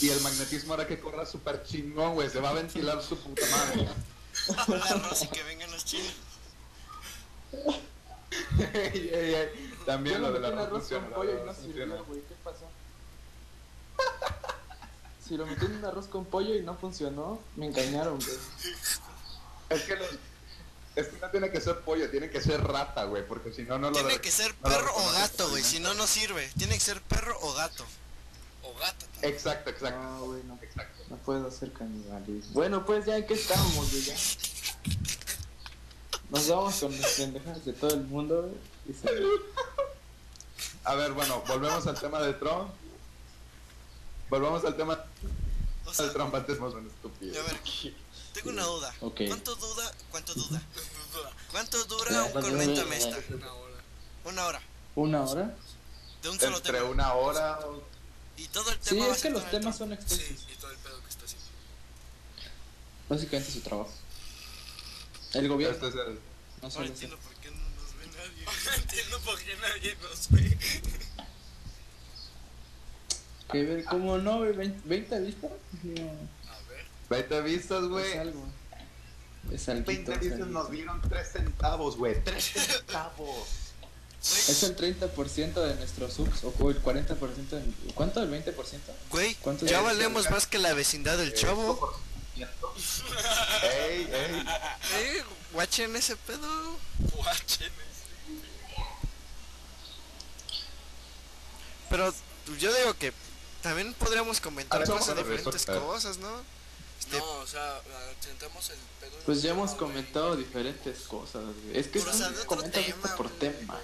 y 0.00 0.08
el 0.08 0.20
magnetismo 0.20 0.74
hará 0.74 0.86
que 0.88 0.98
corra 0.98 1.24
súper 1.24 1.62
chingón, 1.64 2.14
güey. 2.14 2.28
Se 2.28 2.40
va 2.40 2.50
a 2.50 2.54
ventilar 2.54 3.00
su 3.02 3.16
puta 3.18 3.42
madre. 3.50 3.88
Hola, 4.68 5.08
Rosy, 5.08 5.28
que 5.28 5.42
vengan 5.44 5.70
los 5.70 5.84
chinos. 5.84 6.12
Ey, 7.52 9.10
ey, 9.12 9.34
ey. 9.34 9.74
También 9.86 10.22
lo 10.22 10.32
de 10.32 10.40
la 10.40 10.48
metí 10.48 10.60
en 10.60 10.66
arroz 10.66 10.78
funciona, 10.80 11.04
con 11.06 11.14
pollo 11.14 11.30
y 11.30 11.46
no 11.46 11.52
funciona. 11.54 11.74
sirvió, 11.74 12.04
güey. 12.06 12.20
¿Qué 12.22 12.34
pasó? 12.44 12.66
Si 15.26 15.36
lo 15.36 15.46
metí 15.46 15.64
en 15.66 15.76
un 15.76 15.84
arroz 15.84 16.06
con 16.08 16.24
pollo 16.24 16.54
y 16.56 16.62
no 16.62 16.74
funcionó, 16.76 17.40
me 17.56 17.66
engañaron, 17.66 18.18
güey. 18.18 18.36
Es 19.70 19.82
que, 19.82 19.96
los- 19.96 20.08
es 20.96 21.06
que 21.08 21.18
no 21.20 21.30
tiene 21.30 21.50
que 21.50 21.60
ser 21.60 21.80
pollo, 21.80 22.10
tiene 22.10 22.28
que 22.28 22.42
ser 22.42 22.62
rata, 22.62 23.04
güey, 23.04 23.26
porque 23.26 23.50
si 23.52 23.62
no, 23.62 23.78
no 23.78 23.88
lo... 23.90 23.96
Tiene 23.98 24.20
que 24.20 24.30
ser 24.30 24.54
no 24.62 24.68
perro 24.68 24.92
o 24.94 25.12
gato, 25.12 25.48
güey. 25.48 25.62
Si 25.62 25.78
no, 25.80 25.94
no 25.94 26.06
sirve. 26.06 26.50
Tiene 26.58 26.74
que 26.74 26.80
ser 26.80 27.00
perro 27.00 27.38
o 27.40 27.54
gato. 27.54 27.84
O 28.64 28.74
gata 28.78 29.06
también. 29.14 29.32
Exacto, 29.32 29.70
exacto. 29.70 29.98
No, 30.02 30.24
güey, 30.26 30.42
no, 30.42 30.58
Exacto. 30.60 31.02
no 31.08 31.16
puedo 31.18 31.48
hacer 31.48 31.72
canibalismo. 31.72 32.52
Bueno, 32.52 32.84
pues 32.84 33.06
ya, 33.06 33.16
¿en 33.16 33.26
qué 33.26 33.32
estamos, 33.34 33.90
güey? 33.90 34.02
Ya. 34.02 34.14
Nos 36.32 36.48
vamos 36.48 36.74
con 36.76 37.00
las 37.00 37.10
pendejas 37.12 37.64
de 37.64 37.72
todo 37.74 37.90
el 37.94 38.04
mundo, 38.04 38.50
y 38.88 38.92
se- 38.94 39.08
A 40.84 40.94
ver, 40.94 41.12
bueno, 41.12 41.42
volvemos 41.46 41.86
al 41.86 41.98
tema 42.00 42.20
de 42.20 42.32
Trump. 42.34 42.70
Volvamos 44.30 44.64
al 44.64 44.74
tema 44.76 45.04
O 45.84 45.92
sea, 45.92 46.06
del 46.06 46.14
Trump 46.14 46.34
antes 46.34 46.58
más 46.58 46.72
un 46.72 46.86
estúpido. 46.86 47.38
a 47.38 47.44
ver, 47.44 47.60
tengo 48.32 48.50
una 48.50 48.64
duda. 48.64 48.94
¿Cuánto 48.98 49.54
duda? 49.56 49.92
¿Cuánto 50.10 50.34
duda? 50.34 50.62
¿Cuánto 51.50 51.84
dura 51.84 52.24
un 52.24 52.32
coméntame 52.42 52.96
esta? 52.96 53.18
Una 53.34 53.52
hora. 53.52 53.76
Una 54.24 54.44
hora. 54.46 54.62
¿Una 54.94 55.22
hora? 55.24 55.56
De 56.22 56.28
un 56.30 56.40
solo 56.40 56.56
Entre 56.56 56.72
tema. 56.78 56.88
una 56.90 57.12
hora 57.14 57.58
o 57.66 57.82
Y 58.38 58.46
todo 58.48 58.70
el 58.70 58.78
Sí, 58.80 58.90
tema 58.90 59.04
a 59.04 59.08
es 59.08 59.20
que 59.22 59.30
los 59.30 59.50
temas 59.50 59.76
son 59.76 59.92
extensos. 59.92 60.26
Sí, 60.26 60.46
y 60.50 60.56
todo 60.56 60.70
el 60.70 60.78
pedo 60.78 61.02
que 61.02 61.08
está 61.10 61.24
haciendo. 61.26 61.46
Básicamente 63.10 63.52
su 63.52 63.60
trabajo. 63.60 63.90
El 65.34 65.48
gobierno. 65.48 65.74
Este 65.74 65.88
es 65.88 65.94
el... 65.94 66.18
No 66.62 66.84
entiendo 66.84 67.18
por 67.18 67.34
qué 67.34 67.50
no 67.50 67.56
nos 67.56 67.96
ve 67.98 68.06
nadie. 68.06 68.44
No 68.66 68.72
entiendo 68.74 69.18
por 69.20 69.38
qué 69.40 69.56
nadie 69.56 69.96
nos 70.02 70.30
ve. 70.30 70.58
Que 73.50 73.64
ver, 73.64 73.84
¿cómo 73.84 74.18
no? 74.18 74.38
güey? 74.38 74.52
¿20 74.54 74.80
20 74.84 75.20
vistas? 75.20 75.50
No, 75.82 76.02
A 76.50 76.58
ver. 76.68 76.86
20 77.10 77.40
vistas, 77.42 77.82
es 77.82 77.88
güey. 77.88 78.16
algo. 78.18 78.46
Es 79.52 79.68
algo. 79.68 79.84
20 79.86 80.16
vistas 80.18 80.48
nos 80.48 80.70
dieron 80.70 81.00
3 81.02 81.28
centavos, 81.32 81.96
güey. 81.96 82.22
3 82.24 82.42
centavos. 82.44 83.48
Es 84.22 84.62
el 84.62 84.76
30% 84.76 85.52
de 85.54 85.74
nuestros 85.74 86.12
subs, 86.12 86.44
o 86.44 86.70
el 86.70 86.80
40% 86.80 87.16
de... 87.48 87.92
¿Cuánto? 87.92 88.22
¿El 88.22 88.30
20%? 88.30 88.54
Güey, 89.10 89.34
¿Cuánto 89.34 89.66
ya 89.66 89.78
es? 89.78 89.84
valemos 89.84 90.30
más 90.30 90.46
que 90.46 90.58
la 90.58 90.72
vecindad 90.74 91.18
del 91.18 91.34
chavo. 91.34 91.92
Ey, 92.36 94.08
ey. 94.10 94.44
Eh, 94.94 95.24
guachen 95.52 95.94
ese 95.96 96.16
pedo. 96.16 96.78
Guachen. 97.14 97.72
Pero 101.90 102.12
yo 102.58 102.72
digo 102.74 102.94
que 102.94 103.12
también 103.60 103.92
podríamos 103.94 104.40
comentar 104.40 104.80
Ahora 104.80 104.86
cosas 104.86 105.08
vamos 105.08 105.08
a 105.08 105.14
de 105.14 105.30
diferentes 105.36 105.66
cosas, 105.66 106.18
¿no? 106.18 106.40
Este, 106.98 107.18
No, 107.18 107.24
o 107.24 107.46
sea, 107.46 107.80
sentamos 108.20 108.70
el 108.70 108.78
pedo. 109.00 109.18
en 109.18 109.24
Pues 109.24 109.42
ya 109.42 109.50
hemos 109.50 109.72
comentado 109.72 110.36
diferentes 110.36 111.00
cosas, 111.00 111.42
güey. 111.44 111.78
Es 111.78 111.88
que 111.88 112.00
tema, 112.70 112.96
esto 113.04 113.16
por 113.16 113.30
tema. 113.30 113.78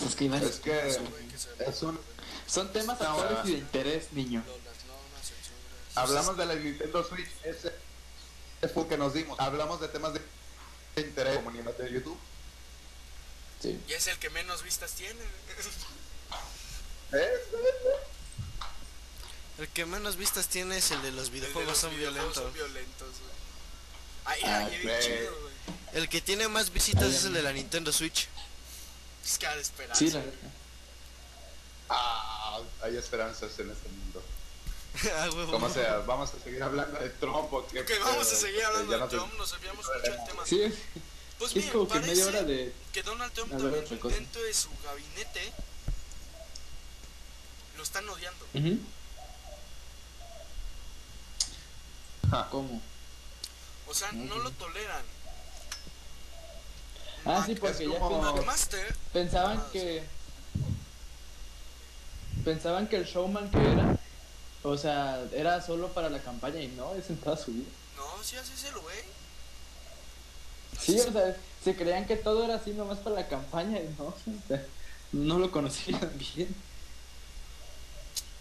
No, 0.00 0.06
Es 0.06 0.14
que 0.14 0.24
hay 0.24 0.30
varios- 0.30 0.50
Es 0.50 0.58
que 0.60 0.88
es 1.66 1.82
un... 1.82 1.98
Son 2.46 2.72
temas 2.72 3.00
No, 3.00 3.06
actuales 3.08 3.38
ah. 3.44 3.48
y 3.48 3.52
de 3.52 3.58
interés, 3.58 4.12
niño 4.12 4.40
de 4.42 4.48
las 4.48 4.84
normas, 4.84 5.22
censuras. 5.22 5.83
Hablamos 5.94 6.36
de 6.36 6.46
la 6.46 6.54
Nintendo 6.54 7.04
Switch. 7.04 7.28
Ese 7.44 7.72
es 8.62 8.76
el 8.76 8.86
que 8.88 8.98
nos 8.98 9.14
dimos. 9.14 9.38
Hablamos 9.38 9.80
de 9.80 9.88
temas 9.88 10.12
de 10.14 10.20
interés. 10.96 11.36
Comunidad 11.36 11.76
de 11.76 11.92
YouTube. 11.92 12.18
Sí. 13.60 13.80
Y 13.88 13.92
es 13.92 14.06
el 14.08 14.18
que 14.18 14.30
menos 14.30 14.62
vistas 14.62 14.92
tiene. 14.92 15.20
El 19.58 19.68
que 19.68 19.86
menos 19.86 20.16
vistas 20.16 20.48
tiene 20.48 20.78
es 20.78 20.90
el 20.90 21.00
de 21.02 21.12
los 21.12 21.26
de 21.26 21.38
videojuegos 21.38 21.70
los 21.70 21.78
son 21.78 21.96
videojuegos 21.96 22.34
violentos. 22.34 22.42
Son 22.42 22.52
violentos, 22.52 23.08
güey. 23.20 23.34
Ay, 24.24 24.42
ay, 24.42 24.78
bien 24.78 24.82
güey. 24.82 25.00
chido. 25.00 25.32
El 25.92 26.08
que 26.08 26.20
tiene 26.20 26.48
más 26.48 26.72
visitas 26.72 27.04
es 27.04 27.24
el 27.24 27.34
de 27.34 27.42
la 27.42 27.52
Nintendo 27.52 27.92
Switch. 27.92 28.28
Es 29.24 29.38
que 29.38 29.46
ha 29.46 29.54
de 29.54 29.62
esperar. 29.62 29.96
Sí, 29.96 30.10
la. 30.10 30.22
Ah, 31.88 32.60
hay 32.82 32.96
esperanzas 32.96 33.56
en 33.60 33.70
este 33.70 33.88
mundo. 33.88 34.22
Ah. 35.12 35.28
Como 35.50 35.68
sea, 35.68 35.98
vamos 35.98 36.32
a 36.34 36.38
seguir 36.38 36.62
hablando 36.62 36.98
de 37.00 37.10
Trump. 37.10 37.52
¿o 37.52 37.66
qué 37.66 37.80
Ok, 37.80 37.90
vamos 38.00 38.26
a 38.26 38.30
pedo? 38.30 38.40
seguir 38.40 38.64
hablando 38.64 38.92
Ya 38.92 38.98
de. 39.04 39.08
Trump, 39.08 39.34
nos 39.36 39.52
habíamos 39.52 39.84
mucho 39.86 40.04
el 40.04 40.24
tema. 40.24 40.46
Sí, 40.46 40.62
es, 40.62 40.74
Pues 41.38 41.50
es 41.50 41.54
bien, 41.56 41.70
como 41.72 41.84
que 41.88 41.94
parece 41.94 42.10
media 42.10 42.26
hora 42.26 42.42
de... 42.44 42.72
que 42.92 43.02
Donald 43.02 43.32
Trump 43.32 43.50
ver, 43.52 43.60
también 43.84 44.14
dentro 44.14 44.42
de 44.42 44.54
su 44.54 44.68
gabinete 44.84 45.52
lo 47.76 47.82
están 47.82 48.08
odiando. 48.08 48.46
Ujú. 48.54 48.78
Ja. 52.30 52.48
¿Cómo? 52.50 52.80
O 53.88 53.94
sea, 53.94 54.12
no 54.12 54.38
lo 54.38 54.50
toleran. 54.52 55.02
Ah, 57.26 57.38
Mac- 57.38 57.46
sí, 57.46 57.54
porque 57.56 57.88
ya 57.88 57.98
como- 57.98 58.44
pensaban 59.12 59.58
Ah, 59.58 59.68
que... 59.72 60.04
Pensaban 62.44 62.86
que 62.88 62.96
el 62.96 63.04
showman 63.06 63.50
que 63.50 63.56
era, 63.58 63.98
o 64.64 64.78
sea, 64.78 65.22
era 65.32 65.60
solo 65.60 65.88
para 65.88 66.08
la 66.08 66.20
campaña 66.20 66.60
y 66.60 66.68
no, 66.68 66.94
es 66.94 67.10
en 67.10 67.18
toda 67.18 67.36
su 67.36 67.52
vida. 67.52 67.68
no, 67.96 68.24
sí, 68.24 68.36
así 68.36 68.52
es 68.54 68.64
el 68.64 68.78
güey. 68.78 68.98
Sí, 70.80 70.98
o 70.98 71.12
sea, 71.12 71.36
se 71.62 71.76
creían 71.76 72.06
que 72.06 72.16
todo 72.16 72.44
era 72.44 72.56
así 72.56 72.72
nomás 72.72 72.98
para 72.98 73.16
la 73.16 73.28
campaña 73.28 73.78
y 73.78 73.94
no, 73.98 74.06
o 74.06 74.48
sea, 74.48 74.64
no 75.12 75.38
lo 75.38 75.50
conocían 75.50 76.10
bien. 76.36 76.54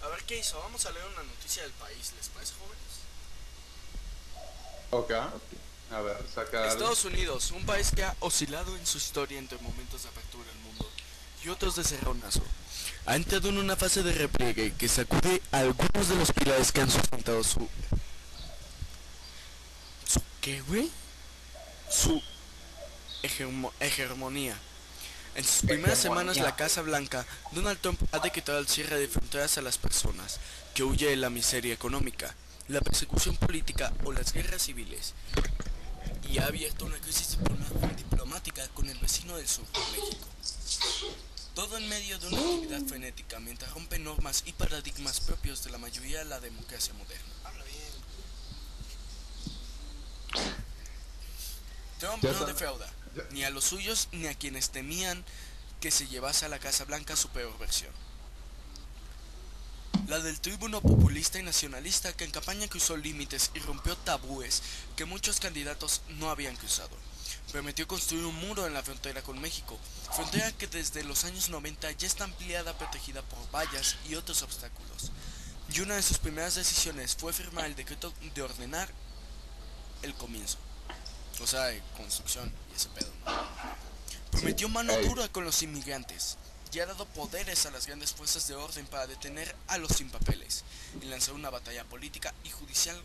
A 0.02 0.08
ver 0.08 0.24
qué 0.24 0.40
hizo. 0.40 0.58
Vamos 0.60 0.86
a 0.86 0.92
leer 0.92 1.06
una 1.08 1.24
noticia 1.24 1.64
del 1.64 1.74
país, 1.74 2.14
¿les 2.18 2.30
parece, 2.30 2.54
jóvenes? 2.56 2.94
Ok. 4.92 5.12
A 5.92 6.02
ver, 6.02 6.18
saca. 6.34 6.68
Estados 6.68 7.04
Unidos, 7.04 7.52
un 7.52 7.66
país 7.66 7.92
que 7.94 8.04
ha 8.04 8.16
oscilado 8.22 8.76
en 8.78 8.86
su 8.86 8.98
historia 8.98 9.38
entre 9.38 9.58
momentos 9.60 10.04
de 10.04 10.10
apertura 10.10 10.50
al 10.50 10.60
mundo 10.60 10.90
y 11.43 11.49
otros 11.49 11.75
de 11.75 11.84
cerronazo, 11.84 12.43
ha 13.06 13.15
entrado 13.15 13.49
en 13.49 13.58
una 13.58 13.75
fase 13.75 14.03
de 14.03 14.13
repliegue 14.13 14.73
que 14.77 14.88
sacude 14.88 15.41
a 15.51 15.60
algunos 15.60 16.10
de 16.10 16.15
los 16.15 16.32
pilares 16.32 16.71
que 16.71 16.82
han 16.82 16.91
sustentado 16.91 17.43
su... 17.43 17.67
¿Su 20.06 20.21
qué, 20.41 20.62
güey? 20.62 20.89
Su 21.89 22.21
hegemonía. 23.79 24.58
En 25.36 25.43
sus 25.43 25.67
primeras 25.67 25.97
semanas 25.97 26.38
la 26.38 26.56
Casa 26.56 26.82
Blanca, 26.82 27.25
Donald 27.51 27.79
Trump 27.79 27.99
ha 28.12 28.19
decretado 28.19 28.60
el 28.60 28.67
cierre 28.67 28.99
de 28.99 29.08
fronteras 29.08 29.58
a 29.58 29.62
las 29.62 29.77
personas 29.77 30.39
que 30.75 30.84
huye 30.84 31.10
de 31.10 31.15
la 31.15 31.29
miseria 31.29 31.73
económica, 31.73 32.36
la 32.67 32.82
persecución 32.82 33.36
política 33.38 33.91
o 34.03 34.12
las 34.12 34.32
guerras 34.32 34.62
civiles 34.62 35.13
y 36.29 36.38
ha 36.38 36.47
abierto 36.47 36.86
una 36.86 36.97
crisis 36.97 37.38
diplomática 37.97 38.67
con 38.69 38.89
el 38.89 38.97
vecino 38.99 39.38
del 39.38 39.47
sur, 39.47 39.65
México. 39.91 40.27
Todo 41.56 41.78
en 41.78 41.88
medio 41.88 42.18
de 42.18 42.28
una 42.28 42.38
actividad 42.38 42.82
frenética 42.88 43.39
mientras 43.39 43.72
rompe 43.74 44.00
normas 44.00 44.42
y 44.48 44.54
paradigmas 44.54 45.20
propios 45.20 45.63
de 45.63 45.70
la 45.70 45.78
mayoría 45.78 46.20
de 46.20 46.26
la 46.26 46.39
democracia 46.39 46.96
moderna. 46.96 47.34
Habla 47.44 47.63
bien. 47.63 47.78
Trump 52.00 52.24
no 52.24 52.46
defrauda, 52.46 52.92
ni 53.32 53.44
a 53.44 53.52
los 53.52 53.66
suyos 53.66 54.10
ni 54.12 54.26
a 54.26 54.34
quienes 54.34 54.72
temían 54.72 55.24
que 55.80 55.92
se 55.92 56.08
llevase 56.08 56.46
a 56.46 56.50
la 56.50 56.58
Casa 56.58 56.86
Blanca 56.86 57.16
su 57.16 57.30
peor 57.30 57.56
versión. 57.60 57.92
La 60.08 60.20
del 60.20 60.39
tribuno 60.39 60.82
populista 60.82 61.39
y 61.39 61.44
nacionalista 61.44 62.13
que 62.13 62.24
en 62.26 62.32
campaña 62.32 62.68
cruzó 62.68 62.98
límites 62.98 63.52
y 63.54 63.60
rompió 63.60 63.96
tabúes 63.96 64.63
que 64.96 65.06
muchos 65.06 65.39
candidatos 65.39 66.02
no 66.10 66.32
habían 66.32 66.56
cruzado. 66.56 66.98
Prometió 67.51 67.88
construir 67.88 68.25
un 68.25 68.36
muro 68.36 68.65
en 68.65 68.73
la 68.73 68.82
frontera 68.82 69.21
con 69.21 69.39
México, 69.39 69.77
frontera 70.12 70.51
que 70.53 70.67
desde 70.67 71.03
los 71.03 71.23
años 71.23 71.49
90 71.49 71.91
ya 71.91 72.08
está 72.08 72.23
ampliada 72.23 72.77
protegida 72.77 73.21
por 73.21 73.51
vallas 73.51 73.95
y 74.10 74.15
otros 74.15 74.41
obstáculos. 74.41 75.12
Y 75.71 75.82
una 75.82 75.95
de 75.95 76.01
sus 76.01 76.17
primeras 76.17 76.56
decisiones 76.56 77.15
fue 77.15 77.34
firmar 77.34 77.65
el 77.65 77.75
decreto 77.75 78.13
de 78.34 78.41
ordenar 78.41 78.89
el 80.01 80.13
comienzo. 80.15 80.58
O 81.41 81.47
sea, 81.47 81.65
de 81.65 81.82
construcción 81.97 82.51
y 82.71 82.75
ese 82.75 82.89
pedo. 82.89 83.12
Prometió 84.32 84.69
mano 84.69 84.97
dura 85.01 85.27
con 85.29 85.45
los 85.45 85.62
inmigrantes 85.63 86.38
y 86.71 86.79
ha 86.79 86.86
dado 86.88 87.06
poderes 87.06 87.65
a 87.65 87.71
las 87.71 87.86
grandes 87.86 88.13
fuerzas 88.13 88.47
de 88.47 88.56
orden 88.56 88.88
para 88.88 89.06
detener 89.06 89.56
a 89.67 89.77
los 89.77 89.91
sin 89.91 90.10
papeles 90.10 90.63
y 91.01 91.06
lanzar 91.06 91.36
una 91.36 91.51
batalla 91.51 91.84
política 91.84 92.34
y 92.43 92.49
judicial 92.49 92.99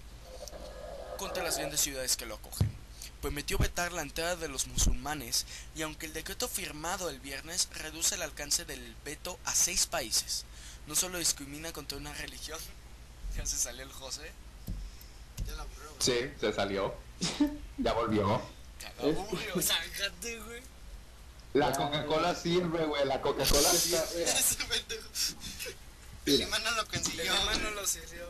contra 1.18 1.42
las 1.42 1.58
grandes 1.58 1.80
ciudades 1.80 2.16
que 2.16 2.24
lo 2.24 2.36
acogen. 2.36 2.77
Prometió 3.20 3.58
vetar 3.58 3.92
la 3.92 4.02
entrada 4.02 4.36
de 4.36 4.48
los 4.48 4.68
musulmanes 4.68 5.44
y 5.74 5.82
aunque 5.82 6.06
el 6.06 6.12
decreto 6.12 6.48
firmado 6.48 7.10
el 7.10 7.18
viernes 7.18 7.68
reduce 7.72 8.14
el 8.14 8.22
alcance 8.22 8.64
del 8.64 8.94
veto 9.04 9.38
a 9.44 9.54
seis 9.54 9.86
países, 9.86 10.44
no 10.86 10.94
solo 10.94 11.18
discrimina 11.18 11.72
contra 11.72 11.98
una 11.98 12.12
religión, 12.14 12.58
ya 13.36 13.44
se 13.44 13.56
salió 13.56 13.82
el 13.82 13.92
José, 13.92 14.30
Ya 15.46 15.54
la 15.54 15.62
aburrió, 15.62 15.90
güey. 15.90 16.00
Sí, 16.00 16.32
se 16.40 16.52
salió. 16.52 16.94
ya 17.78 17.92
volvió. 17.92 18.40
cagaburio, 18.80 19.62
sácate, 19.62 20.38
güey. 20.40 20.62
La 21.54 21.72
Coca-Cola 21.72 22.34
sirve, 22.34 22.84
güey. 22.84 23.06
La 23.06 23.20
Coca-Cola 23.20 23.70
sirve. 23.70 24.22
Ese 24.22 24.56
pendejo. 24.64 25.08
El 26.26 26.42
imán 26.42 26.62
no 26.62 26.70
lo 26.72 26.86
consiguió. 26.86 27.34
Hermano 27.34 27.70
lo 27.70 27.86
sirvió. 27.86 28.28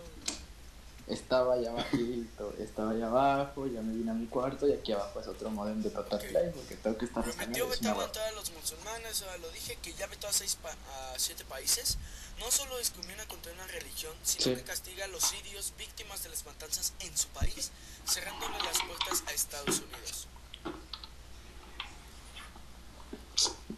Estaba 1.09 1.55
allá 1.55 1.71
abajito, 1.71 2.53
estaba 2.59 2.91
allá 2.91 3.07
abajo, 3.07 3.67
ya 3.67 3.81
me 3.81 3.95
vine 3.95 4.11
a 4.11 4.15
mi 4.15 4.27
cuarto 4.27 4.69
y 4.69 4.73
aquí 4.75 4.93
abajo 4.93 5.21
es 5.21 5.27
otro 5.27 5.49
modem 5.51 5.83
de 5.83 5.89
Total. 5.91 6.21
Play 6.21 6.51
porque 6.55 6.77
tengo 6.77 6.99
que 6.99 7.07
estar 7.07 7.25
una 7.25 7.47
la 7.47 7.65
hueva. 7.65 8.05
entrada 8.05 8.29
de 8.29 8.35
los 8.35 8.51
musulmanes, 8.53 9.13
o 9.23 9.25
sea, 9.25 9.37
lo 9.39 9.51
dije 9.51 9.79
que 9.81 9.95
ya 9.95 10.07
vetó 10.07 10.29
a, 10.29 10.33
seis 10.35 10.57
pa- 10.57 10.71
a 10.71 11.19
siete 11.19 11.45
países. 11.47 11.97
No 12.39 12.51
solo 12.51 12.77
discrimina 12.79 13.27
contra 13.27 13.53
una 13.53 13.67
religión, 13.69 14.15
sino 14.23 14.45
Sí. 14.45 14.55
que 14.55 14.63
castiga 14.63 15.07
a 15.07 15.09
los 15.09 15.23
sirios 15.25 15.73
víctimas 15.79 16.23
de 16.23 16.29
las 16.29 16.45
matanzas 16.45 16.93
en 17.01 17.17
su 17.17 17.29
país, 17.29 17.71
cerrándole 18.07 18.59
las 18.63 18.79
puertas 18.79 19.25
a 19.27 19.33
Estados 19.33 19.81
Unidos. 19.81 20.29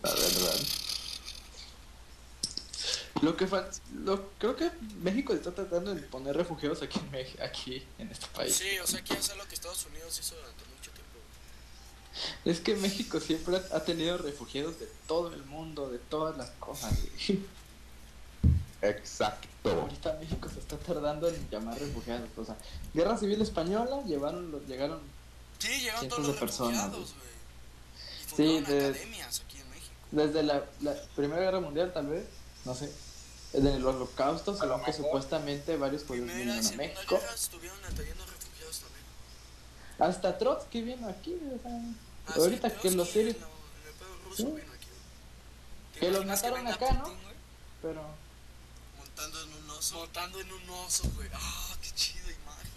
La 0.02 0.10
verdad. 0.14 0.60
Lo 3.22 3.36
que 3.36 3.46
fal- 3.46 3.68
lo, 4.04 4.30
creo 4.38 4.56
que 4.56 4.70
México 5.02 5.32
está 5.34 5.52
tratando 5.54 5.94
de 5.94 6.00
poner 6.02 6.36
refugiados 6.36 6.82
aquí 6.82 6.98
en, 6.98 7.10
Mex- 7.12 7.40
aquí 7.42 7.84
en 7.98 8.10
este 8.10 8.26
país. 8.28 8.54
Sí, 8.56 8.78
o 8.78 8.86
sea, 8.86 9.02
quiere 9.02 9.20
hacer 9.20 9.36
lo 9.36 9.46
que 9.46 9.54
Estados 9.54 9.84
Unidos 9.86 10.18
hizo 10.18 10.34
durante 10.36 10.64
mucho 10.64 10.90
tiempo. 10.92 11.18
Es 12.44 12.60
que 12.60 12.74
México 12.76 13.20
siempre 13.20 13.56
ha, 13.72 13.80
tenido 13.84 14.16
refugiados 14.18 14.78
de 14.80 14.88
todo 15.06 15.32
el 15.34 15.44
mundo, 15.44 15.88
de 15.90 15.98
todas 15.98 16.36
las 16.38 16.50
cosas. 16.52 16.94
güey. 17.26 17.40
Exacto. 18.82 19.48
Ahorita 19.70 20.14
México 20.20 20.48
se 20.48 20.58
está 20.60 20.76
tardando 20.78 21.28
en 21.28 21.50
llamar 21.50 21.78
refugiados. 21.78 22.28
O 22.36 22.44
sea, 22.44 22.56
Guerra 22.94 23.16
Civil 23.18 23.42
Española 23.42 24.02
llevaron, 24.06 24.50
los- 24.50 24.66
llegaron. 24.66 25.00
Sí, 25.58 25.68
llegaron 25.68 26.00
Cientos 26.00 26.16
todos 26.16 26.26
los 26.28 26.36
de 26.36 26.40
personas, 26.40 26.84
refugiados, 26.84 27.14
güey. 27.14 27.30
Y 28.32 28.36
Sí, 28.36 28.64
de- 28.72 28.86
academias 28.88 29.40
aquí 29.44 29.58
en 29.58 29.68
México. 29.70 29.94
Desde 30.12 30.42
la, 30.42 30.64
la 30.80 30.94
Primera 31.14 31.42
Guerra 31.42 31.60
Mundial, 31.60 31.92
tal 31.92 32.06
vez. 32.06 32.24
No 32.64 32.74
sé. 32.74 32.90
En 33.52 33.66
el 33.66 33.84
holocausto, 33.84 34.56
según 34.56 34.80
que 34.80 34.92
mejor. 34.92 35.04
supuestamente 35.04 35.76
varios 35.76 36.04
judíos 36.04 36.26
vinieron 36.26 36.66
a 36.66 36.70
México. 36.72 37.20
estuvieron 37.34 37.84
atrayendo 37.84 38.24
refugiados 38.26 38.80
también. 38.80 39.04
Hasta 39.98 40.38
Trotsky 40.38 40.82
vino 40.82 41.08
aquí. 41.08 41.34
O 41.34 41.60
sea, 41.62 41.80
Ah, 42.30 42.34
ahorita 42.36 42.70
sí, 42.70 42.76
que 42.82 42.90
los 42.92 43.10
sirios. 43.10 43.36
Sí. 44.36 44.44
vino 44.44 44.72
aquí. 44.72 44.86
¿Te 45.94 46.00
Que 46.00 46.10
los 46.10 46.26
mataron 46.26 46.58
venga 46.58 46.74
acá, 46.74 46.92
¿no? 46.92 47.04
Putin, 47.04 47.22
güey? 47.22 47.34
Pero. 47.82 48.04
Montando 48.98 49.42
en 49.42 49.52
un 49.52 49.70
oso. 49.70 49.94
Montando 49.96 50.40
en 50.40 50.52
un 50.52 50.70
oso, 50.70 51.10
güey. 51.16 51.28
Ah, 51.32 51.76
qué 51.82 51.90
chida 51.94 52.30
imagen. 52.30 52.70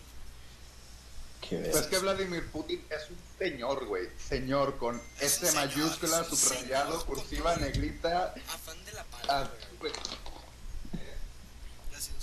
Qué 1.42 1.58
Pues 1.58 1.76
es 1.76 1.88
que 1.88 2.00
Vladimir 2.00 2.52
Putin 2.52 2.84
es 2.90 3.10
un 3.10 3.18
señor, 3.38 3.86
güey. 3.86 4.10
Señor 4.18 4.78
con 4.78 5.02
S 5.20 5.46
señor, 5.46 5.56
mayúscula, 5.56 6.24
subrayado, 6.24 7.06
cursiva, 7.06 7.56
negrita. 7.58 8.34
Afán 8.50 8.84
de 8.86 8.94
la 8.94 9.02
ah, 9.02 9.06
palabra. 9.12 9.54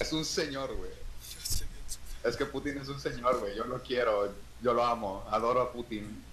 Es 0.00 0.12
un 0.12 0.24
señor, 0.24 0.74
güey. 0.74 0.90
Yo 0.90 1.40
sé 1.44 1.64
bien 1.66 1.84
su- 1.88 2.28
Es 2.28 2.36
que 2.36 2.46
Putin 2.46 2.78
es 2.78 2.88
un 2.88 3.00
señor, 3.00 3.38
güey. 3.38 3.54
Yo 3.56 3.64
lo 3.64 3.80
quiero. 3.82 4.32
Yo 4.62 4.74
lo 4.74 4.84
amo. 4.84 5.24
Adoro 5.30 5.60
a 5.62 5.72
Putin. 5.72 6.24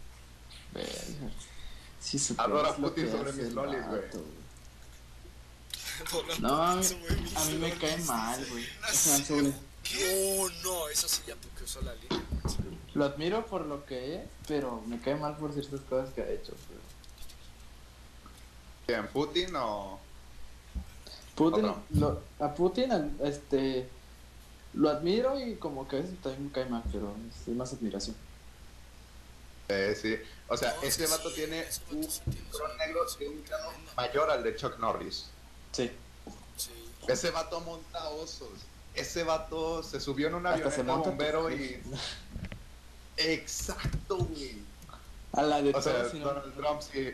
Sí, 1.99 2.17
Adoro 2.37 2.67
a 2.67 2.75
Putin 2.75 3.11
sobre 3.11 3.33
mis 3.33 3.45
el 3.47 3.55
lolis, 3.55 3.85
güey. 3.87 4.01
No, 6.39 6.61
a 6.61 6.75
mí, 6.75 6.85
a 7.35 7.45
me 7.55 7.73
cae 7.73 7.97
mal, 8.05 8.45
güey. 8.49 8.65
No, 9.95 10.49
no, 10.63 10.89
eso 10.89 11.07
sí 11.07 11.21
ya 11.27 11.35
porque 11.35 11.63
usó 11.63 11.81
la 11.81 11.93
línea. 11.95 12.21
Lo 12.93 13.05
admiro 13.05 13.45
por 13.45 13.65
lo 13.65 13.85
que 13.85 14.15
es, 14.15 14.21
pero 14.47 14.81
me 14.85 14.99
cae 14.99 15.15
mal 15.15 15.37
por 15.37 15.53
ciertas 15.53 15.79
cosas 15.81 16.13
que 16.13 16.21
ha 16.21 16.29
hecho. 16.29 16.53
güey. 16.67 16.79
¿Quién? 18.85 19.07
¿Putin 19.07 19.55
o.? 19.55 19.99
Putin, 21.37 21.71
lo, 21.91 22.21
a 22.39 22.53
Putin, 22.55 23.15
este, 23.23 23.87
lo 24.73 24.89
admiro 24.89 25.39
y 25.39 25.55
como 25.55 25.87
que 25.87 25.97
a 25.97 25.99
veces 25.99 26.19
también 26.19 26.45
me 26.45 26.51
cae 26.51 26.65
mal, 26.65 26.83
pero 26.91 27.13
es, 27.29 27.47
es 27.47 27.55
más 27.55 27.71
admiración. 27.73 28.15
Eh, 29.69 29.95
sí. 29.99 30.17
O 30.47 30.57
sea, 30.57 30.73
No, 30.75 30.81
es 30.81 30.89
ese 30.89 31.05
que 31.05 31.11
vato 31.11 31.29
sí, 31.29 31.35
tiene 31.35 31.65
un 31.91 32.03
sí 32.03 32.21
cinturón 32.23 32.75
negro 32.77 33.01
de 33.19 33.27
un 33.27 33.43
mayor 33.95 34.31
al 34.31 34.43
de 34.43 34.55
Chuck 34.55 34.79
Norris. 34.79 35.25
Sí. 35.73 35.91
Sí. 36.55 36.71
Ese 37.07 37.29
vato 37.29 37.59
monta 37.61 38.09
osos. 38.09 38.49
Ese 38.95 39.23
vato 39.23 39.83
se 39.83 39.99
subió 39.99 40.29
en 40.29 40.41
se 40.41 40.47
avioneta 40.47 40.83
monta 40.83 41.09
bombero 41.09 41.51
y. 41.51 41.79
Exacto, 43.17 44.17
güey. 44.17 44.63
A 45.33 45.43
la 45.43 45.61
de 45.61 45.71
O 45.71 45.81
sea, 45.81 46.03
Donald 46.03 46.55
Trump, 46.55 46.81
si, 46.81 47.13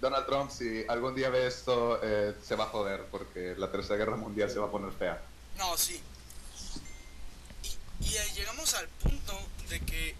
Donald 0.00 0.26
Trump, 0.26 0.50
si 0.50 0.84
algún 0.88 1.14
día 1.14 1.28
ve 1.30 1.46
esto, 1.46 2.00
eh, 2.02 2.34
se 2.42 2.56
va 2.56 2.64
a 2.64 2.68
joder 2.68 3.04
porque 3.10 3.54
la 3.58 3.70
Tercera 3.70 3.96
Guerra 3.96 4.16
Mundial 4.16 4.50
se 4.50 4.58
va 4.58 4.66
a 4.66 4.70
poner 4.70 4.92
fea. 4.92 5.20
No, 5.58 5.76
sí. 5.76 6.00
Y, 8.00 8.06
y 8.08 8.16
ahí 8.16 8.30
llegamos 8.34 8.72
al 8.74 8.88
punto 8.88 9.38
de 9.68 9.80
que 9.80 10.14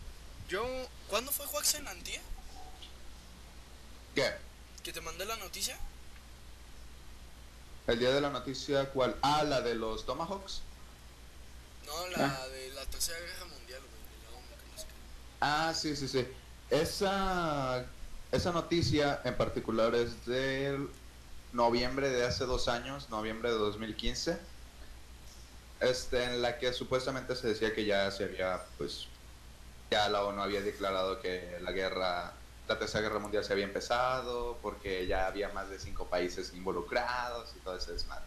yo... 0.49 0.63
¿Cuándo 1.09 1.33
fue 1.33 1.47
Joaquín 1.47 1.89
Antía? 1.89 2.21
¿Qué? 4.15 4.31
¿Que 4.83 4.93
te 4.93 5.01
mandé 5.01 5.25
la 5.25 5.37
noticia? 5.37 5.79
¿El 7.87 7.99
día 7.99 8.11
de 8.13 8.21
la 8.21 8.31
noticia 8.31 8.91
cuál? 8.91 9.17
Ah, 9.23 9.43
la 9.45 9.61
de 9.63 9.75
los 9.75 10.05
Tomahawks. 10.07 10.61
No, 11.87 12.07
la 12.09 12.27
Ah. 12.27 12.49
de 12.49 12.69
la 12.75 12.85
Tercera 12.87 13.19
Guerra 13.19 13.47
Mundial, 13.47 13.81
güey. 13.81 14.37
de 14.37 14.77
la 14.77 14.83
que. 14.85 14.93
Ah, 15.41 15.73
sí, 15.75 15.97
sí, 15.97 16.07
sí. 16.07 16.27
Esa, 16.69 17.85
esa 18.33 18.53
noticia 18.53 19.21
en 19.25 19.37
particular 19.37 19.95
es 19.95 20.25
del 20.27 20.89
noviembre 21.53 22.11
de 22.11 22.25
hace 22.25 22.45
dos 22.47 22.69
años, 22.69 23.11
noviembre 23.11 23.51
de 23.51 23.59
2015, 23.59 24.39
este, 25.81 26.25
en 26.25 26.43
la 26.43 26.59
que 26.59 26.73
supuestamente 26.73 27.35
se 27.35 27.49
decía 27.49 27.75
que 27.75 27.85
ya 27.85 28.11
se 28.11 28.25
había, 28.25 28.63
pues, 28.79 29.07
ya 29.91 30.09
la 30.09 30.25
ONU 30.25 30.43
había 30.43 30.61
declarado 30.61 31.21
que 31.21 31.59
la 31.63 31.73
guerra, 31.73 32.33
la 32.69 32.79
tercera 32.79 33.03
guerra 33.03 33.19
mundial 33.19 33.43
se 33.45 33.53
había 33.53 33.65
empezado, 33.65 34.59
porque 34.63 35.07
ya 35.09 35.27
había 35.27 35.49
más 35.49 35.69
de 35.69 35.81
cinco 35.81 36.07
países 36.07 36.53
involucrados 36.55 37.51
y 37.57 37.61
todo 37.61 37.77
ese 37.77 37.93
desmadre. 37.93 38.25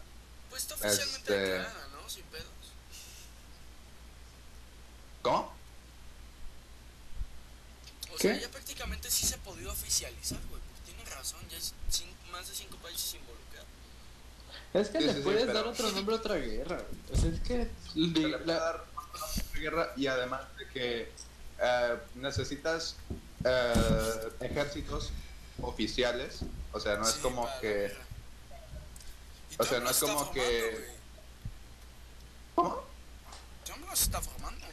Pues 0.50 0.62
está 0.62 0.74
oficialmente 0.74 1.16
Este- 1.32 1.34
declarada, 1.40 1.88
¿no? 1.94 2.08
Sin 2.10 2.24
pedos. 2.24 2.44
¿Cómo? 5.22 5.54
O 8.14 8.18
sea, 8.18 8.34
¿Qué? 8.34 8.40
ya 8.40 8.48
prácticamente 8.50 9.10
sí 9.10 9.26
se 9.26 9.34
ha 9.34 9.38
podido 9.38 9.72
oficializar, 9.72 10.38
güey. 10.48 10.60
Pues 10.70 10.80
tienes 10.84 11.14
razón, 11.14 11.40
ya 11.50 11.56
es 11.58 11.74
cin- 11.90 12.30
más 12.30 12.48
de 12.48 12.54
cinco 12.54 12.76
países 12.78 13.14
involucrados. 13.14 13.68
Es 14.72 14.88
que 14.88 14.98
Sí, 14.98 15.04
le 15.04 15.12
sí, 15.12 15.18
sí, 15.18 15.24
puedes 15.24 15.40
pero- 15.42 15.52
dar 15.54 15.66
otro 15.66 15.90
nombre 15.92 16.14
a 16.14 16.18
otra 16.18 16.34
guerra. 16.36 16.76
güey. 16.82 17.18
O 17.18 17.20
sea, 17.20 17.30
es 17.30 17.40
que 17.40 17.70
Se 17.92 17.98
le 18.20 18.28
la- 18.30 18.38
dar 18.38 18.84
otra 18.96 19.60
guerra 19.60 19.92
y 19.96 20.06
además 20.06 20.42
de 20.58 20.68
que 20.68 21.12
eh, 21.60 21.98
necesitas 22.16 22.96
eh, 23.44 24.28
ejércitos 24.40 25.10
oficiales, 25.62 26.40
o 26.72 26.80
sea, 26.80 26.96
no 26.96 27.06
es 27.06 27.14
Sí, 27.14 27.20
como 27.20 27.48
que... 27.60 27.96
o 29.58 29.64
sea, 29.64 29.78
no 29.80 29.90
es 29.90 29.98
como 29.98 30.14
formando, 30.14 30.32
que- 30.34 30.70
güey. 30.72 30.94
¿Cómo? 32.56 32.82
Trump 33.64 33.86
los 33.88 34.02
está 34.02 34.20
formando. 34.20 34.63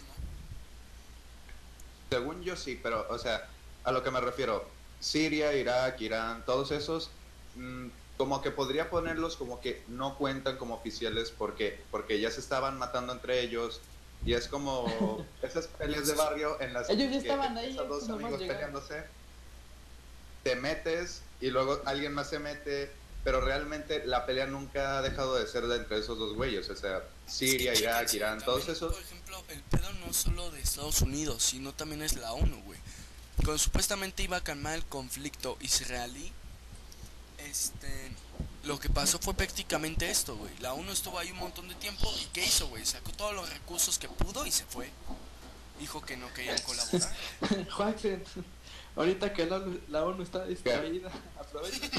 Según 2.12 2.43
yo 2.43 2.57
sí, 2.57 2.78
pero, 2.84 3.07
o 3.09 3.18
sea, 3.18 3.47
a 3.86 3.91
lo 3.93 4.03
que 4.03 4.12
me 4.12 4.20
refiero, 4.20 4.66
Siria, 4.99 5.53
Irak, 5.53 6.01
Irán, 6.01 6.43
todos 6.45 6.72
esos, 6.72 7.09
mm, 7.55 7.88
como 8.18 8.41
que 8.41 8.51
podría 8.51 8.89
ponerlos 8.89 9.38
como 9.38 9.62
que 9.62 9.82
no 9.88 10.18
cuentan 10.18 10.57
como 10.57 10.76
oficiales 10.76 11.32
porque, 11.32 11.80
porque 11.89 12.20
ya 12.20 12.30
se 12.30 12.41
estaban 12.41 12.78
matando 12.78 13.14
entre 13.14 13.39
ellos. 13.39 13.80
Y 14.26 14.34
es 14.34 14.49
como 14.49 15.26
esas 15.41 15.68
peleas 15.68 16.05
de 16.05 16.16
barrio 16.16 16.59
en 16.59 16.74
las 16.74 16.89
Ellos 16.89 17.05
ya 17.05 17.12
que 17.12 17.18
estaban 17.18 17.57
ahí, 17.57 17.78
dos 17.78 18.09
amigos 18.09 18.41
peleándose. 18.41 19.05
Te 20.43 20.57
metes 20.57 21.22
y 21.39 21.49
luego 21.49 21.82
alguien 21.86 22.14
más 22.14 22.30
se 22.30 22.39
mete, 22.39 22.91
pero 23.24 23.39
realmente 23.39 24.05
la 24.05 24.26
pelea 24.26 24.47
nunca 24.47 24.97
ha 24.97 25.01
dejado 25.01 25.36
de 25.36 25.47
ser 25.47 25.66
de 25.66 25.78
entre 25.78 25.99
esos 25.99 26.20
dos 26.20 26.36
güeyes. 26.36 26.70
O 26.70 26.76
sea, 26.76 27.03
Siria, 27.32 27.74
Irak, 27.74 28.14
Irán, 28.14 28.42
todos 28.44 28.68
esos. 28.68 28.94
Por 28.94 29.02
ejemplo, 29.02 29.44
el 29.48 29.62
pedo 29.64 29.92
no 30.06 30.14
solo 30.14 30.52
de 30.52 30.60
Estados 30.60 31.02
Unidos, 31.02 31.44
sino 31.44 31.74
también 31.74 32.02
es 32.02 32.18
la 32.18 32.34
ONU, 32.34 32.62
güey. 32.64 32.80
Cuando 33.38 33.58
supuestamente 33.58 34.24
iba 34.24 34.38
a 34.38 34.44
calmar 34.44 34.76
el 34.76 34.86
conflicto 34.86 35.58
israelí, 35.62 36.32
este, 37.50 38.12
lo 38.66 38.80
que 38.80 38.90
pasó 38.90 39.18
fue 39.20 39.34
prácticamente 39.34 40.10
esto, 40.10 40.36
güey. 40.36 40.52
La 40.60 40.74
ONU 40.74 40.92
estuvo 40.92 41.18
ahí 41.18 41.32
un 41.32 41.38
montón 41.38 41.70
de 41.70 41.76
tiempo 41.76 42.14
y 42.22 42.26
¿qué 42.34 42.46
hizo, 42.46 42.68
güey? 42.68 42.86
Sacó 42.86 43.12
todos 43.14 43.34
los 43.34 43.50
recursos 43.50 43.98
que 43.98 44.10
pudo 44.10 44.46
y 44.46 44.52
se 44.52 44.66
fue. 44.66 44.90
Dijo 45.80 46.02
que 46.02 46.18
no 46.18 46.32
querían 46.34 46.62
colaborar. 46.62 47.16
Joaquín, 47.72 48.24
ahorita 48.96 49.34
que 49.34 49.46
la, 49.46 49.66
la 49.88 50.04
ONU 50.06 50.22
está 50.22 50.46
distraída, 50.46 51.10
aprovecha. 51.40 51.90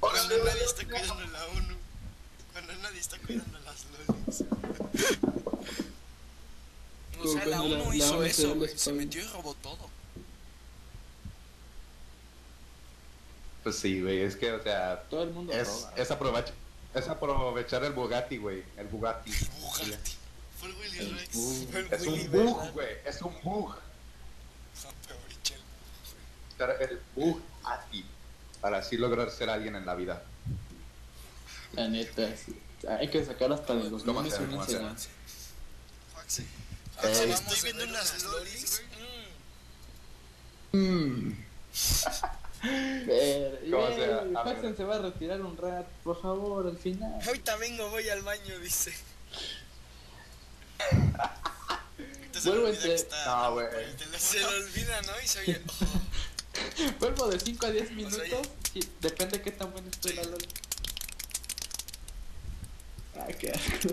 Cuando 0.00 0.44
nadie 0.44 0.64
está 0.64 0.84
cuidando 0.84 1.24
la 1.28 1.46
ONU. 1.46 1.81
Cuando 2.52 2.72
nadie 2.76 3.00
está 3.00 3.18
cuidando 3.18 3.58
las 3.60 3.86
lolis. 4.08 4.44
O 7.24 7.28
sea, 7.28 7.46
la 7.46 7.58
Cuando 7.58 7.76
la- 7.76 7.82
ONU 7.82 7.90
la 7.90 7.96
hizo 7.96 8.14
ONU 8.16 8.22
se 8.24 8.30
eso, 8.30 8.48
la 8.48 8.54
güey. 8.54 8.76
Se 8.78 8.92
metió 8.92 9.22
y 9.22 9.26
robó 9.28 9.54
todo. 9.54 9.88
Pues 13.62 13.76
sí, 13.78 14.00
güey, 14.02 14.22
es 14.22 14.34
que, 14.36 14.50
o 14.52 14.60
sea, 14.62 15.02
Todo 15.08 15.22
el 15.22 15.30
mundo 15.30 15.52
es, 15.52 15.68
roba. 15.68 15.92
es, 15.96 16.10
aprovech- 16.10 16.52
es 16.94 17.08
aprovechar 17.08 17.84
el 17.84 17.92
Bugatti, 17.92 18.38
güey, 18.38 18.64
el 18.76 18.88
Bugatti. 18.88 19.30
Bugatti. 19.60 20.12
Fue 20.58 20.68
el 20.68 20.74
Willy 20.76 20.98
El 20.98 21.18
Rex. 21.18 21.34
bug. 21.36 21.68
Fue 21.70 21.80
el 21.80 21.92
Es 21.92 22.02
Willy, 22.06 22.24
un 22.26 22.32
bug, 22.32 22.70
güey, 22.72 22.88
es 23.04 23.22
un 23.22 23.34
bug. 23.42 23.74
Aprovecha 25.04 25.54
el 25.54 25.62
Usar 26.56 26.82
El 26.82 27.00
Bugatti 27.14 28.04
para 28.60 28.78
así 28.78 28.96
lograr 28.96 29.30
ser 29.30 29.48
alguien 29.48 29.76
en 29.76 29.86
la 29.86 29.94
vida. 29.94 30.24
La 31.74 31.88
neta, 31.88 32.28
sí. 32.36 32.56
Hay 32.88 33.08
que 33.08 33.24
sacar 33.24 33.52
hasta 33.52 33.74
de 33.74 33.88
los 33.90 34.02
¿Cómo 34.02 34.20
memes 34.20 34.34
hacer? 34.34 34.48
una 34.48 34.62
enseñanza. 34.62 35.08
Joaxi. 36.14 36.42
Eh, 36.42 37.30
Estoy 37.32 37.58
viendo 37.64 37.84
unas 37.84 38.22
lolis. 38.24 38.82
Mm. 40.72 41.32
Mm. 42.64 43.06
Ver. 43.06 43.60
Jackson 44.32 44.76
se 44.76 44.84
va 44.84 44.94
a 44.96 44.98
retirar 45.00 45.40
un 45.42 45.56
rat, 45.56 45.84
por 46.04 46.20
favor, 46.22 46.66
al 46.66 46.78
final. 46.78 47.12
Ahorita 47.26 47.56
vengo, 47.56 47.90
voy 47.90 48.08
al 48.08 48.22
baño, 48.22 48.58
dice. 48.60 48.92
Vuelvo 52.44 52.68
entre- 52.68 52.94
está 52.94 53.24
No, 53.26 53.52
güey. 53.54 53.66
Se 54.18 54.38
le 54.38 54.46
olvida, 54.46 55.02
¿no? 55.02 55.12
Y 55.22 55.28
se 55.28 55.40
oye. 55.40 55.60
oh, 55.66 56.92
Vuelvo 57.00 57.28
de 57.28 57.38
5 57.40 57.66
a 57.66 57.70
10 57.70 57.84
O 57.84 57.86
sea, 57.88 57.94
minutos. 57.96 58.48
y 58.74 58.80
depende 59.00 59.38
de 59.38 59.42
qué 59.44 59.50
tan 59.52 59.70
buena 59.72 59.88
esté 59.90 60.14
la 60.14 60.22
LOL. 60.24 60.38
Ah, 63.18 63.26
qué 63.38 63.50
asco. 63.50 63.88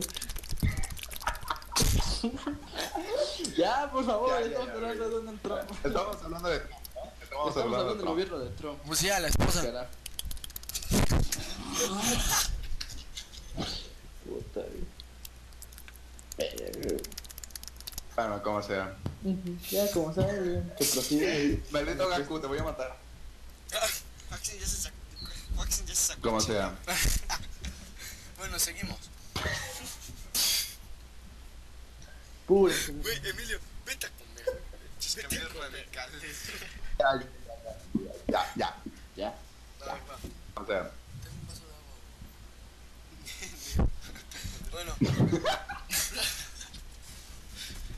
ya, 3.57 3.89
por 3.91 4.05
favor, 4.05 4.29
Ya, 4.29 4.39
ya, 4.41 4.47
estamos 4.47 4.67
ya, 4.67 4.73
hablando 4.73 5.03
de 5.03 5.09
Donald 5.09 5.41
Trump. 5.41 5.71
Estamos 5.85 6.23
hablando 6.23 6.49
de 6.49 6.59
Trump. 6.59 6.71
¿no? 6.95 7.11
Estamos, 7.11 7.21
Estamos 7.21 7.57
hablando 7.57 7.61
hablando 7.61 7.91
de 7.91 7.97
del 7.97 8.07
gobierno 8.07 8.39
de 8.39 8.49
Trump. 8.51 8.79
Pues 8.85 9.01
ya, 9.01 9.19
la 9.19 9.27
esposa. 9.27 9.63
Carajo. 9.63 9.89
Puta. 14.25 14.61
Bueno, 18.15 18.43
como 18.43 18.61
sea. 18.61 18.97
Ya, 19.69 19.91
como 19.91 20.13
güey, 20.13 20.27
que 20.77 20.85
prosigue. 20.85 21.63
Maldito 21.71 22.07
Gaku, 22.07 22.39
te 22.39 22.47
voy 22.47 22.59
a 22.59 22.63
matar. 22.63 22.97
Waxin 24.31 24.59
ya 24.59 24.65
se 24.67 24.77
sacó. 24.77 24.95
Waxin 25.57 25.85
ya 25.85 25.95
se 25.95 26.07
sacó. 26.13 26.21
Como 26.21 26.41
sea. 26.41 26.75
Bueno, 28.37 28.57
seguimos. 28.57 29.08
Puro. 32.47 32.73
Güey, 33.03 33.17
Emilio, 33.29 33.59
vete 33.85 34.07
a 34.07 34.09
comer. 34.09 34.61
Vete 35.15 35.37
a 35.37 35.47
radicales. 35.49 36.21
Ya, 36.97 37.09
ya, 38.27 38.43
ya. 38.55 38.69
Ya. 39.15 39.33
Va, 39.81 39.93
va. 39.93 40.61
O 40.61 40.65
sea, 40.65 40.91
Tengo 41.21 41.35
un 41.35 41.47
vaso 41.47 41.63
de 41.67 41.73
agua. 43.77 43.89
Bueno, 44.71 44.91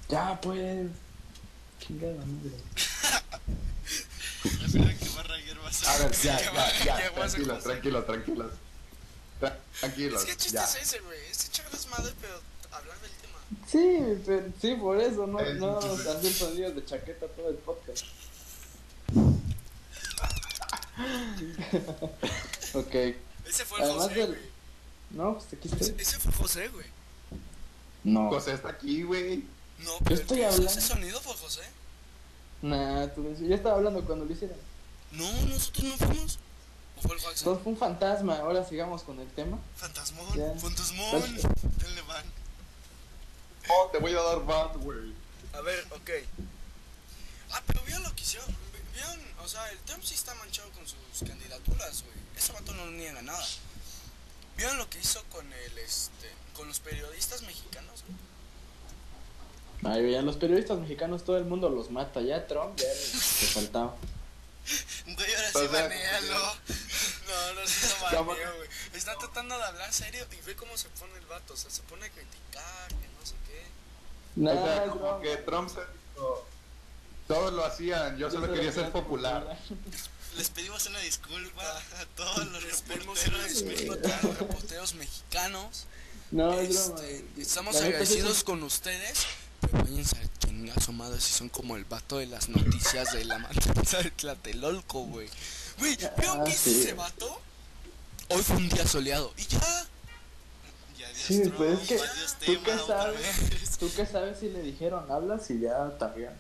Ya, 0.10 0.42
pues. 0.42 0.88
Chingada 1.80 2.14
madre. 2.26 2.52
La 4.44 5.22
verdad 5.24 5.38
que 5.38 5.54
va 5.56 5.70
a 5.70 5.72
ser- 5.74 5.90
a 5.90 5.98
ver, 5.98 6.12
ya, 6.12 6.40
Ya 6.86 7.00
ya, 7.00 7.12
Tranquilos, 7.14 7.64
tranquilos, 7.64 8.06
tranquilos. 8.06 8.52
Tra- 9.42 9.58
Tranquilos, 9.80 10.20
es 10.22 10.26
que 10.26 10.32
el 10.32 10.38
chiste 10.38 10.58
ya. 10.58 10.64
es 10.64 10.76
ese, 10.76 11.00
güey. 11.00 11.20
Es 11.30 11.46
echar 11.48 11.70
desmadre, 11.72 12.14
pero 12.22 12.40
hablar 12.72 12.98
del 13.02 13.12
tema. 13.12 13.40
Sí, 13.68 14.22
pero, 14.26 14.46
sí, 14.62 14.76
por 14.76 15.02
eso, 15.02 15.28
no, 15.28 15.40
Eh, 15.42 15.54
no 15.56 15.78
hacer 15.80 16.32
sonidos 16.34 16.76
de 16.76 16.86
chaqueta 16.86 17.28
todo 17.28 17.50
el 17.50 17.56
podcast. 17.56 18.06
ok. 22.74 22.96
Ese 23.46 23.66
fue 23.66 23.80
el 23.80 23.84
Además 23.86 24.04
José, 24.08 24.16
del- 24.20 24.28
güey. 24.28 24.52
No, 25.12 25.34
pues 25.34 25.46
aquí 25.54 25.68
Ese, 25.68 25.76
estoy. 25.84 26.02
ese 26.02 26.20
fue 26.20 26.32
José, 26.32 26.68
güey. 26.70 26.86
No. 28.04 28.30
José 28.30 28.54
está 28.54 28.70
aquí, 28.70 29.04
güey. 29.04 29.44
No, 29.80 29.92
pero 30.04 30.16
el 30.16 30.22
estoy 30.22 30.44
hablando. 30.44 30.68
ese 30.70 30.82
sonido 30.82 31.20
fue 31.22 31.34
José. 31.36 31.62
Nah, 32.62 33.08
tú, 33.08 33.36
yo 33.40 33.56
estaba 33.56 33.76
hablando 33.78 34.04
cuando 34.06 34.26
lo 34.26 34.32
hicieron. 34.32 34.58
No, 35.12 35.30
nosotros 35.48 35.84
no 35.86 35.98
fuimos. 36.08 36.40
¿O 37.04 37.08
fue 37.08 37.16
el 37.16 37.22
Jackson? 37.22 37.38
Entonces 37.40 37.64
fue 37.64 37.74
un 37.74 37.78
fantasma. 37.80 38.38
Ahora 38.38 38.64
sigamos 38.66 39.04
con 39.04 39.20
el 39.20 39.28
tema. 39.32 39.58
Fantasmón, 39.76 40.34
Ya. 40.38 40.54
fantasmón. 40.60 41.22
Denle 41.78 42.02
van. 42.04 42.26
Oh, 43.70 43.90
te 43.92 44.00
voy 44.00 44.12
a 44.14 44.22
dar 44.22 44.46
band, 44.46 44.84
güey. 44.84 45.14
A 45.54 45.62
ver, 45.62 45.86
ok. 45.92 46.10
Ah, 47.52 47.62
pero 47.68 47.82
vieron 47.84 48.04
lo 48.04 48.16
que 48.16 48.22
hicieron. 48.24 48.48
Vi- 48.48 48.80
Vieron, 48.94 49.20
o 49.44 49.48
sea, 49.48 49.70
el 49.72 49.78
Trump 49.80 50.04
sí 50.04 50.14
está 50.16 50.36
manchado 50.36 50.70
con 50.72 50.86
sus 50.88 50.98
candidaturas, 51.28 52.04
güey. 52.04 52.16
Ese 52.38 52.52
vato 52.54 52.74
no 52.74 52.86
niega 52.92 53.22
nada. 53.22 53.46
¿Vieron 54.58 54.78
lo 54.78 54.90
que 54.90 55.00
hizo 55.00 55.24
con 55.32 55.46
el, 55.52 55.78
este, 55.80 56.30
con 56.56 56.68
los 56.68 56.80
periodistas 56.82 57.42
mexicanos, 57.44 58.04
güey? 59.82 59.94
Ay, 59.96 60.12
ya 60.12 60.22
los 60.22 60.36
periodistas 60.38 60.78
mexicanos, 60.80 61.24
todo 61.24 61.38
el 61.38 61.46
mundo 61.46 61.70
los 61.70 61.90
mata. 61.90 62.22
Ya 62.22 62.46
Trump, 62.48 62.78
ya 62.78 62.86
le 62.88 62.94
faltaba. 63.48 63.96
Güey, 65.06 65.36
ahora 65.36 65.52
sí 65.52 65.58
O 65.58 65.60
sea, 65.60 65.82
banealo. 65.82 66.56
No, 67.28 67.54
no 67.54 67.68
se 67.68 67.88
lo 67.88 68.18
¿Cómo? 68.18 68.32
baneo, 68.32 68.56
güey. 68.56 68.70
Está 68.94 69.18
tratando 69.18 69.58
de 69.58 69.64
hablar 69.64 69.94
serio 69.94 70.28
y 70.32 70.46
ve 70.46 70.56
cómo 70.56 70.78
se 70.78 70.90
pone 70.90 71.18
el 71.18 71.26
vato. 71.26 71.54
O 71.54 71.58
sea, 71.58 71.70
se 71.70 71.82
pone 71.84 72.06
a 72.06 72.10
criticar, 72.10 72.88
que 72.90 73.08
no 73.20 73.26
sé 73.26 73.36
qué. 73.48 73.64
Nah, 74.36 74.52
o 74.52 74.66
sea, 74.66 74.86
es 74.86 74.92
como 74.92 75.22
que 75.22 75.38
Trump 75.38 75.70
se 75.70 75.82
dijo, 75.82 76.48
Todos 77.28 77.54
lo 77.54 77.66
hacían, 77.66 78.18
yo 78.18 78.30
solo 78.30 78.52
quería 78.54 78.72
ser 78.72 78.92
popular. 78.92 79.58
Les 80.38 80.50
pedimos 80.50 80.86
una 80.86 81.00
disculpa 81.00 81.64
a 81.64 82.06
todos 82.16 82.48
los 82.48 82.64
reporteros. 82.64 83.50
disculpa 83.50 83.94
a 83.96 84.02
todos 84.02 84.24
los 84.24 84.38
reporteros 84.40 84.94
mexicanos. 84.96 85.86
No, 86.32 86.54
es 86.54 86.70
broma. 86.70 87.02
Este, 87.02 87.26
güey. 87.34 87.42
estamos 87.42 87.76
agradecidos 87.76 88.44
con 88.44 88.64
ustedes. 88.64 89.26
Pero 89.62 89.84
váyanse 89.84 90.18
a 90.18 90.40
chingar 90.40 90.82
su 90.82 90.92
madre 90.94 91.20
si 91.22 91.32
son 91.34 91.50
como 91.50 91.76
el 91.78 91.86
vato 91.86 92.18
de 92.18 92.26
las 92.28 92.50
noticias 92.50 93.14
de 93.14 93.26
la 93.26 93.38
matanza 93.40 93.98
de 94.04 94.12
Tlatelolco, 94.12 95.04
güey. 95.04 95.30
Güey, 95.80 95.96
¿vieron 96.18 96.42
Ah, 96.42 96.44
qué 96.46 96.52
hizo 96.52 96.64
sí. 96.64 96.82
ese 96.82 96.94
vato? 96.94 97.40
Hoy 98.30 98.42
fue 98.44 98.56
un 98.58 98.70
día 98.70 98.88
soleado. 98.88 99.34
Y 99.38 99.44
ya. 99.46 99.60
Y 100.98 101.04
adiós, 101.04 101.18
Sí, 101.28 101.42
Trump, 101.42 101.56
pues 101.58 101.80
es 101.82 101.88
que 101.88 101.96
adiós 101.96 102.36
tú 102.46 102.64
qué 102.64 102.78
sabes, 102.78 103.78
tú 103.80 103.92
qué 103.96 104.06
sabes 104.06 104.40
si 104.40 104.50
le 104.50 104.62
dijeron 104.62 105.10
hablas 105.12 105.50
y 105.50 105.60
ya 105.60 105.98
también. 105.98 106.32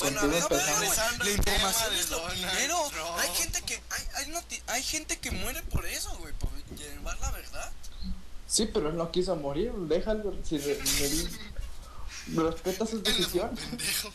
Bueno, 0.00 0.18
a 0.20 0.22
Contigo 0.22 0.48
ver, 0.50 0.58
La 0.62 1.08
al 1.08 1.28
información 1.28 1.94
es 1.94 2.10
lo 2.10 2.24
primero. 2.28 2.76
Hay 3.18 3.28
gente 3.34 3.62
que 3.62 3.74
hay, 3.74 4.04
hay, 4.14 4.26
noti- 4.32 4.62
hay 4.68 4.82
gente 4.82 5.18
que 5.18 5.30
muere 5.32 5.62
por 5.64 5.84
eso, 5.86 6.16
güey, 6.18 6.32
por 6.34 6.50
llevar 6.76 7.18
la 7.20 7.30
verdad. 7.32 7.72
Sí, 8.46 8.66
pero 8.72 8.88
él 8.90 8.96
no 8.96 9.10
quiso 9.10 9.34
morir, 9.36 9.72
déjalo, 9.72 10.34
si 10.44 10.58
respeta 12.36 12.86
su 12.86 13.02
decisión. 13.02 13.54
Pendejo. 13.54 14.08
Él 14.08 14.14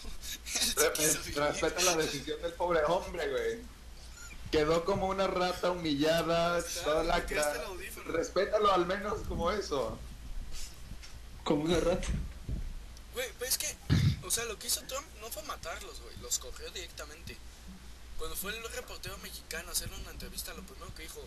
sí 0.61 0.73
Re- 0.75 0.93
quiso 0.93 1.19
vivir. 1.23 1.39
Respeta 1.39 1.81
la 1.83 1.95
decisión 1.97 2.41
del 2.41 2.53
pobre 2.53 2.81
hombre, 2.85 3.29
güey. 3.29 3.59
Quedó 4.51 4.85
como 4.85 5.07
una 5.07 5.27
rata 5.27 5.71
humillada, 5.71 6.63
toda 6.83 7.03
la 7.03 7.25
¿qué 7.25 7.37
es 7.39 7.45
el 7.45 7.61
audífono? 7.61 8.11
Respétalo 8.11 8.71
al 8.71 8.85
menos 8.85 9.19
como 9.27 9.51
eso. 9.51 9.97
Como 11.43 11.63
una 11.65 11.79
rata. 11.79 12.07
Güey, 13.13 13.27
pues 13.37 13.51
es 13.51 13.57
que, 13.57 13.75
o 14.25 14.31
sea, 14.31 14.45
lo 14.45 14.57
que 14.59 14.67
hizo 14.67 14.81
Trump 14.83 15.05
no 15.21 15.29
fue 15.29 15.41
matarlos, 15.43 15.99
güey, 16.01 16.15
los 16.21 16.39
corrió 16.39 16.69
directamente. 16.71 17.35
Cuando 18.17 18.35
fue 18.35 18.55
el 18.55 18.63
reportero 18.71 19.17
mexicano 19.19 19.69
a 19.69 19.71
hacerle 19.71 19.97
una 19.97 20.11
entrevista, 20.11 20.53
lo 20.53 20.63
primero 20.63 20.93
que 20.95 21.03
dijo, 21.03 21.21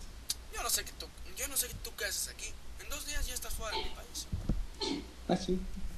yo 0.55 0.63
no 0.63 0.69
sé 0.69 0.83
que 0.83 0.91
tú, 0.93 1.07
yo 1.37 1.47
no 1.47 1.55
sé 1.57 1.67
tú 1.83 1.91
qué 1.95 2.05
haces 2.05 2.29
aquí. 2.29 2.51
En 2.81 2.89
dos 2.89 3.05
días 3.05 3.27
ya 3.27 3.33
estás 3.33 3.53
fuera 3.53 3.77
de 3.77 3.83
mi 3.83 3.89
país. 3.91 4.25
Ah, 5.27 5.35
sí. 5.37 5.51
En 5.53 5.88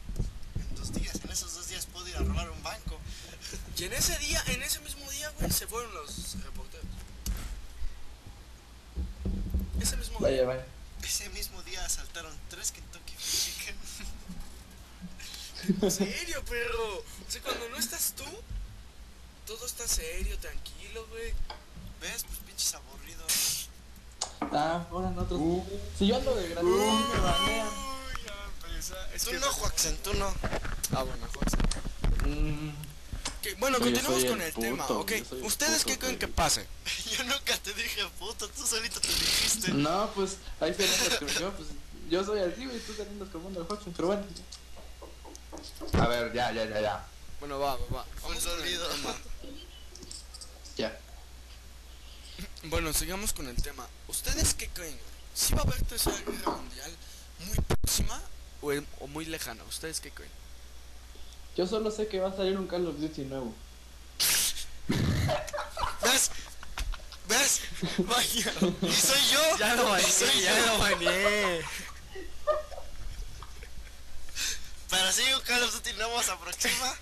dos 0.82 0.94
días, 0.94 1.16
en 1.24 1.30
esos 1.32 1.54
dos 1.54 1.68
días 1.68 1.86
puedo 1.86 2.08
ir 2.08 2.16
a 2.16 2.20
robar 2.22 2.50
un 2.50 2.64
banco. 2.64 2.98
Y 3.78 3.84
en 3.84 3.94
ese 3.94 4.18
día, 4.20 4.42
en 4.48 4.64
ese 4.64 4.80
mismo 4.80 5.10
día, 5.12 5.32
güey, 5.40 5.52
se 5.52 5.68
fueron 5.68 5.94
los 5.94 6.36
reporteros. 6.44 6.86
Ese 9.80 9.98
mismo 9.98 10.20
Vaya, 10.20 10.38
día. 10.38 10.46
vaya. 10.46 10.66
Ese 11.04 11.30
mismo 11.30 11.62
día 11.64 11.84
asaltaron 11.86 12.34
tres 12.50 12.72
Kentucky 12.72 13.14
Fried 13.18 13.54
Chicken. 13.54 13.76
En 15.82 15.92
serio, 15.92 16.44
perro. 16.46 16.98
O 16.98 17.32
sea, 17.32 17.42
cuando 17.42 17.70
no 17.70 17.78
estás 17.78 18.14
tú, 18.16 18.26
todo 19.46 19.66
está 19.66 19.88
serio, 19.88 20.38
tranquilo, 20.40 21.06
güey. 21.10 21.34
¿Ves? 22.02 22.24
Pues 22.24 22.40
pinches 22.40 22.74
aburridos. 22.74 23.70
Ah, 24.52 24.88
ahora 24.92 25.12
nosotros. 25.12 25.40
Uh. 25.42 25.64
Si 25.98 26.08
yo 26.08 26.16
ando 26.18 26.36
de 26.36 26.50
gratuito, 26.50 27.08
me 27.14 27.20
banean. 27.20 27.70
Es 29.14 29.24
Tú 29.24 29.32
que- 29.32 29.40
no, 29.40 29.52
Joaxen, 29.52 29.98
tú 29.98 30.14
no. 30.16 30.34
Ah, 30.94 31.04
bueno, 31.04 31.28
Joaquín. 31.34 31.60
Mm, 32.26 32.74
bueno, 33.60 33.78
Oye, 33.82 34.02
soy 34.02 34.26
con 34.28 34.42
el 34.42 34.48
el 34.48 34.54
puto, 34.54 34.68
tema, 34.68 34.86
¿ok? 34.88 35.12
¿Ustedes 35.44 35.84
puto, 35.84 35.94
qué 35.94 36.00
creen 36.00 36.20
que 36.20 36.28
pase? 36.28 36.68
Yo 37.18 37.24
nunca 37.24 37.58
te 37.58 37.74
dije 37.74 38.02
puto, 38.20 38.48
tú 38.50 38.66
solito 38.66 39.00
te 39.00 39.08
dijiste. 39.08 39.72
No, 39.74 40.12
pues 40.14 40.38
ahí 40.60 40.74
se 40.74 40.88
yo, 41.40 41.52
pues 41.54 41.70
yo 42.10 42.24
soy 42.26 42.40
así, 42.42 42.66
güey, 42.66 42.80
tú 42.80 42.94
los 43.20 43.30
comunes 43.30 43.58
del 43.58 43.68
Hodgson, 43.68 43.94
pero 43.94 44.08
bueno. 44.10 44.26
A 45.94 46.08
ver, 46.08 46.34
ya, 46.34 46.52
ya, 46.52 46.66
ya, 46.66 46.82
ya. 46.82 47.08
Bueno, 47.40 47.60
va, 47.60 47.76
va, 47.76 47.86
va. 47.98 48.06
Fue 48.22 48.36
tema. 48.36 49.16
Ya. 50.78 50.98
Bueno, 52.64 52.94
sigamos 52.94 53.34
con 53.34 53.48
el 53.48 53.62
tema. 53.62 53.86
¿Ustedes 54.08 54.54
qué 54.54 54.70
creen? 54.70 54.98
¿Si 55.36 55.54
va 55.54 55.62
a 55.62 55.64
haber 55.64 55.82
tercera 55.84 56.18
guerra 56.18 56.52
mundial 56.52 56.92
muy 57.46 57.58
próxima 57.58 58.22
o, 58.62 58.72
en- 58.72 58.88
o 59.00 59.08
muy 59.08 59.26
lejana? 59.26 59.64
¿Ustedes 59.66 60.00
qué 60.00 60.12
creen? 60.12 60.32
Yo 61.58 61.68
solo 61.68 61.92
sé 61.92 62.08
que 62.08 62.20
va 62.20 62.30
a 62.30 62.36
salir 62.36 62.58
un 62.58 62.68
Call 62.68 62.88
of 62.88 62.98
Duty 63.00 63.22
nuevo. 63.24 63.54
¿Ves? 66.04 66.32
¿Ves? 67.28 67.62
Vaya. 68.00 68.54
¿Y 68.82 68.92
soy 68.94 69.22
yo? 69.32 69.58
Ya 69.58 69.76
lo 69.76 69.98
¿Y 70.00 70.04
soy 70.04 70.28
bañé, 70.28 70.42
ya 70.42 70.60
yo? 70.60 70.66
lo 70.68 70.78
bañé. 70.80 71.62
Para 74.90 75.12
si 75.12 75.22
un 75.34 75.42
Call 75.42 75.64
of 75.64 75.74
Duty 75.74 75.94
nuevo 75.94 76.22
se 76.24 76.32
aproxima. 76.32 76.96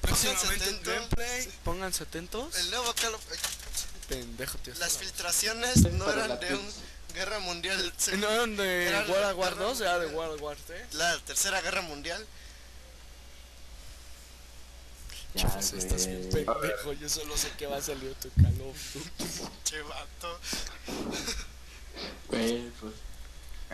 Próximamente 0.00 0.54
en 0.68 0.74
atento. 0.76 0.90
gameplay. 0.90 1.48
Pónganse 1.64 2.02
atentos. 2.04 2.54
El 2.56 2.70
nuevo 2.70 2.92
Call 2.94 3.14
of 3.14 3.22
Pendejo, 4.08 4.58
tío. 4.58 4.74
Las 4.78 4.96
filtraciones 4.98 5.82
no 5.92 6.10
eran 6.10 6.38
de 6.40 6.54
un 6.54 6.72
guerra 7.14 7.38
mundial. 7.40 7.92
se- 7.98 8.16
¿No 8.16 8.46
de 8.46 8.88
Era 8.88 9.00
World 9.00 9.10
la 9.20 9.34
War 9.34 9.36
War 9.36 9.54
guerra 9.54 9.64
2? 9.66 9.80
Era 9.80 9.98
de. 9.98 10.06
World 10.08 10.40
War 10.40 10.56
3. 10.66 10.94
La 10.94 11.18
tercera 11.20 11.60
guerra 11.60 11.82
mundial. 11.82 12.24
Ya, 15.34 15.46
Pues 15.48 15.72
estás 15.74 16.06
bien 16.06 16.28
pendejo. 16.30 16.92
Yo 16.94 17.08
solo 17.08 17.36
sé 17.36 17.50
que 17.58 17.66
va 17.66 17.76
a 17.76 17.82
salir 17.82 18.14
tu 18.14 18.30
Call 18.42 18.60
of 18.62 18.94
Duty. 18.94 19.50
Che 19.64 19.82
vato. 19.82 20.38
Güey, 22.28 22.70
pues. 22.80 22.94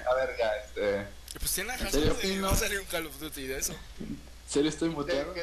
A 0.06 0.14
ver, 0.14 0.36
ya, 0.38 0.56
este. 0.56 1.06
Pues 1.38 1.52
tiene 1.52 1.72
¿En 1.74 1.78
razón, 1.78 1.92
serio, 2.00 2.14
güey, 2.14 2.22
Pino? 2.34 2.48
va 2.48 2.52
a 2.52 2.56
salir 2.56 2.80
un 2.80 2.86
Call 2.86 3.06
of 3.06 3.18
Duty 3.20 3.46
de 3.46 3.58
eso. 3.58 3.72
¿En 4.00 4.18
serio 4.48 4.68
estoy 4.70 4.88
Que, 4.90 4.94
muteado? 4.96 5.32
que 5.34 5.42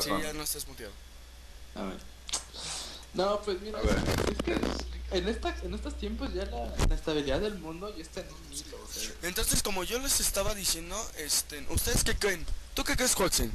Sí, 0.00 0.10
ya 0.22 0.32
no 0.32 0.42
estás 0.44 0.66
muteado. 0.68 0.92
A 1.74 1.82
ver. 1.82 1.98
No, 3.14 3.40
pues 3.42 3.60
mira, 3.60 3.80
es 3.80 4.38
que 4.44 4.56
en, 5.16 5.28
esta, 5.28 5.54
en 5.62 5.74
estos 5.74 5.96
tiempos 5.96 6.32
ya 6.34 6.44
la, 6.46 6.66
la 6.88 6.94
estabilidad 6.94 7.40
del 7.40 7.54
mundo 7.58 7.94
ya 7.94 8.02
está 8.02 8.20
en 8.20 8.26
un 8.26 8.52
hilo, 8.52 8.76
o 8.82 8.88
sea. 8.88 9.12
Entonces, 9.22 9.62
como 9.62 9.84
yo 9.84 9.98
les 10.00 10.20
estaba 10.20 10.54
diciendo, 10.54 10.96
este, 11.16 11.64
¿ustedes 11.70 12.02
qué 12.02 12.16
creen? 12.16 12.44
¿Tú 12.74 12.82
qué 12.82 12.96
crees, 12.96 13.14
Joaquín? 13.14 13.52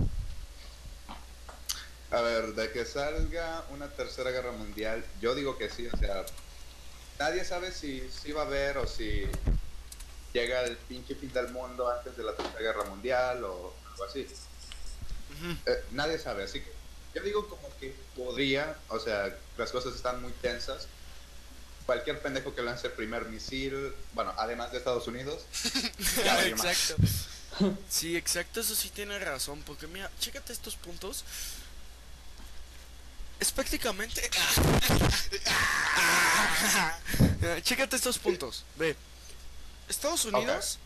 A 2.12 2.22
ver, 2.22 2.56
de 2.56 2.72
que 2.72 2.86
salga 2.86 3.66
una 3.72 3.90
tercera 3.90 4.32
guerra 4.32 4.54
mundial, 4.54 5.06
yo 5.22 5.36
digo 5.36 5.58
que 5.58 5.70
sí, 5.70 5.88
o 5.88 5.98
sea, 5.98 6.26
nadie 7.20 7.44
sabe 7.44 7.72
si, 7.72 8.10
si 8.10 8.32
va 8.32 8.44
a 8.44 8.46
haber 8.46 8.78
o 8.78 8.88
si 8.88 9.28
llega 10.34 10.64
el 10.64 10.78
pinche 10.78 11.16
fin 11.16 11.32
del 11.34 11.52
mundo 11.52 11.90
antes 11.92 12.16
de 12.16 12.24
la 12.24 12.34
tercera 12.34 12.60
guerra 12.60 12.86
mundial 12.86 13.44
o 13.44 13.74
algo 13.92 14.04
así. 14.06 14.26
Eh, 15.66 15.84
nadie 15.92 16.18
sabe, 16.18 16.44
así 16.46 16.62
que 16.62 16.79
yo 17.14 17.24
digo 17.24 17.48
como 17.48 17.68
que 17.80 17.96
podría, 18.16 18.78
o 18.90 19.00
sea, 19.00 19.36
las 19.58 19.72
cosas 19.72 19.96
están 19.96 20.22
muy 20.22 20.32
tensas. 20.34 20.88
Cualquier 21.86 22.22
pendejo 22.22 22.54
que 22.54 22.62
lance 22.62 22.88
el 22.88 22.94
primer 22.94 23.26
misil, 23.26 23.94
bueno, 24.14 24.34
además 24.38 24.72
de 24.72 24.78
Estados 24.78 25.08
Unidos, 25.08 25.44
ya 26.24 26.36
valió 26.36 26.58
más. 26.58 26.66
exacto. 26.66 27.04
Sí, 27.90 28.16
exacto, 28.16 28.62
eso 28.62 28.76
sí 28.76 28.90
tiene 28.90 29.18
razón, 29.20 29.62
porque 29.66 29.88
mira, 29.88 30.10
chécate 30.20 30.54
estos 30.54 30.76
puntos. 30.76 31.24
Es 33.40 33.52
prácticamente... 33.52 34.22
Chécate 37.64 37.96
estos 37.96 38.20
puntos. 38.20 38.66
Ve, 38.78 38.96
Estados 39.88 40.26
Unidos, 40.26 40.78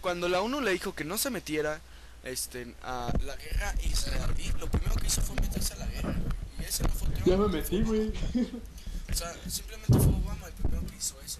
cuando 0.00 0.28
la 0.28 0.40
ONU 0.40 0.60
le 0.60 0.72
dijo 0.72 0.94
que 0.94 1.04
no 1.04 1.18
se 1.18 1.30
metiera 1.30 1.80
este, 2.24 2.74
a 2.82 3.12
la 3.24 3.36
guerra 3.36 3.74
israelí, 3.82 4.52
lo 4.58 4.70
primero 4.70 4.94
que 4.96 5.06
hizo 5.06 5.22
fue 5.22 5.36
meterse 5.36 5.74
a 5.74 5.76
la 5.76 5.86
guerra. 5.86 6.14
Y 6.60 6.64
ese 6.64 6.84
no 6.84 6.90
fue 6.90 7.08
Trump, 7.08 7.26
Ya 7.26 7.36
me 7.36 7.48
metí, 7.48 7.82
güey. 7.82 8.12
O 9.10 9.14
sea, 9.14 9.36
simplemente 9.46 9.92
fue 9.92 10.06
Obama 10.06 10.46
el 10.46 10.54
primero 10.54 10.86
que 10.86 10.96
hizo 10.96 11.20
eso. 11.20 11.38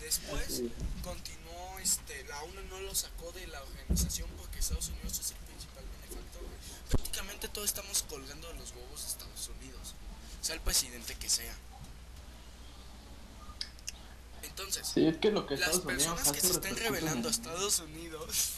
Después 0.00 0.62
continuó, 1.04 1.78
este, 1.80 2.24
la 2.24 2.42
ONU 2.42 2.62
no 2.68 2.80
lo 2.80 2.94
sacó 2.96 3.30
de 3.30 3.46
la 3.46 3.62
organización 3.62 4.28
porque 4.36 4.58
Estados 4.58 4.88
Unidos 4.88 5.20
es 5.20 5.30
el 5.30 5.36
principal 5.36 5.84
benefactor. 5.84 6.42
Prácticamente 6.90 7.48
todos 7.48 7.68
estamos 7.68 8.02
colgando 8.08 8.48
de 8.48 8.54
los 8.54 8.72
huevos 8.72 9.02
de 9.02 9.08
Estados 9.08 9.50
Unidos, 9.60 9.94
sea 10.40 10.56
el 10.56 10.60
presidente 10.62 11.14
que 11.14 11.28
sea. 11.28 11.54
Entonces, 14.42 14.88
Sí, 14.92 15.06
es 15.06 15.18
que 15.18 15.30
lo 15.30 15.46
que 15.46 15.56
las 15.56 15.68
Estados 15.68 15.84
Unidos 15.84 16.14
personas 16.14 16.32
que 16.32 16.40
se 16.40 16.52
estén 16.52 16.76
revelando 16.76 17.28
a 17.28 17.30
Estados 17.30 17.78
Unidos, 17.78 18.52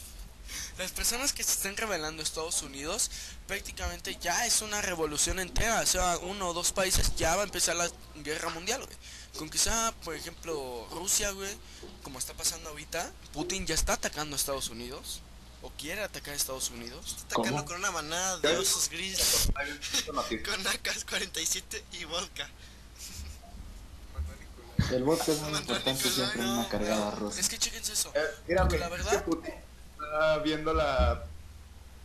las 0.79 0.93
personas 0.93 1.33
que 1.33 1.43
se 1.43 1.53
estén 1.53 1.76
revelando 1.76 2.22
a 2.22 2.24
Estados 2.24 2.62
Unidos, 2.62 3.11
prácticamente 3.47 4.16
ya 4.20 4.47
es 4.47 4.62
una 4.62 4.81
revolución 4.81 5.41
entera. 5.41 5.81
O 5.81 5.87
sea, 5.87 6.18
uno 6.18 6.49
o 6.49 6.53
dos 6.55 6.72
países 6.72 7.14
ya 7.16 7.35
va 7.37 7.43
a 7.43 7.45
empezar 7.45 7.74
la 7.76 7.91
guerra 8.16 8.49
mundial, 8.51 8.85
güey. 8.85 8.97
Con 9.37 9.53
sea, 9.59 9.93
por 10.05 10.14
ejemplo, 10.14 10.87
Rusia, 10.91 11.31
güey, 11.33 11.55
como 12.03 12.18
está 12.18 12.33
pasando 12.35 12.70
ahorita, 12.70 13.12
Putin 13.33 13.66
ya 13.66 13.74
está 13.74 13.95
atacando 13.95 14.35
a 14.35 14.39
Estados 14.39 14.68
Unidos, 14.68 15.20
o 15.62 15.70
quiere 15.70 16.03
atacar 16.03 16.35
a 16.35 16.37
Estados 16.37 16.70
Unidos. 16.70 17.16
Atacando 17.26 17.51
¿Cómo? 17.51 17.64
con 17.64 17.76
una 17.79 17.91
manada 17.91 18.39
de 18.39 18.57
osos 18.57 18.89
grises, 18.89 19.49
con 20.07 20.16
AK-47 20.18 21.83
y 21.93 22.05
vodka. 22.05 22.49
El 24.93 25.03
vodka 25.03 25.33
es 25.33 25.41
muy 25.41 25.59
importante 25.59 26.09
siempre 26.11 26.41
en 26.41 26.49
una 26.49 26.68
cargada 26.68 27.09
Es 27.12 27.18
rosa. 27.18 27.49
que 27.49 27.59
chéquense 27.59 27.93
eso. 27.93 28.12
Eh, 28.14 28.55
la 28.55 28.62
es 28.62 28.91
verdad- 28.91 29.24
está 30.09 30.38
viendo 30.38 30.72
la 30.72 31.22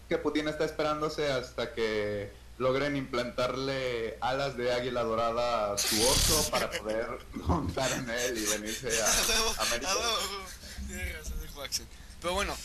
que 0.09 0.17
Putin 0.17 0.47
está 0.47 0.65
esperándose 0.65 1.31
hasta 1.31 1.73
que 1.73 2.31
logren 2.57 2.95
implantarle 2.95 4.17
alas 4.21 4.57
de 4.57 4.73
águila 4.73 5.03
dorada 5.03 5.73
a 5.73 5.77
su 5.77 6.01
oso 6.07 6.51
para 6.51 6.69
poder 6.69 7.07
montar 7.33 7.91
en 7.93 8.09
él 8.09 8.37
y 8.37 8.45
venirse 8.45 8.89
A 9.01 9.07
a 9.59 9.65
América. 9.65 9.91
Pero 12.21 12.33
bueno, 12.33 12.55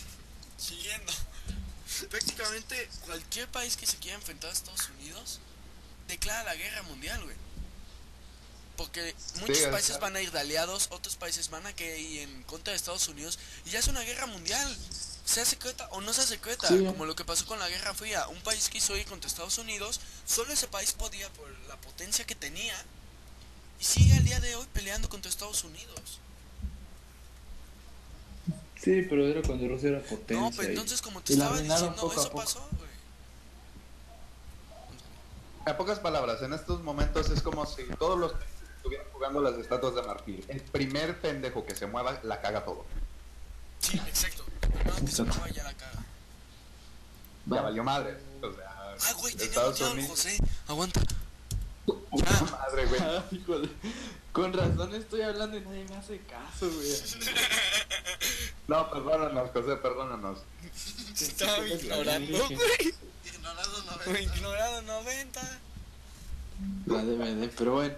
siguiendo. 0.56 1.12
Prácticamente 2.10 2.88
cualquier 3.06 3.48
país 3.48 3.76
que 3.76 3.86
se 3.86 3.96
quiera 3.96 4.16
enfrentar 4.16 4.50
a 4.50 4.52
Estados 4.52 4.88
Unidos 4.98 5.40
declara 6.06 6.44
la 6.44 6.54
guerra 6.54 6.82
mundial, 6.82 7.22
güey. 7.22 7.36
Porque 8.76 9.14
muchos 9.40 9.66
países 9.66 9.98
van 9.98 10.14
a 10.14 10.20
ir 10.20 10.30
de 10.30 10.38
aliados, 10.38 10.88
otros 10.90 11.16
países 11.16 11.50
van 11.50 11.66
a 11.66 11.74
querer 11.74 11.98
ir 11.98 12.20
en 12.22 12.42
contra 12.44 12.72
de 12.72 12.76
Estados 12.76 13.08
Unidos 13.08 13.38
y 13.64 13.70
ya 13.70 13.80
es 13.80 13.88
una 13.88 14.02
guerra 14.02 14.26
mundial. 14.26 14.76
Sea 15.28 15.44
secreta 15.44 15.86
o 15.90 16.00
no 16.00 16.10
sea 16.14 16.24
secreta, 16.24 16.68
Sí. 16.68 16.82
como 16.86 17.04
lo 17.04 17.14
que 17.14 17.22
pasó 17.22 17.44
con 17.44 17.58
la 17.58 17.68
Guerra 17.68 17.92
Fría. 17.92 18.26
Un 18.28 18.40
país 18.40 18.70
quiso 18.70 18.96
ir 18.96 19.04
contra 19.04 19.28
Estados 19.28 19.58
Unidos, 19.58 20.00
solo 20.24 20.54
ese 20.54 20.68
país 20.68 20.92
podía 20.92 21.28
por 21.34 21.50
la 21.68 21.76
potencia 21.76 22.24
que 22.24 22.34
tenía 22.34 22.74
y 23.78 23.84
sigue 23.84 24.14
al 24.14 24.24
día 24.24 24.40
de 24.40 24.56
hoy 24.56 24.66
peleando 24.72 25.06
contra 25.10 25.28
Estados 25.30 25.64
Unidos. 25.64 26.18
Sí, 28.82 29.02
pero 29.08 29.26
era 29.26 29.42
cuando 29.42 29.68
Rusia 29.68 29.90
era 29.90 30.00
potencia. 30.00 30.40
No, 30.40 30.50
pero 30.56 30.68
entonces 30.70 31.02
como 31.02 31.20
te 31.20 31.34
estaba 31.34 31.58
diciendo, 31.60 31.94
poco 31.96 32.08
a 32.08 32.14
eso 32.22 32.30
poco. 32.30 32.42
pasó, 32.44 32.68
güey. 32.78 32.88
En 35.66 35.76
pocas 35.76 35.98
palabras, 35.98 36.40
en 36.40 36.54
estos 36.54 36.80
momentos 36.82 37.28
es 37.28 37.42
como 37.42 37.66
si 37.66 37.82
todos 37.98 38.18
los 38.18 38.32
países 38.32 38.62
estuvieran 38.78 39.06
jugando 39.12 39.42
las 39.42 39.54
estatuas 39.58 39.94
de 39.94 40.02
marfil. 40.04 40.42
El 40.48 40.62
primer 40.62 41.20
pendejo 41.20 41.66
que 41.66 41.74
se 41.74 41.86
mueva 41.86 42.18
la 42.22 42.40
caga 42.40 42.64
todo. 42.64 42.86
Sí, 43.80 43.98
exacto. 43.98 44.44
No, 44.84 45.24
mueva 45.24 45.48
ya 45.50 45.62
la 45.64 45.74
caga. 45.74 45.92
Ya 47.46 47.56
Va. 47.56 47.62
valió 47.62 47.84
madre. 47.84 48.16
O 48.42 48.52
sea, 48.52 48.64
Ah, 49.00 49.12
güey, 49.18 49.34
Estados 49.38 49.80
al 49.82 49.92
Unidos. 49.92 50.10
José. 50.10 50.38
Aguanta. 50.66 51.00
Ya. 51.86 52.40
madre, 52.50 52.86
güey. 52.86 53.00
Ah. 53.00 53.24
Con 54.32 54.52
razón 54.52 54.94
estoy 54.94 55.22
hablando 55.22 55.56
y 55.56 55.60
nadie 55.60 55.84
me 55.88 55.96
hace 55.96 56.18
caso, 56.22 56.68
güey. 56.70 56.88
No, 58.66 58.90
perdónanos, 58.90 59.50
José, 59.52 59.76
perdónanos. 59.76 60.40
Se 61.14 61.24
estaba 61.26 61.56
Sí, 61.64 61.72
ignorando, 61.74 62.38
güey. 62.38 62.94
Ignorado 63.24 63.82
90. 64.04 64.20
Ignorado 64.36 64.82
90. 64.82 65.58
La 66.86 67.02
DVD, 67.02 67.50
pero 67.56 67.72
bueno. 67.74 67.94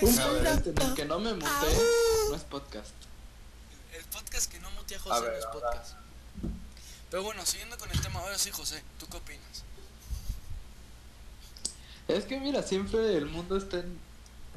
Un 0.00 0.08
un 0.08 0.16
podcast 0.16 0.66
en 0.66 0.82
el 0.82 0.94
que 0.94 1.04
no 1.04 1.18
me 1.20 1.32
muté 1.34 1.46
no 2.30 2.34
es 2.34 2.42
podcast. 2.44 2.90
Podcast 4.32 4.50
que 4.50 4.60
no 4.60 4.70
mutea 4.70 4.96
a 4.96 5.00
A 5.00 5.04
José 5.04 5.20
ver, 5.22 5.32
no 5.32 5.38
es 5.38 5.44
ahora. 5.44 5.60
podcast. 5.70 5.94
Pero 7.10 7.22
bueno, 7.22 7.44
siguiendo 7.44 7.76
con 7.76 7.90
el 7.90 8.00
tema, 8.00 8.20
ahora 8.20 8.38
sí, 8.38 8.50
José, 8.50 8.82
¿tú 8.98 9.06
qué 9.08 9.18
opinas? 9.18 9.64
Es 12.08 12.24
que 12.24 12.40
mira, 12.40 12.62
siempre 12.62 13.14
el 13.16 13.26
mundo 13.26 13.56
está 13.58 13.80
en, 13.80 13.98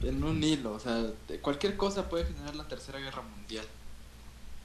en 0.01 0.23
un 0.23 0.41
hilo, 0.41 0.71
o 0.73 0.79
sea, 0.79 1.03
cualquier 1.41 1.75
cosa 1.75 2.07
puede 2.09 2.25
generar 2.25 2.55
la 2.55 2.67
tercera 2.67 2.99
guerra 2.99 3.21
mundial. 3.21 3.65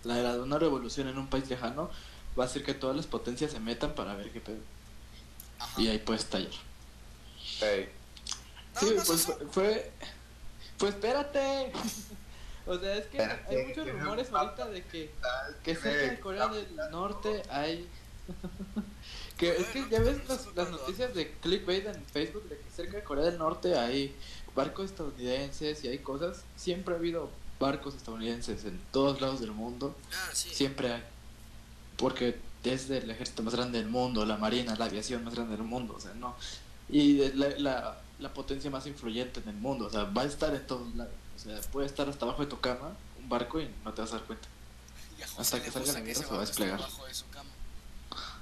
La 0.05 0.15
de 0.15 0.23
la 0.23 0.33
de 0.35 0.41
una 0.43 0.59
revolución 0.59 1.09
en 1.09 1.19
un 1.19 1.27
país 1.27 1.49
lejano 1.51 1.91
va 2.39 2.45
a 2.45 2.47
hacer 2.47 2.65
que 2.65 2.75
todas 2.75 2.95
las 2.97 3.07
potencias 3.07 3.51
se 3.51 3.59
metan 3.61 3.95
para 3.95 4.15
ver 4.15 4.31
qué 4.33 4.41
pedo. 4.41 4.61
Ajá. 5.59 5.81
Y 5.81 5.89
ahí 5.89 5.99
puede 5.99 6.21
estallar. 6.21 6.53
Ey, 7.61 7.89
Nada 8.75 8.87
Sí, 8.87 8.95
más 8.95 9.07
pues 9.07 9.29
fue- 9.51 9.93
Pues 10.79 10.95
espérate. 10.95 11.73
o 12.67 12.79
sea, 12.79 12.97
es 12.97 13.07
que 13.07 13.21
hay 13.21 13.67
muchos 13.67 13.89
rumores 13.89 14.31
ahorita 14.33 14.69
de 14.69 14.83
que, 14.85 15.11
que 15.63 15.75
cerca 15.75 16.11
de 16.13 16.21
Corea 16.21 16.49
del 16.49 16.77
Norte 16.91 17.43
hay... 17.51 17.89
que 19.37 19.57
es 19.57 19.67
que 19.69 19.89
ya 19.91 20.01
ves 20.01 20.29
las, 20.29 20.55
las 20.55 20.71
noticias 20.71 21.15
de 21.15 21.33
clickbait 21.41 21.87
en 21.87 22.05
Facebook 22.05 22.49
de 22.49 22.59
que 22.59 22.71
cerca 22.71 22.99
de 22.99 23.03
Corea 23.03 23.25
del 23.25 23.39
Norte 23.39 23.77
hay 23.77 24.15
barcos 24.55 24.87
estadounidenses 24.87 25.83
y 25.85 25.89
hay 25.89 25.99
cosas. 25.99 26.45
Siempre 26.57 26.95
ha 26.95 26.99
habido 26.99 27.31
barcos 27.59 27.95
estadounidenses 27.95 28.65
en 28.65 28.79
todos 28.93 29.21
lados 29.21 29.41
del 29.41 29.53
mundo. 29.53 29.97
Ah, 30.13 30.31
sí. 30.33 30.51
Siempre 30.51 30.93
hay. 30.93 31.03
Porque 31.97 32.39
es 32.65 32.91
el 32.91 33.11
ejército 33.11 33.43
más 33.43 33.55
grande 33.55 33.79
del 33.79 33.89
mundo, 33.89 34.25
la 34.27 34.37
marina, 34.37 34.77
la 34.77 34.87
aviación 34.87 35.25
más 35.25 35.35
grande 35.35 35.57
del 35.57 35.65
mundo, 35.65 35.95
o 35.97 36.01
sea, 36.01 36.13
no. 36.15 36.37
Y 36.89 37.23
es 37.23 37.35
la, 37.35 37.49
la, 37.59 38.01
la 38.19 38.35
potencia 38.35 38.71
más 38.71 38.87
influyente 38.87 39.41
en 39.41 39.49
el 39.49 39.57
mundo, 39.57 39.87
o 39.87 39.91
sea, 39.91 40.05
va 40.05 40.23
a 40.23 40.27
estar 40.27 40.55
en 40.55 40.67
todos 40.67 40.95
lados. 40.95 41.15
O 41.41 41.43
sea, 41.43 41.61
puede 41.72 41.86
estar 41.86 42.07
hasta 42.09 42.26
abajo 42.26 42.43
de 42.43 42.49
tu 42.49 42.61
cama 42.61 42.93
un 43.18 43.28
barco 43.28 43.61
y 43.61 43.70
no 43.82 43.95
te 43.95 44.03
vas 44.03 44.12
a 44.12 44.16
dar 44.18 44.26
cuenta. 44.26 44.47
Y 45.18 45.22
a 45.22 45.26
José 45.28 45.41
hasta 45.41 45.62
que 45.62 45.70
salga 45.70 45.93
la 45.95 46.01
guerra 46.01 46.12
ese 46.12 46.22
se 46.24 46.30
va 46.30 46.36
a 46.36 46.41
desplegar. 46.41 46.74
abajo 46.80 47.07
de 47.07 47.14
su 47.14 47.28
cama. 47.30 47.51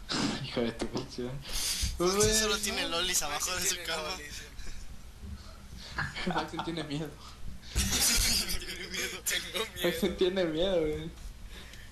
Hija 0.44 0.60
de 0.62 0.72
tu 0.72 0.86
pinche. 0.88 1.30
José 1.96 2.40
solo 2.40 2.58
tiene 2.58 2.88
lolis 2.88 3.22
abajo 3.22 3.54
de 3.56 3.66
su 3.68 3.76
cama. 3.86 4.16
Maxen 6.34 6.64
tiene 6.64 6.84
miedo. 6.84 7.08
Tiene 7.74 8.88
miedo. 8.90 9.22
Tengo 9.24 9.66
miedo. 9.74 10.16
Tiene 10.16 10.44
miedo, 10.44 10.80
güey. 10.80 11.10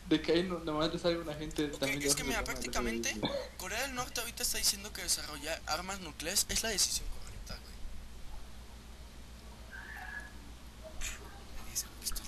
De 0.09 0.23
que 0.23 0.33
ahí 0.33 0.43
no, 0.45 0.59
nomás 0.61 0.93
le 0.93 0.99
salga 1.01 1.21
una 1.21 1.35
gente 1.35 1.65
Ok, 1.67 1.79
también. 1.79 2.03
es 2.03 2.15
que 2.15 2.23
mira, 2.25 2.45
prácticamente 2.45 3.17
Corea 3.57 3.83
del 3.83 3.95
Norte 3.97 4.21
ahorita 4.21 4.45
está 4.45 4.59
diciendo 4.59 4.93
que 4.93 5.03
desarrollar 5.03 5.61
armas 5.67 5.99
nucleares 6.01 6.47
es 6.49 6.63
la 6.63 6.69
decisión 6.69 7.09
correcta, 7.09 7.57
güey. 7.57 7.75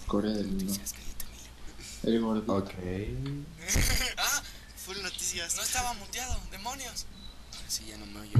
Corea 0.08 0.32
del 0.32 0.48
Norte. 0.50 0.64
Noticias, 0.64 0.92
cállate, 0.92 1.24
Emilio. 1.24 2.18
El 2.18 2.20
gordito. 2.20 2.54
Ok. 2.56 2.72
ah, 4.18 4.42
Full 4.84 5.02
noticias. 5.02 5.54
no 5.56 5.62
estaba 5.62 5.92
muteado, 5.94 6.40
demonios. 6.50 7.06
Ahora 7.54 7.70
sí, 7.70 7.86
ya 7.86 7.96
no 7.98 8.06
me 8.06 8.20
oye. 8.20 8.32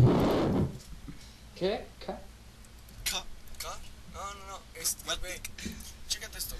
¿Qué? 1.54 1.86
¿Qué? 2.00 2.06
Ca- 2.06 3.24
¿Qué? 3.58 3.66
No, 4.14 4.34
no, 4.34 4.46
no. 4.46 4.60
Ve, 5.22 5.40
chécate 6.08 6.38
esto. 6.38 6.56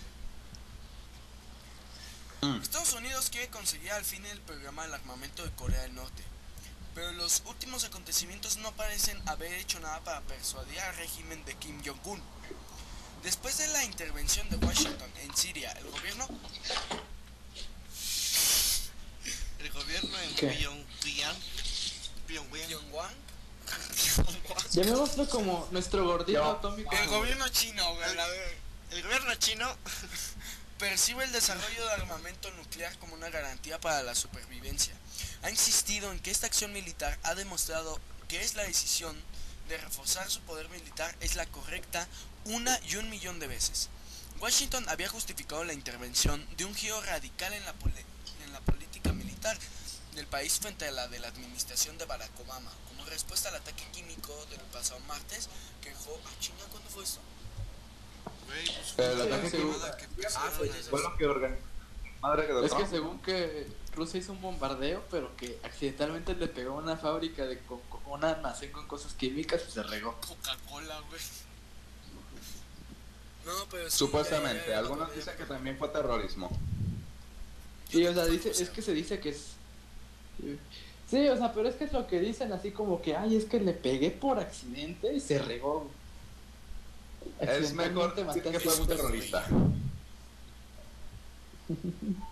Mm. 2.42 2.60
Estados 2.62 2.92
Unidos 2.92 3.30
quiere 3.30 3.48
conseguir 3.48 3.90
al 3.92 4.04
fin 4.04 4.24
el 4.26 4.40
programa 4.40 4.82
del 4.82 4.94
armamento 4.94 5.42
de 5.44 5.50
Corea 5.52 5.82
del 5.82 5.94
Norte. 5.94 6.22
Pero 6.94 7.12
los 7.12 7.42
últimos 7.46 7.84
acontecimientos 7.84 8.56
no 8.58 8.72
parecen 8.72 9.20
haber 9.28 9.52
hecho 9.54 9.78
nada 9.80 10.00
para 10.00 10.20
persuadir 10.22 10.78
al 10.80 10.96
régimen 10.96 11.44
de 11.44 11.54
Kim 11.56 11.80
Jong-un. 11.84 12.20
Después 13.22 13.58
de 13.58 13.66
la 13.68 13.84
intervención 13.84 14.48
de 14.48 14.56
Washington 14.56 15.10
en 15.22 15.36
Siria, 15.36 15.72
el 15.72 15.90
gobierno 15.90 16.28
El 19.58 19.70
gobierno 19.72 20.18
en. 20.20 20.34
Pyongyang. 20.34 20.84
Pyongyang. 21.02 21.36
Pyongyang, 22.26 23.14
Llamémoslo 24.72 25.28
como 25.28 25.68
nuestro 25.72 26.04
gordito 26.04 26.38
Yo- 26.38 26.50
atómico. 26.52 26.90
el 26.94 27.08
gobierno 27.08 27.48
chino, 27.48 27.96
ver- 27.96 28.18
El 28.90 29.02
gobierno 29.02 29.34
chino. 29.36 29.76
percibe 30.78 31.24
el 31.24 31.32
desarrollo 31.32 31.84
de 31.86 31.90
armamento 31.92 32.48
nuclear 32.52 32.96
como 32.98 33.14
una 33.14 33.28
garantía 33.30 33.80
para 33.80 34.00
la 34.04 34.14
supervivencia. 34.14 34.94
Ha 35.42 35.50
insistido 35.50 36.12
en 36.12 36.20
que 36.20 36.30
esta 36.30 36.46
acción 36.46 36.72
militar 36.72 37.18
ha 37.24 37.34
demostrado 37.34 37.98
que 38.28 38.40
es 38.44 38.54
la 38.54 38.62
decisión 38.62 39.20
de 39.68 39.76
reforzar 39.78 40.30
su 40.30 40.40
poder 40.42 40.68
militar 40.68 41.12
es 41.20 41.34
la 41.34 41.46
correcta 41.46 42.06
una 42.48 42.78
y 42.88 42.96
un 42.96 43.08
millón 43.10 43.38
de 43.38 43.46
veces. 43.46 43.88
Washington 44.40 44.88
había 44.88 45.08
justificado 45.08 45.64
la 45.64 45.72
intervención 45.72 46.44
de 46.56 46.64
un 46.64 46.74
giro 46.74 47.00
radical 47.02 47.52
en 47.52 47.64
la, 47.64 47.74
en 48.44 48.52
la 48.52 48.60
política 48.60 49.12
militar 49.12 49.56
del 50.14 50.26
país 50.26 50.58
frente 50.58 50.86
a 50.86 50.92
la 50.92 51.08
de 51.08 51.18
la 51.18 51.28
administración 51.28 51.98
de 51.98 52.04
Barack 52.04 52.38
Obama, 52.40 52.70
como 52.88 53.04
respuesta 53.06 53.48
al 53.48 53.56
ataque 53.56 53.84
químico 53.92 54.34
del 54.50 54.60
pasado 54.72 55.00
martes 55.00 55.48
que 55.82 55.90
dejó 55.90 56.18
a 56.26 56.40
China. 56.40 56.58
¿Cuándo 56.70 56.88
fue 56.90 57.04
esto? 57.04 57.20
Güey, 58.46 58.64
pues 58.64 58.94
el 58.98 59.22
ataque 59.22 59.50
que 59.50 59.64
nada 59.64 59.96
que 59.96 60.06
Ah, 60.34 60.50
fue 60.56 60.70
que 61.18 61.26
organizó. 61.26 61.68
Madre 62.20 62.46
que 62.46 62.66
Es 62.66 62.74
que 62.74 62.86
según 62.86 63.20
que 63.22 63.68
Rusia 63.94 64.18
hizo 64.18 64.32
un 64.32 64.40
bombardeo, 64.40 65.04
pero 65.10 65.36
que 65.36 65.58
accidentalmente 65.62 66.34
le 66.34 66.48
pegó 66.48 66.74
a 66.74 66.82
una 66.82 66.96
fábrica 66.96 67.44
de 67.44 67.60
un 68.06 68.24
almacén 68.24 68.72
con 68.72 68.86
cosas 68.88 69.12
químicas 69.14 69.62
y 69.68 69.70
se 69.70 69.82
regó. 69.82 70.16
Coca-Cola, 70.20 71.00
güey. 71.08 71.20
No, 73.48 73.54
pero 73.70 73.88
sí, 73.88 73.96
Supuestamente, 73.96 74.64
ya, 74.68 74.78
algunos 74.78 75.14
dicen 75.14 75.34
que 75.38 75.44
también 75.44 75.78
fue 75.78 75.88
terrorismo. 75.88 76.50
Sí, 77.88 78.06
o 78.06 78.12
sea, 78.12 78.26
dice, 78.26 78.50
es 78.50 78.68
que 78.68 78.82
se 78.82 78.92
dice 78.92 79.18
que 79.20 79.30
es... 79.30 79.52
Sí, 81.10 81.26
o 81.28 81.36
sea, 81.38 81.54
pero 81.54 81.66
es 81.66 81.76
que 81.76 81.84
es 81.84 81.92
lo 81.94 82.06
que 82.06 82.20
dicen 82.20 82.52
así 82.52 82.72
como 82.72 83.00
que, 83.00 83.16
ay, 83.16 83.36
es 83.36 83.46
que 83.46 83.58
le 83.58 83.72
pegué 83.72 84.10
por 84.10 84.38
accidente 84.38 85.14
y 85.14 85.20
se 85.20 85.38
regó. 85.38 85.88
Es 87.40 87.72
mejor 87.72 88.14
decir 88.14 88.42
que 88.42 88.60
fue 88.60 88.74
un 88.74 88.80
un 88.82 88.86
terrorista. 88.86 89.46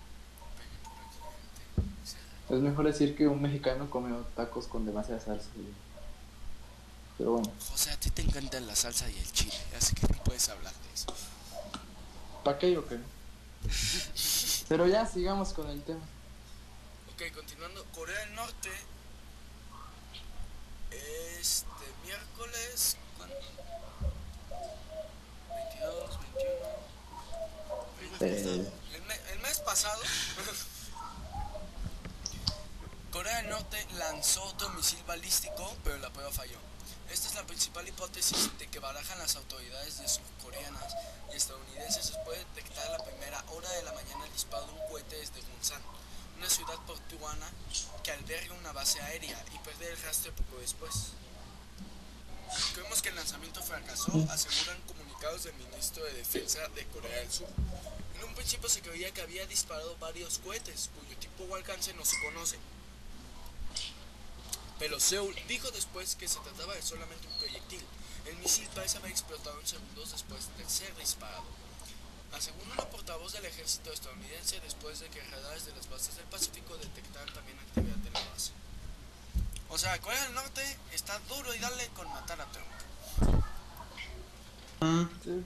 Es 2.49 2.61
mejor 2.61 2.87
decir 2.87 3.17
que 3.17 3.27
un 3.27 3.43
mexicano 3.43 3.91
comió 3.91 4.25
tacos 4.37 4.69
con 4.69 4.87
demasiada 4.87 5.21
salsa. 5.21 5.49
güey. 5.57 5.86
Pero 7.19 7.33
bueno, 7.33 7.53
José, 7.71 7.91
a 7.91 7.99
ti 8.01 8.11
te 8.11 8.23
encantan 8.23 8.67
la 8.67 8.77
salsa 8.77 9.09
y 9.11 9.19
el 9.19 9.33
chile, 9.33 9.55
así 9.77 9.95
que 9.95 10.07
no 10.09 10.23
puedes 10.23 10.49
hablar 10.49 10.73
de 10.75 10.93
eso. 10.95 11.07
¿para 12.45 12.59
qué 12.59 12.77
o 12.79 12.87
qué? 12.87 12.99
Pero 14.69 14.87
ya 14.87 15.07
sigamos 15.07 15.53
con 15.53 15.69
el 15.71 15.83
tema. 15.83 16.01
Ok, 17.14 17.23
continuando, 17.35 17.85
Corea 17.95 18.19
del 18.21 18.35
Norte. 18.35 18.71
Este 20.91 21.67
miércoles. 22.05 22.97
¿cuándo? 23.17 23.35
22, 25.55 26.19
21. 28.21 28.21
Eh, 28.21 28.73
El, 28.95 29.03
me- 29.03 29.21
el 29.33 29.39
mes 29.41 29.59
pasado. 29.61 30.01
Corea 33.11 33.39
del 33.39 33.49
Norte 33.51 33.85
lanzó 33.99 34.45
otro 34.45 34.69
misil 34.71 35.03
balístico, 35.07 35.75
pero 35.83 35.97
la 35.99 36.11
prueba 36.12 36.31
falló. 36.31 36.59
Esta 37.11 37.29
es 37.29 37.35
la 37.35 37.47
principal 37.47 37.87
hipótesis 37.87 38.51
de 38.59 38.67
que 38.69 38.79
barajan 38.81 39.19
las 39.19 39.37
autoridades 39.37 39.99
de 40.01 40.09
surcoreanas 40.09 40.95
y 41.33 41.37
estadounidenses 41.37 42.09
después 42.13 42.39
de 42.39 42.45
detectar 42.47 42.87
a 42.89 42.99
la 42.99 43.05
primera 43.05 43.45
hora 43.53 43.71
de 43.71 43.83
la 43.85 43.93
mañana 43.93 44.27
el 44.27 44.33
disparo 44.33 44.67
de 44.67 44.73
un 44.73 44.89
cohete 44.89 45.17
desde 45.17 45.41
Gunsan, 45.43 45.83
una 46.37 46.51
ciudad 46.51 46.79
portuana 46.87 47.51
que 48.03 48.11
alberga 48.11 48.55
una 48.55 48.73
base 48.73 49.01
aérea 49.01 49.43
y 49.55 49.59
perder 49.59 49.93
el 49.93 50.03
rastro 50.03 50.33
poco 50.35 50.59
después. 50.61 51.13
Creemos 52.75 53.03
que 53.03 53.09
el 53.09 53.17
lanzamiento 53.17 53.63
fracasó, 53.63 54.13
aseguran 54.31 54.81
comunicados 54.83 55.45
del 55.45 55.55
ministro 55.55 56.05
de 56.05 56.13
Defensa 56.13 56.67
de 56.69 56.87
Corea 56.87 57.19
del 57.19 57.33
Sur. 57.33 57.49
En 58.17 58.25
un 58.25 58.35
principio 58.35 58.69
se 58.69 58.83
creía 58.83 59.13
que 59.13 59.21
había 59.21 59.47
disparado 59.47 59.97
varios 59.99 60.39
cohetes, 60.39 60.91
cuyo 60.99 61.17
tipo 61.19 61.45
o 61.45 61.55
alcance 61.55 61.95
no 61.95 62.05
se 62.05 62.21
conoce. 62.21 62.59
Pero 64.79 65.01
Seúl 65.01 65.35
dijo 65.49 65.70
después 65.70 66.16
que 66.16 66.29
se 66.29 66.39
trataba 66.41 66.74
de 66.74 66.83
solamente 66.83 67.27
un 67.27 67.39
proyectil. 67.39 67.83
El 68.27 68.37
misil 68.39 68.68
parece 68.74 68.99
haber 68.99 69.11
explotado 69.11 69.59
en 69.61 69.66
segundos 69.66 70.12
después 70.12 70.49
de 70.59 70.68
ser 70.68 70.95
disparado. 70.97 71.45
Aseguró 72.33 72.72
una 72.72 72.85
portavoz 72.91 73.33
del 73.33 73.47
ejército 73.47 73.93
estadounidense 73.93 74.61
después 74.61 75.01
de 75.01 75.09
que 75.09 75.22
radares 75.22 75.64
de 75.64 75.74
las 75.74 75.89
bases 75.89 76.16
del 76.16 76.27
Pacífico 76.27 76.77
detectaran 76.77 77.33
también 77.33 77.59
actividad 77.59 77.97
de 77.97 78.11
la 78.11 78.20
base. 78.20 78.53
O 79.68 79.79
sea, 79.79 79.99
Corea 80.01 80.22
del 80.24 80.35
Norte 80.35 80.62
está 80.93 81.18
duro 81.29 81.55
y 81.55 81.59
dale 81.59 81.89
con 81.89 82.09
matar 82.09 82.41
a 82.41 82.47
Trump. 82.53 82.66
sí. 85.24 85.45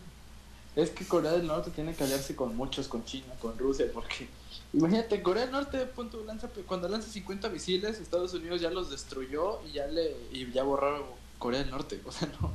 Es 0.77 0.91
que 0.91 1.07
Corea 1.07 1.33
del 1.33 1.47
Norte 1.47 1.71
tiene 1.71 1.95
que 1.95 2.05
aliarse 2.05 2.37
con 2.37 2.57
muchos, 2.57 2.89
con 2.89 3.05
China, 3.05 3.35
con 3.41 3.59
Rusia, 3.59 3.87
porque 3.93 4.29
imagínate, 4.73 5.23
Corea 5.23 5.43
del 5.45 5.53
Norte 5.53 5.87
punto, 5.87 6.25
lanza, 6.25 6.49
cuando 6.67 6.89
lanza 6.89 7.09
50 7.11 7.49
misiles, 7.49 7.99
Estados 7.99 8.35
Unidos 8.35 8.61
ya 8.61 8.71
los 8.71 8.91
destruyó 8.91 9.61
y 9.67 9.73
ya 9.73 9.87
le 9.87 10.17
y 10.33 10.51
ya 10.53 10.63
borró 10.63 11.17
Corea 11.39 11.61
del 11.61 11.71
Norte, 11.71 12.01
o 12.07 12.13
sea, 12.13 12.29
no 12.41 12.53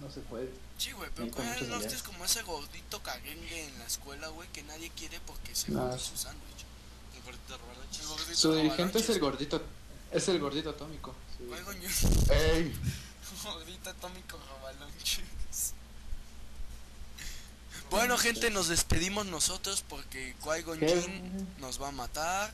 no 0.00 0.10
se 0.10 0.20
puede. 0.20 0.50
Sí, 0.76 0.92
güey, 0.92 1.08
pero 1.14 1.30
Corea 1.30 1.54
del 1.54 1.68
Norte 1.70 1.94
es 1.94 2.02
como 2.02 2.24
ese 2.24 2.42
gordito 2.42 3.02
caguengue 3.02 3.66
en 3.66 3.78
la 3.78 3.86
escuela, 3.86 4.28
güey, 4.28 4.48
que 4.48 4.62
nadie 4.64 4.90
quiere 4.90 5.20
porque 5.26 5.54
se 5.54 5.72
Ah, 5.76 5.96
sí. 5.96 6.10
su 6.10 6.16
sándwich. 6.16 6.64
El 7.16 7.22
gordito 7.22 8.34
Su 8.34 8.54
dirigente 8.54 8.98
es 8.98 9.08
el 9.08 9.20
gordito, 9.20 9.62
es 10.10 10.28
el 10.28 10.40
gordito 10.40 10.70
atómico. 10.70 11.14
Sí. 11.38 12.06
¡Ey! 12.30 12.74
Gordito 13.44 13.90
atómico 13.90 14.38
Robalonches. 14.48 15.20
Bueno, 17.94 18.18
gente, 18.18 18.50
nos 18.50 18.66
despedimos 18.66 19.24
nosotros 19.26 19.84
porque 19.88 20.34
Qui-Gon 20.42 20.80
nos 21.60 21.80
va 21.80 21.88
a 21.88 21.92
matar. 21.92 22.52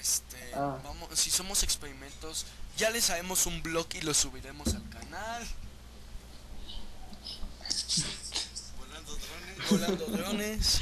Este, 0.00 0.36
Ah. 0.54 0.76
vamos, 0.82 1.08
si 1.16 1.30
somos 1.30 1.62
experimentos, 1.62 2.46
ya 2.76 2.90
les 2.90 3.08
haremos 3.10 3.46
un 3.46 3.62
blog 3.62 3.86
y 3.94 4.00
lo 4.00 4.12
subiremos 4.12 4.74
al 4.74 4.88
canal. 4.90 5.46
Volando 8.76 9.16
drones. 9.16 9.70
Volando 9.70 10.06
drones. 10.06 10.80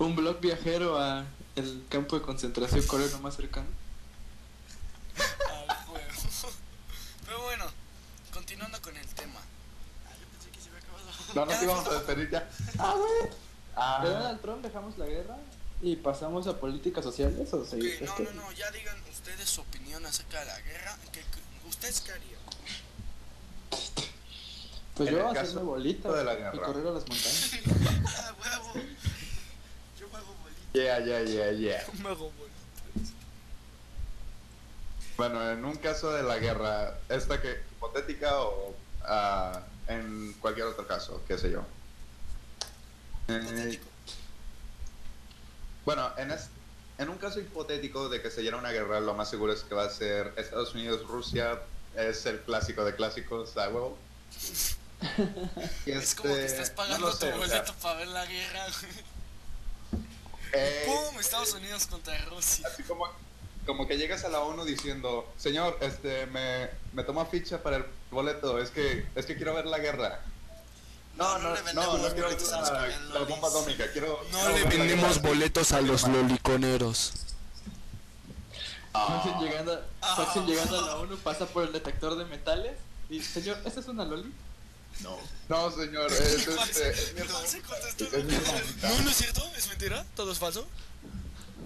Un 0.00 0.16
blog 0.16 0.40
viajero 0.40 0.98
a 1.00 1.24
el 1.54 1.84
campo 1.88 2.18
de 2.18 2.22
concentración 2.22 2.84
coreano 2.88 3.20
más 3.20 3.36
cercano. 3.36 3.68
al 5.68 5.76
juego. 5.86 6.52
Pero 7.26 7.42
bueno, 7.42 7.64
continuando 8.32 8.82
con 8.82 8.96
el 8.96 9.06
tema. 9.06 9.38
Ah, 10.06 10.10
yo 10.20 10.26
pensé 10.26 10.50
que 10.50 10.60
se 10.60 10.68
había 10.68 10.80
acabado. 10.80 11.06
No 11.34 11.46
nos 11.46 11.62
íbamos 11.62 11.86
a 11.86 11.94
despedir 11.94 12.30
ya. 12.30 12.48
Ah, 12.78 12.94
güey. 12.96 13.30
De 13.30 13.36
Ah, 13.76 14.00
Donald 14.04 14.40
Trump 14.42 14.62
dejamos 14.62 14.98
la 14.98 15.06
guerra 15.06 15.36
y 15.80 15.96
pasamos 15.96 16.46
a 16.46 16.58
políticas 16.60 17.02
sociales 17.04 17.52
o 17.54 17.64
sea, 17.64 17.78
Ok, 17.78 17.84
esto- 17.84 18.14
no, 18.22 18.30
no, 18.32 18.42
no, 18.42 18.52
ya 18.52 18.70
digan 18.70 18.96
ustedes 19.10 19.48
su 19.48 19.62
opinión 19.62 20.04
acerca 20.04 20.40
de 20.40 20.46
la 20.46 20.60
guerra. 20.60 20.96
¿Qué, 21.10 21.20
qué- 21.20 21.68
ustedes 21.68 22.00
qué 22.02 22.12
harían? 22.12 22.40
Pues 24.94 25.08
En 25.08 25.14
yo 25.16 25.28
hacerme 25.30 25.62
bolita 25.62 26.12
de 26.12 26.24
la 26.24 26.34
y 26.34 26.36
guerra. 26.36 26.62
correr 26.66 26.86
a 26.86 26.90
las 26.90 27.08
montañas. 27.08 27.50
Ah, 28.06 28.34
huevo. 28.40 28.72
Yo 29.98 30.08
me 30.08 30.16
hago 30.18 30.34
bolita. 30.42 30.60
yeah, 30.74 30.98
yeah, 31.00 31.22
yeah, 31.22 31.52
yeah. 31.52 31.84
Me 32.02 32.08
hago 32.10 32.30
bolitas. 32.30 33.14
Bueno, 35.16 35.50
en 35.50 35.64
un 35.64 35.76
caso 35.76 36.12
de 36.12 36.22
la 36.22 36.38
guerra, 36.38 36.98
¿esta 37.08 37.40
que 37.40 37.62
hipotética 37.76 38.38
o 38.40 38.74
ah, 39.04 39.62
en 39.88 40.32
cualquier 40.40 40.66
otro 40.66 40.86
caso, 40.86 41.20
qué 41.26 41.36
sé 41.38 41.50
yo? 41.50 41.64
Eh, 43.28 43.80
bueno, 45.84 46.10
en, 46.16 46.30
es- 46.30 46.48
en 46.98 47.08
un 47.08 47.18
caso 47.18 47.40
hipotético 47.40 48.08
de 48.08 48.22
que 48.22 48.30
se 48.30 48.40
diera 48.42 48.56
una 48.56 48.70
guerra, 48.70 49.00
lo 49.00 49.14
más 49.14 49.28
seguro 49.30 49.52
es 49.52 49.62
que 49.62 49.74
va 49.74 49.84
a 49.84 49.90
ser 49.90 50.32
Estados 50.36 50.74
Unidos-Rusia, 50.74 51.60
es 51.96 52.24
el 52.26 52.40
clásico 52.40 52.84
de 52.84 52.94
clásicos, 52.94 53.56
a 53.56 53.68
huevo. 53.68 53.98
Y 55.86 55.90
Es 55.92 56.14
como 56.14 56.34
que 56.34 56.44
este, 56.44 56.62
estás 56.62 56.70
no 56.70 56.76
pagando 56.76 57.12
sé, 57.12 57.18
tu 57.32 57.40
o 57.40 57.46
sea, 57.46 57.58
boleto 57.62 57.74
para 57.82 57.98
ver 57.98 58.08
la 58.08 58.26
guerra, 58.26 58.66
eh, 60.52 60.82
¡Pum! 60.86 61.18
Estados 61.18 61.54
Unidos 61.54 61.86
contra 61.86 62.16
Rusia. 62.26 62.68
así 62.70 62.82
como, 62.84 63.06
como 63.66 63.86
que 63.86 63.96
llegas 63.96 64.24
a 64.24 64.28
la 64.28 64.40
ONU 64.40 64.64
diciendo, 64.64 65.32
señor, 65.36 65.78
este, 65.80 66.26
me, 66.26 66.68
me 66.92 67.04
toma 67.04 67.26
ficha 67.26 67.62
para 67.62 67.76
el 67.76 67.84
boleto, 68.10 68.58
es 68.58 68.70
que, 68.70 69.06
es 69.14 69.26
que 69.26 69.36
quiero 69.36 69.54
ver 69.54 69.66
la 69.66 69.78
guerra. 69.78 70.20
No, 71.16 71.38
No, 71.38 71.38
no 71.38 71.48
no, 71.50 71.54
le 71.54 71.60
no, 71.60 71.64
vendemos 71.66 72.00
no, 72.00 72.08
quiero 72.14 72.28
ver 72.28 72.36
boletos 72.36 72.52
a 72.52 72.60
los 72.60 73.10
la, 73.10 73.18
bomba 73.20 73.48
atómica, 73.48 73.84
quiero... 73.92 74.20
No 74.32 74.38
quiero 74.38 74.70
le 74.70 74.76
vendemos 74.76 75.22
boletos 75.22 75.72
a 75.72 75.80
los 75.80 76.08
loliconeros. 76.08 77.12
Llegando, 79.40 79.82
Ah. 80.02 80.16
Faxen 80.16 80.46
llegando 80.46 80.78
a 80.78 80.82
la 80.82 80.96
ONU 80.96 81.16
pasa 81.18 81.46
por 81.46 81.64
el 81.64 81.72
detector 81.72 82.16
de 82.16 82.24
metales 82.26 82.76
y, 83.08 83.22
señor, 83.22 83.58
¿esta 83.64 83.80
es 83.80 83.86
una 83.86 84.04
loli? 84.04 84.32
No. 85.00 85.16
No, 85.48 85.70
señor, 85.70 86.12
es, 86.12 86.20
este, 86.46 86.90
es 86.90 87.14
mi 87.14 87.20
hermano. 87.20 88.58
No, 88.82 89.02
no 89.04 89.10
es 89.10 89.16
cierto, 89.16 89.50
es 89.56 89.68
mentira, 89.68 90.04
todo 90.14 90.32
es 90.32 90.38
falso. 90.38 90.66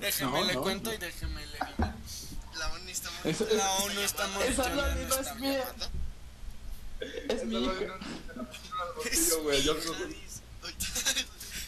Déjeme 0.00 0.30
No, 0.40 0.44
le 0.44 0.54
no, 0.54 0.62
cuento 0.62 0.90
no. 0.90 0.94
y 0.94 0.98
déjeme 0.98 1.46
le 1.46 1.52
digo. 1.52 1.92
La 2.58 2.72
ONU 2.72 2.88
está 2.90 3.10
muy 3.22 3.30
Eso- 3.32 3.48
La 3.54 3.72
ONU 3.74 4.00
está 4.00 4.26
Esa 4.46 5.20
es 5.20 5.36
mía. 5.36 5.64
Es 7.28 7.44
mi 7.44 7.64
hija. 7.64 7.98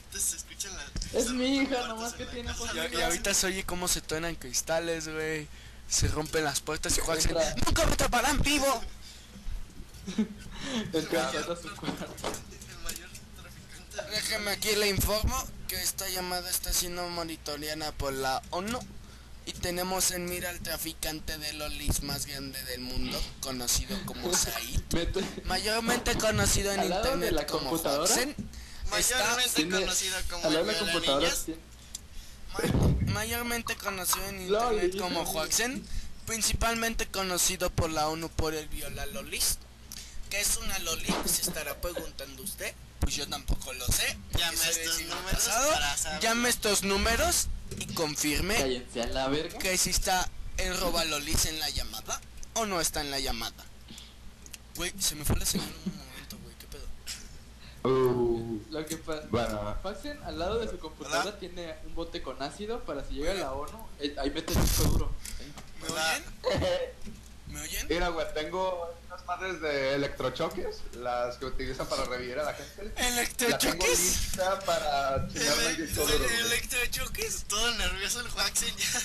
Entonces 0.06 0.34
escuchan 0.34 0.72
las. 0.76 1.14
Es 1.14 1.30
mi 1.30 1.58
hija, 1.58 1.86
nomás 1.88 2.14
que 2.14 2.24
la 2.24 2.30
tiene 2.30 2.54
fósforo. 2.54 2.88
Y, 2.92 2.96
y 2.96 3.02
ahorita 3.02 3.34
se 3.34 3.46
oye 3.46 3.64
cómo 3.64 3.88
se 3.88 4.00
truenan 4.00 4.34
cristales, 4.34 5.08
güey. 5.08 5.46
Se 5.88 6.08
rompen 6.08 6.44
las 6.44 6.60
puertas 6.60 6.96
y 6.98 7.00
Juan 7.00 7.20
se... 7.20 7.32
¡Nunca 7.64 7.86
me 7.86 7.96
taparán 7.96 8.40
vivo! 8.42 8.82
Entra 10.92 11.28
a 11.28 11.32
su 11.32 11.74
cuarto. 11.76 12.06
El 12.68 12.78
mayor 12.84 13.08
traficante. 13.36 14.10
Déjeme 14.10 14.50
aquí 14.50 14.74
le 14.76 14.88
informo 14.88 15.46
que 15.68 15.80
esta 15.82 16.08
llamada 16.08 16.48
está 16.50 16.72
siendo 16.72 17.06
monitoreada 17.08 17.92
por 17.92 18.12
la 18.12 18.42
ONU 18.50 18.78
y 19.46 19.52
tenemos 19.52 20.10
en 20.10 20.26
mira 20.26 20.50
al 20.50 20.60
traficante 20.60 21.38
de 21.38 21.52
lolis 21.54 22.02
más 22.02 22.26
grande 22.26 22.62
del 22.64 22.80
mundo, 22.80 23.20
conocido 23.40 23.96
como 24.04 24.34
Said, 24.34 24.80
mayormente 25.44 26.16
conocido 26.18 26.72
en 26.72 26.84
internet 26.84 27.32
la 27.32 27.46
como. 27.46 27.74
Está 27.76 27.90
Mayormente 28.90 29.68
conocido 29.80 30.16
como 30.30 30.48
el 30.48 30.66
la 30.66 30.72
computadora 30.78 31.28
ma- 33.06 33.12
mayormente 33.12 33.76
conocido 33.76 34.24
en 34.28 34.40
internet 34.42 34.82
Loli, 34.84 34.98
como 34.98 35.20
loli. 35.22 35.30
Huaxen, 35.36 35.84
principalmente 36.26 37.06
conocido 37.06 37.70
por 37.70 37.90
la 37.90 38.08
ONU 38.08 38.28
por 38.30 38.54
el 38.54 38.68
viola 38.68 39.04
lolis. 39.06 39.58
¿Qué 40.30 40.40
es 40.40 40.56
una 40.58 40.78
loli? 40.80 41.14
Se 41.26 41.42
estará 41.42 41.78
preguntando 41.80 42.42
usted. 42.42 42.74
Pues 43.00 43.14
yo 43.14 43.28
tampoco 43.28 43.72
lo 43.72 43.86
sé. 43.86 44.18
Llame 44.36 44.56
estos 44.70 45.00
números 45.02 45.30
pasado. 45.32 45.72
para 45.72 45.96
saber. 45.96 46.20
Llame 46.20 46.48
estos 46.48 46.82
números 46.82 47.46
y 47.78 47.86
confirme 47.94 48.56
Cállense 48.56 49.02
a 49.02 49.06
la 49.06 49.28
verga. 49.28 49.58
que 49.58 49.76
si 49.78 49.90
está 49.90 50.28
el 50.56 50.76
robalolis 50.78 51.46
en 51.46 51.58
la 51.60 51.68
llamada 51.70 52.20
o 52.54 52.66
no 52.66 52.80
está 52.80 53.00
en 53.00 53.10
la 53.10 53.20
llamada. 53.20 53.64
Güey, 54.76 54.92
se 54.98 55.14
me 55.14 55.24
fue 55.24 55.36
la 55.36 55.44
señal 55.46 55.68
un 55.86 55.96
momento, 55.96 56.38
güey, 56.42 56.54
qué 56.58 56.66
pedo. 56.66 56.86
Uh, 57.84 58.60
Lo 58.70 58.84
que 58.86 58.96
pasa. 58.96 59.22
bueno, 59.30 59.76
Faxen 59.82 60.18
al 60.24 60.38
lado 60.38 60.58
de 60.58 60.68
su 60.68 60.78
computadora 60.78 61.22
Hola. 61.22 61.38
tiene 61.38 61.74
un 61.86 61.94
bote 61.94 62.22
con 62.22 62.40
ácido 62.42 62.80
para 62.84 63.04
si 63.06 63.14
llega 63.14 63.34
la 63.34 63.52
ONU, 63.52 63.78
eh, 64.00 64.14
ahí 64.18 64.30
mete 64.30 64.52
el 64.52 64.60
disco 64.60 64.82
duro. 64.84 65.12
¿Me 65.82 65.88
Hola. 65.88 66.20
oyen? 66.52 66.60
¿Me 67.58 67.64
oyen? 67.64 67.86
mira, 67.88 68.08
güey, 68.08 68.26
tengo 68.34 68.94
unas 69.06 69.24
madres 69.26 69.60
de 69.60 69.94
electrochoques, 69.94 70.76
las 70.94 71.36
que 71.38 71.46
utilizan 71.46 71.86
para 71.86 72.04
revivir 72.04 72.38
a 72.38 72.44
la 72.44 72.54
gente. 72.54 72.84
La 72.84 72.90
tengo 72.94 73.08
¿Electrochoques? 73.08 73.98
lista 74.00 74.58
para 74.60 75.28
chingarme 75.28 75.66
el 75.70 75.76
disco 75.86 76.06
duro. 76.06 76.18
güey. 76.24 76.40
¿Electrochoques? 76.40 77.44
Todo 77.48 77.72
nervioso 77.74 78.20
el 78.20 78.26
Waxen 78.28 78.76
ya. 78.76 79.00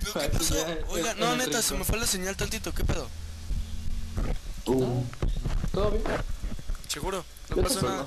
¿Pero 0.00 0.12
qué 0.20 0.28
pasó? 0.38 0.66
Oiga, 0.88 1.14
no, 1.14 1.36
neta, 1.36 1.62
se 1.62 1.74
me 1.74 1.84
fue 1.84 1.98
la 1.98 2.06
señal 2.06 2.36
tantito, 2.36 2.72
¿qué 2.74 2.84
pedo? 2.84 3.08
Uh. 4.66 5.04
¿Todo 5.72 5.90
bien? 5.92 6.04
¿Seguro? 6.88 7.24
No 7.50 7.62
pasa 7.62 7.82
nada. 7.82 8.06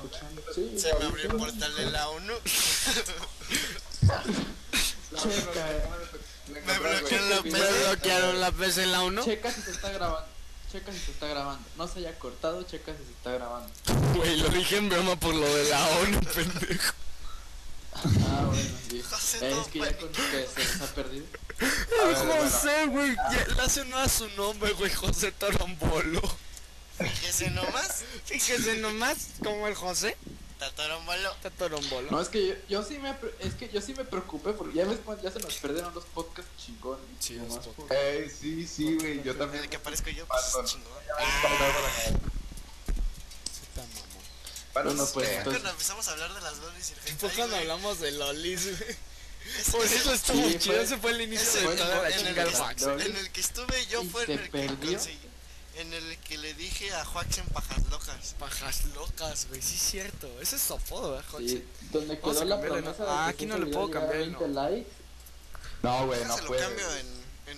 Sí, 0.54 0.76
Se 0.78 0.92
me 0.94 1.04
abrió 1.06 1.30
el 1.30 1.36
portal 1.36 1.74
de 1.76 1.90
la 1.90 2.08
ONU. 2.08 2.32
Me 6.48 6.60
bloquearon 6.78 7.30
la 7.30 7.36
¿Me 7.42 7.50
PC. 7.50 7.84
bloquearon 7.84 8.40
la 8.40 8.52
PC 8.52 8.82
en 8.84 8.92
la 8.92 9.02
1? 9.02 9.24
checa 9.24 9.50
si 9.52 9.62
se 9.62 9.70
está 9.72 9.90
grabando. 9.90 10.28
Checa 10.70 10.92
si 10.92 10.98
se 10.98 11.10
está 11.12 11.26
grabando. 11.28 11.68
No 11.76 11.88
se 11.88 11.98
haya 12.00 12.18
cortado, 12.18 12.62
checa 12.64 12.92
si 12.92 13.04
se 13.04 13.10
está 13.10 13.32
grabando. 13.32 13.70
Güey, 14.14 14.36
lo 14.38 14.48
dije 14.48 14.76
en 14.76 14.88
broma 14.88 15.16
por 15.18 15.34
lo 15.34 15.46
de 15.54 15.64
la 15.70 15.86
ONU, 15.88 16.20
pendejo. 16.34 16.92
Ah, 17.94 18.42
bueno, 18.46 18.70
sí. 18.90 19.02
José, 19.08 19.38
Eh, 19.48 19.56
es 19.60 19.68
que 19.68 19.78
ya 19.78 19.96
con 19.96 20.08
que 20.12 20.46
se 20.54 20.58
les 20.60 20.80
ha 20.80 20.86
perdido. 20.94 21.24
Bueno. 21.58 22.42
José, 22.42 22.86
güey, 22.88 23.16
le 23.56 23.62
hace 23.62 23.84
no 23.86 23.96
a 23.96 24.08
su 24.08 24.28
nombre, 24.30 24.72
güey, 24.72 24.92
José 24.92 25.32
Torombolo. 25.32 26.20
Fíjese 26.98 27.50
nomás. 27.50 28.04
Fíjese 28.26 28.76
nomás 28.76 29.16
como 29.42 29.66
el 29.66 29.74
José 29.74 30.16
Tatarombolo. 30.58 31.32
está 31.32 31.50
Torombolo. 31.50 32.10
No, 32.10 32.20
es 32.20 32.28
que 32.28 32.46
yo, 32.48 32.54
yo 32.68 32.82
sí 32.82 32.98
me 32.98 33.14
es 33.40 33.54
que 33.54 33.68
yo 33.68 33.80
sí 33.80 33.92
me 33.94 34.04
preocupé 34.04 34.52
porque 34.52 34.78
ya 34.78 34.84
ves 34.84 34.98
ya 35.22 35.30
se 35.30 35.38
nos 35.40 35.54
perdieron 35.54 35.94
los 35.94 36.04
podcasts 36.06 36.50
chingones. 36.58 37.04
Sí, 37.20 37.34
los 37.34 37.58
por- 37.68 37.92
Ey, 37.92 38.30
sí, 38.30 38.66
sí, 38.66 38.94
güey, 38.96 39.22
yo 39.22 39.32
también. 39.36 39.62
Desde 39.62 39.68
que 39.68 39.76
aparezco 39.76 40.08
yo, 40.10 40.26
pues 40.26 40.42
Pato. 40.44 40.64
chingón. 40.66 40.92
Bueno, 43.74 43.88
Bueno, 44.72 44.92
no 44.94 45.06
pues, 45.06 45.28
entonces- 45.28 45.44
Cuando 45.54 45.70
empezamos 45.70 46.08
a 46.08 46.12
hablar 46.12 46.34
de 46.34 46.40
las 46.40 46.58
lolis 46.58 46.90
y 46.90 46.92
el 47.10 47.16
Fue 47.18 47.30
cuando 47.30 47.56
hablamos 47.56 48.00
de 48.00 48.10
Lolis, 48.12 48.78
güey. 48.78 48.96
Por 49.70 49.84
eso 49.86 50.12
estuvo 50.12 50.48
Sí, 50.48 50.58
chido, 50.58 50.74
fue- 50.74 50.82
ese 50.82 50.96
fue 50.98 51.10
el 51.12 51.20
inicio 51.22 51.52
de 51.70 51.76
la 51.76 52.10
en 52.10 52.26
el 52.26 52.34
que-. 52.34 53.04
En 53.06 53.16
el 53.16 53.30
que 53.30 53.40
estuve 53.40 53.86
yo 53.86 54.02
¿Y 54.02 54.08
fue 54.08 54.24
en 54.24 54.30
el 54.32 54.42
que 54.42 54.48
perdió? 54.50 54.98
conseguí. 54.98 55.18
En 55.76 55.92
el 55.92 56.18
que 56.18 56.38
le 56.38 56.54
dije 56.54 56.92
a 56.94 57.04
Joaquín 57.04 57.44
pajas 57.52 57.86
locas. 57.90 58.34
Pajas 58.38 58.84
locas, 58.94 59.46
güey, 59.48 59.60
sí 59.60 59.74
es 59.76 59.82
cierto. 59.82 60.26
Ese 60.40 60.56
es 60.56 60.62
su 60.62 60.74
apodo, 60.74 61.12
¿verdad, 61.12 61.24
José? 61.30 61.48
Sí, 61.48 61.64
donde 61.92 62.18
quedó 62.18 62.44
la 62.44 62.60
promesa 62.60 62.94
¿no? 62.98 63.04
de 63.04 63.10
Ah, 63.10 63.24
que 63.26 63.30
aquí 63.30 63.46
no 63.46 63.58
le 63.58 63.66
puedo 63.66 63.90
cambiar 63.90 64.16
el 64.16 64.34
20 64.36 64.48
likes. 64.48 64.90
No, 65.82 66.06
güey, 66.06 66.24
no 66.24 66.36
puede. 66.38 66.62
cambio 66.62 66.96
en, 66.96 67.06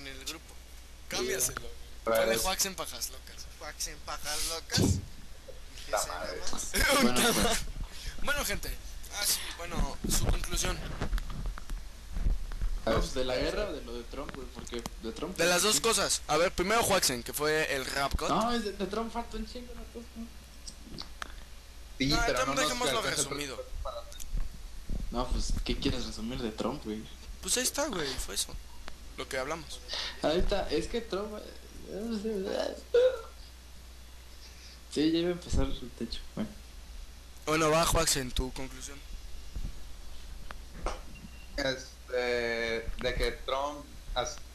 en 0.01 0.07
el 0.09 0.25
grupo. 0.25 0.55
Cámbiaselo. 1.09 1.61
Ponle 2.05 2.35
en 2.35 2.75
pajas 2.75 3.11
locas. 3.11 3.47
Joaquín 3.59 3.95
pajas 4.05 4.39
locas. 4.49 4.81
Bueno, 7.03 7.15
pues, 7.31 7.59
Bueno, 8.23 8.45
gente. 8.45 8.69
Ah, 9.15 9.25
sí, 9.25 9.39
bueno, 9.57 9.97
su 10.11 10.27
conclusión. 10.27 10.79
Pues, 12.97 13.15
de 13.15 13.25
la 13.25 13.37
guerra 13.37 13.69
o 13.69 13.73
de 13.73 13.83
lo 13.85 13.93
de 13.95 14.03
Trump, 14.05 14.35
güey, 14.35 14.47
porque 14.55 14.83
de 15.03 15.13
Trump. 15.13 15.37
De 15.37 15.47
las 15.47 15.63
dos 15.63 15.81
cosas. 15.81 16.23
A 16.29 16.37
ver, 16.37 16.53
primero 16.53 16.83
Juaxen, 16.83 17.23
que 17.23 17.33
fue 17.33 17.75
el 17.75 17.85
rap 17.87 18.15
god. 18.19 18.29
No, 18.29 18.53
es 18.53 18.65
de, 18.65 18.73
de 18.73 18.87
Trump 18.87 19.13
falta 19.13 19.37
un 19.37 19.47
chingo, 19.47 19.73
¿no? 19.75 19.83
Pues, 19.93 20.05
no. 20.17 20.27
Sí, 21.99 22.07
No, 22.07 22.21
pero 22.27 22.41
Trump 22.43 22.55
no 22.57 22.63
dejémoslo 22.63 23.03
resumido. 23.03 23.63
No, 25.11 25.27
pues, 25.29 25.53
¿qué 25.65 25.77
quieres 25.77 26.07
resumir 26.07 26.41
de 26.41 26.51
Trump, 26.53 26.85
güey? 26.85 27.03
Pues 27.43 27.57
ahí 27.57 27.63
está, 27.63 27.87
güey, 27.89 28.09
fue 28.15 28.35
eso. 28.35 28.55
Lo 29.17 29.29
que 29.29 29.39
hablamos. 29.39 29.81
Ahorita, 30.23 30.69
es 30.71 30.87
que 30.87 31.01
Trump. 31.01 31.39
eh, 31.91 32.75
Sí, 34.93 35.13
ya 35.13 35.19
iba 35.19 35.29
a 35.29 35.33
empezar 35.33 35.67
el 35.67 35.91
techo. 35.99 36.21
Bueno. 36.35 36.51
Bueno, 37.47 37.71
va 37.71 37.85
Juaxen, 37.85 38.31
tu 38.31 38.53
conclusión. 38.53 38.99
De 42.13 43.15
que 43.17 43.33
Trump 43.45 43.85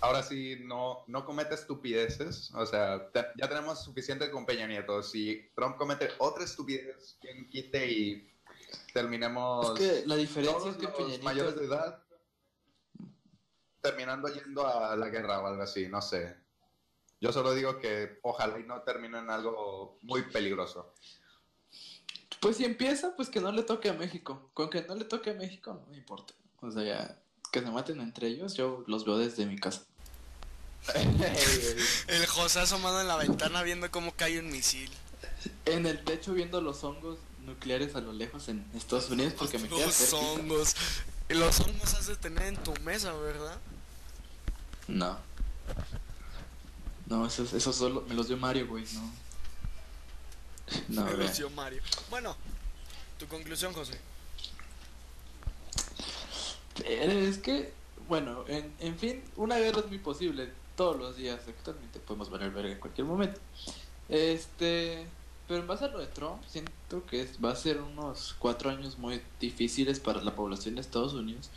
ahora 0.01 0.21
sí 0.23 0.57
no, 0.63 1.03
no 1.07 1.23
comete 1.25 1.55
estupideces. 1.55 2.51
O 2.53 2.65
sea, 2.65 3.09
te- 3.11 3.27
ya 3.37 3.47
tenemos 3.47 3.83
suficiente 3.83 4.29
con 4.29 4.45
Peña 4.45 4.67
Nieto. 4.67 5.01
Si 5.03 5.49
Trump 5.55 5.77
comete 5.77 6.09
otra 6.17 6.43
estupidez, 6.43 7.15
quien 7.21 7.49
quite 7.49 7.89
y 7.89 8.29
terminemos 8.93 9.79
Es 9.79 10.01
que 10.01 10.07
la 10.07 10.15
diferencia 10.15 10.57
todos 10.57 10.71
es 10.71 10.77
que 10.77 10.83
los 10.83 10.93
Peña 10.93 11.07
Nieto- 11.09 11.23
mayores 11.23 11.55
de 11.55 11.65
edad 11.65 12.03
terminando 13.81 14.27
yendo 14.29 14.65
a 14.65 14.95
la 14.95 15.09
guerra 15.09 15.39
o 15.41 15.47
algo 15.47 15.61
así, 15.61 15.87
no 15.87 16.01
sé. 16.01 16.35
Yo 17.19 17.31
solo 17.31 17.53
digo 17.53 17.79
que 17.79 18.19
ojalá 18.21 18.59
y 18.59 18.63
no 18.63 18.81
termine 18.81 19.19
en 19.19 19.29
algo 19.29 19.97
muy 20.01 20.23
peligroso. 20.23 20.93
Pues 22.41 22.57
si 22.57 22.65
empieza, 22.65 23.15
pues 23.15 23.29
que 23.29 23.39
no 23.39 23.51
le 23.51 23.63
toque 23.63 23.89
a 23.89 23.93
México. 23.93 24.49
Con 24.53 24.69
que 24.69 24.81
no 24.83 24.95
le 24.95 25.05
toque 25.05 25.29
a 25.31 25.33
México, 25.33 25.73
no 25.73 25.85
me 25.89 25.97
importa. 25.97 26.33
O 26.61 26.69
sea, 26.71 26.83
ya, 26.83 27.22
que 27.53 27.61
se 27.61 27.69
maten 27.69 28.01
entre 28.01 28.27
ellos, 28.27 28.55
yo 28.55 28.83
los 28.87 29.05
veo 29.05 29.17
desde 29.19 29.45
mi 29.45 29.57
casa. 29.59 29.83
El 32.07 32.25
José 32.25 32.59
asomado 32.61 32.99
en 32.99 33.07
la 33.07 33.15
ventana 33.15 33.61
viendo 33.61 33.89
cómo 33.91 34.11
cae 34.15 34.39
un 34.39 34.49
misil. 34.51 34.91
En 35.65 35.85
el 35.85 36.03
techo 36.03 36.33
viendo 36.33 36.59
los 36.61 36.83
hongos 36.83 37.19
nucleares 37.45 37.95
a 37.95 38.01
lo 38.01 38.11
lejos 38.11 38.49
en 38.49 38.65
Estados 38.73 39.09
Unidos 39.11 39.33
porque 39.37 39.59
me 39.59 39.69
queda 39.69 39.85
Los 39.85 39.95
cerquita. 39.95 40.17
hongos. 40.17 40.75
Los 41.29 41.59
hongos 41.59 41.93
has 41.93 42.07
de 42.07 42.15
tener 42.17 42.43
en 42.47 42.57
tu 42.57 42.73
mesa, 42.81 43.13
¿verdad? 43.13 43.57
No. 44.87 45.17
No, 47.05 47.27
esos, 47.27 47.53
esos 47.53 47.75
solo 47.75 48.03
me 48.07 48.15
los 48.15 48.27
dio 48.27 48.37
Mario, 48.37 48.67
güey, 48.67 48.85
no. 48.93 49.13
No, 50.89 51.07
el 51.07 51.17
vea. 51.17 51.29
ocio 51.29 51.49
Mario. 51.51 51.83
Bueno, 52.09 52.35
tu 53.19 53.27
conclusión, 53.27 53.73
José. 53.73 53.99
Eh, 56.83 57.25
Es 57.29 57.37
que, 57.37 57.71
bueno, 58.07 58.45
en, 58.47 58.73
en 58.79 58.97
fin, 58.97 59.23
una 59.35 59.57
guerra 59.57 59.79
es 59.81 59.87
muy 59.87 59.99
posible 59.99 60.49
todos 60.75 60.97
los 60.97 61.15
días. 61.17 61.39
Actualmente 61.47 61.99
podemos 61.99 62.29
valer 62.29 62.51
verga 62.51 62.71
en 62.71 62.79
cualquier 62.79 63.05
momento. 63.07 63.39
Este, 64.09 65.05
pero 65.47 65.59
en 65.61 65.67
base 65.67 65.85
a 65.85 65.87
lo 65.89 65.99
de 65.99 66.07
Trump, 66.07 66.41
siento 66.47 67.05
que 67.05 67.21
es- 67.21 67.43
va 67.43 67.51
a 67.51 67.55
ser 67.55 67.81
unos 67.81 68.35
cuatro 68.39 68.69
años 68.69 68.97
muy 68.97 69.21
difíciles 69.39 69.99
para 69.99 70.21
la 70.21 70.35
población 70.35 70.75
de 70.75 70.81
Estados 70.81 71.13
Unidos 71.13 71.49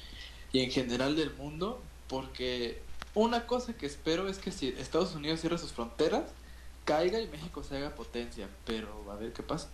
y 0.52 0.60
en 0.60 0.70
general 0.70 1.16
del 1.16 1.32
mundo, 1.34 1.80
porque 2.08 2.80
una 3.14 3.46
cosa 3.46 3.74
que 3.74 3.86
espero 3.86 4.28
es 4.28 4.38
que 4.38 4.52
si 4.52 4.68
Estados 4.68 5.14
Unidos 5.14 5.40
cierre 5.40 5.58
sus 5.58 5.72
fronteras, 5.72 6.24
caiga 6.84 7.20
y 7.20 7.26
México 7.28 7.64
se 7.64 7.76
haga 7.76 7.94
potencia, 7.94 8.48
pero 8.64 9.10
a 9.10 9.16
ver 9.16 9.32
qué 9.32 9.42
pasa. 9.42 9.68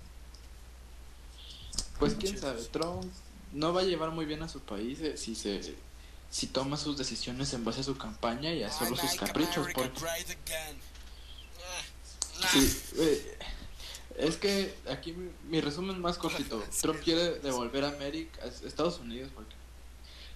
Pues 1.98 2.14
quién 2.14 2.38
sabe, 2.38 2.62
Trump 2.64 3.04
no 3.52 3.72
va 3.72 3.82
a 3.82 3.84
llevar 3.84 4.10
muy 4.10 4.24
bien 4.24 4.42
a 4.42 4.48
su 4.48 4.60
país 4.60 5.00
eh, 5.00 5.16
si 5.16 5.34
se 5.34 5.74
si 6.30 6.46
toma 6.46 6.78
sus 6.78 6.96
decisiones 6.96 7.52
en 7.52 7.64
base 7.64 7.80
a 7.80 7.84
su 7.84 7.98
campaña 7.98 8.52
y 8.52 8.62
a 8.62 8.72
solo 8.72 8.96
sus 8.96 9.14
caprichos, 9.14 9.68
porque 9.74 10.00
Sí, 12.50 12.80
eh, 12.96 13.38
es 14.16 14.36
que 14.36 14.74
aquí 14.90 15.12
mi, 15.12 15.30
mi 15.48 15.60
resumen 15.60 16.00
más 16.00 16.18
cortito. 16.18 16.62
Trump 16.80 17.00
quiere 17.02 17.38
devolver 17.40 17.84
a 17.84 17.88
América, 17.88 18.42
a 18.44 18.66
Estados 18.66 18.98
Unidos, 18.98 19.30
porque 19.34 19.54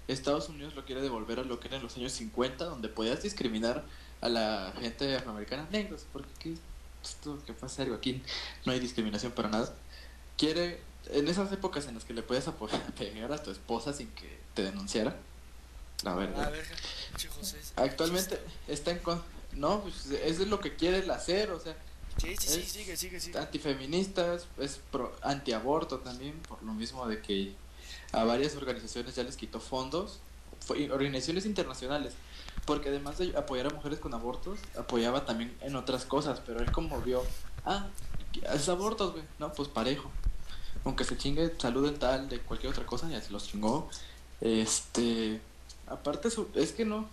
Estados 0.09 0.49
Unidos 0.49 0.75
lo 0.75 0.85
quiere 0.85 1.01
devolver 1.01 1.41
a 1.41 1.45
lo 1.45 1.59
que 1.59 1.69
era 1.69 1.79
en 1.79 1.83
los 1.83 1.97
años 1.97 2.13
50, 2.13 2.65
donde 2.65 2.89
podías 2.89 3.23
discriminar 3.23 3.85
a 4.21 4.29
la 4.29 4.73
gente 4.81 5.17
afroamericana 5.17 5.67
negros, 5.71 6.07
porque 6.13 6.29
aquí, 6.37 6.55
esto 7.03 7.39
que 7.45 7.53
pasa 7.53 7.83
algo 7.83 7.95
aquí, 7.95 8.23
no 8.65 8.73
hay 8.73 8.81
discriminación 8.81 9.33
para 9.33 9.49
nada. 9.49 9.75
Quiere, 10.37 10.81
en 11.11 11.29
esas 11.29 11.51
épocas 11.53 11.87
en 11.87 11.95
las 11.95 12.05
que 12.05 12.15
le 12.15 12.23
puedes 12.23 12.47
apoyar, 12.49 12.81
pegar 12.99 13.33
a 13.33 13.43
tu 13.43 13.51
esposa 13.51 13.93
sin 13.93 14.09
que 14.11 14.39
te 14.55 14.63
denunciara, 14.63 15.17
la 16.05 16.15
verdad. 16.15 16.47
A 16.47 16.51
ver, 16.51 16.65
che, 17.17 17.29
José. 17.29 17.59
Actualmente 17.77 18.41
está 18.69 18.91
en 18.91 18.99
con... 18.99 19.23
No, 19.53 19.81
pues 19.81 20.07
eso 20.07 20.43
es 20.43 20.49
lo 20.49 20.61
que 20.61 20.77
quiere 20.77 21.11
hacer, 21.11 21.51
o 21.51 21.61
sea, 21.61 21.75
Sí, 22.21 22.35
sí, 22.41 22.49
sí, 22.49 22.63
sigue, 22.63 22.97
sigue, 22.97 23.21
sigue. 23.21 23.39
antifeministas, 23.39 24.47
es 24.59 24.81
pro, 24.91 25.15
antiaborto 25.23 25.99
también, 25.99 26.39
por 26.49 26.63
lo 26.63 26.73
mismo 26.73 27.07
de 27.07 27.21
que 27.21 27.53
a 28.13 28.25
varias 28.25 28.57
organizaciones 28.57 29.15
ya 29.15 29.23
les 29.23 29.37
quitó 29.37 29.61
fondos, 29.61 30.19
fue- 30.67 30.91
organizaciones 30.91 31.45
internacionales, 31.45 32.15
porque 32.65 32.89
además 32.89 33.19
de 33.19 33.37
apoyar 33.37 33.67
a 33.67 33.71
mujeres 33.71 33.99
con 33.99 34.15
abortos, 34.15 34.59
apoyaba 34.79 35.27
también 35.27 35.55
en 35.61 35.77
otras 35.77 36.07
cosas, 36.07 36.41
pero 36.45 36.61
él 36.61 36.73
como 36.73 37.01
vio, 37.03 37.23
ah, 37.67 37.87
es 38.55 38.69
abortos, 38.71 39.13
güey, 39.13 39.25
no, 39.39 39.53
pues 39.53 39.69
parejo, 39.69 40.11
aunque 40.87 41.05
se 41.05 41.19
chingue 41.19 41.53
salud 41.59 41.85
dental 41.85 42.31
de 42.31 42.41
cualquier 42.41 42.73
otra 42.73 42.87
cosa, 42.87 43.11
ya 43.11 43.21
se 43.21 43.31
los 43.31 43.47
chingó, 43.47 43.91
este, 44.41 45.41
aparte 45.87 46.31
su, 46.31 46.49
es 46.55 46.73
que 46.73 46.87
no, 46.87 47.07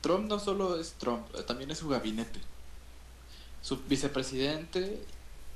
Trump 0.00 0.26
no 0.26 0.38
solo 0.38 0.80
es 0.80 0.92
Trump, 0.92 1.26
también 1.46 1.70
es 1.70 1.78
su 1.78 1.88
gabinete 1.88 2.40
su 3.66 3.78
vicepresidente 3.78 5.02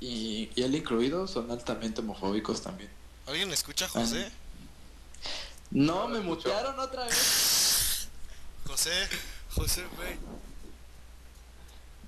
y, 0.01 0.49
y 0.53 0.63
él 0.63 0.75
incluido 0.75 1.27
son 1.27 1.49
altamente 1.49 2.01
homofóbicos 2.01 2.61
también. 2.61 2.89
¿Alguien 3.25 3.49
escucha 3.53 3.85
a 3.85 3.87
José? 3.87 4.29
No, 5.69 5.95
No, 5.95 6.07
me 6.09 6.19
mutearon 6.19 6.77
otra 6.77 7.05
vez. 7.05 8.09
José, 8.67 8.91
José, 9.55 9.85
güey. 9.95 10.17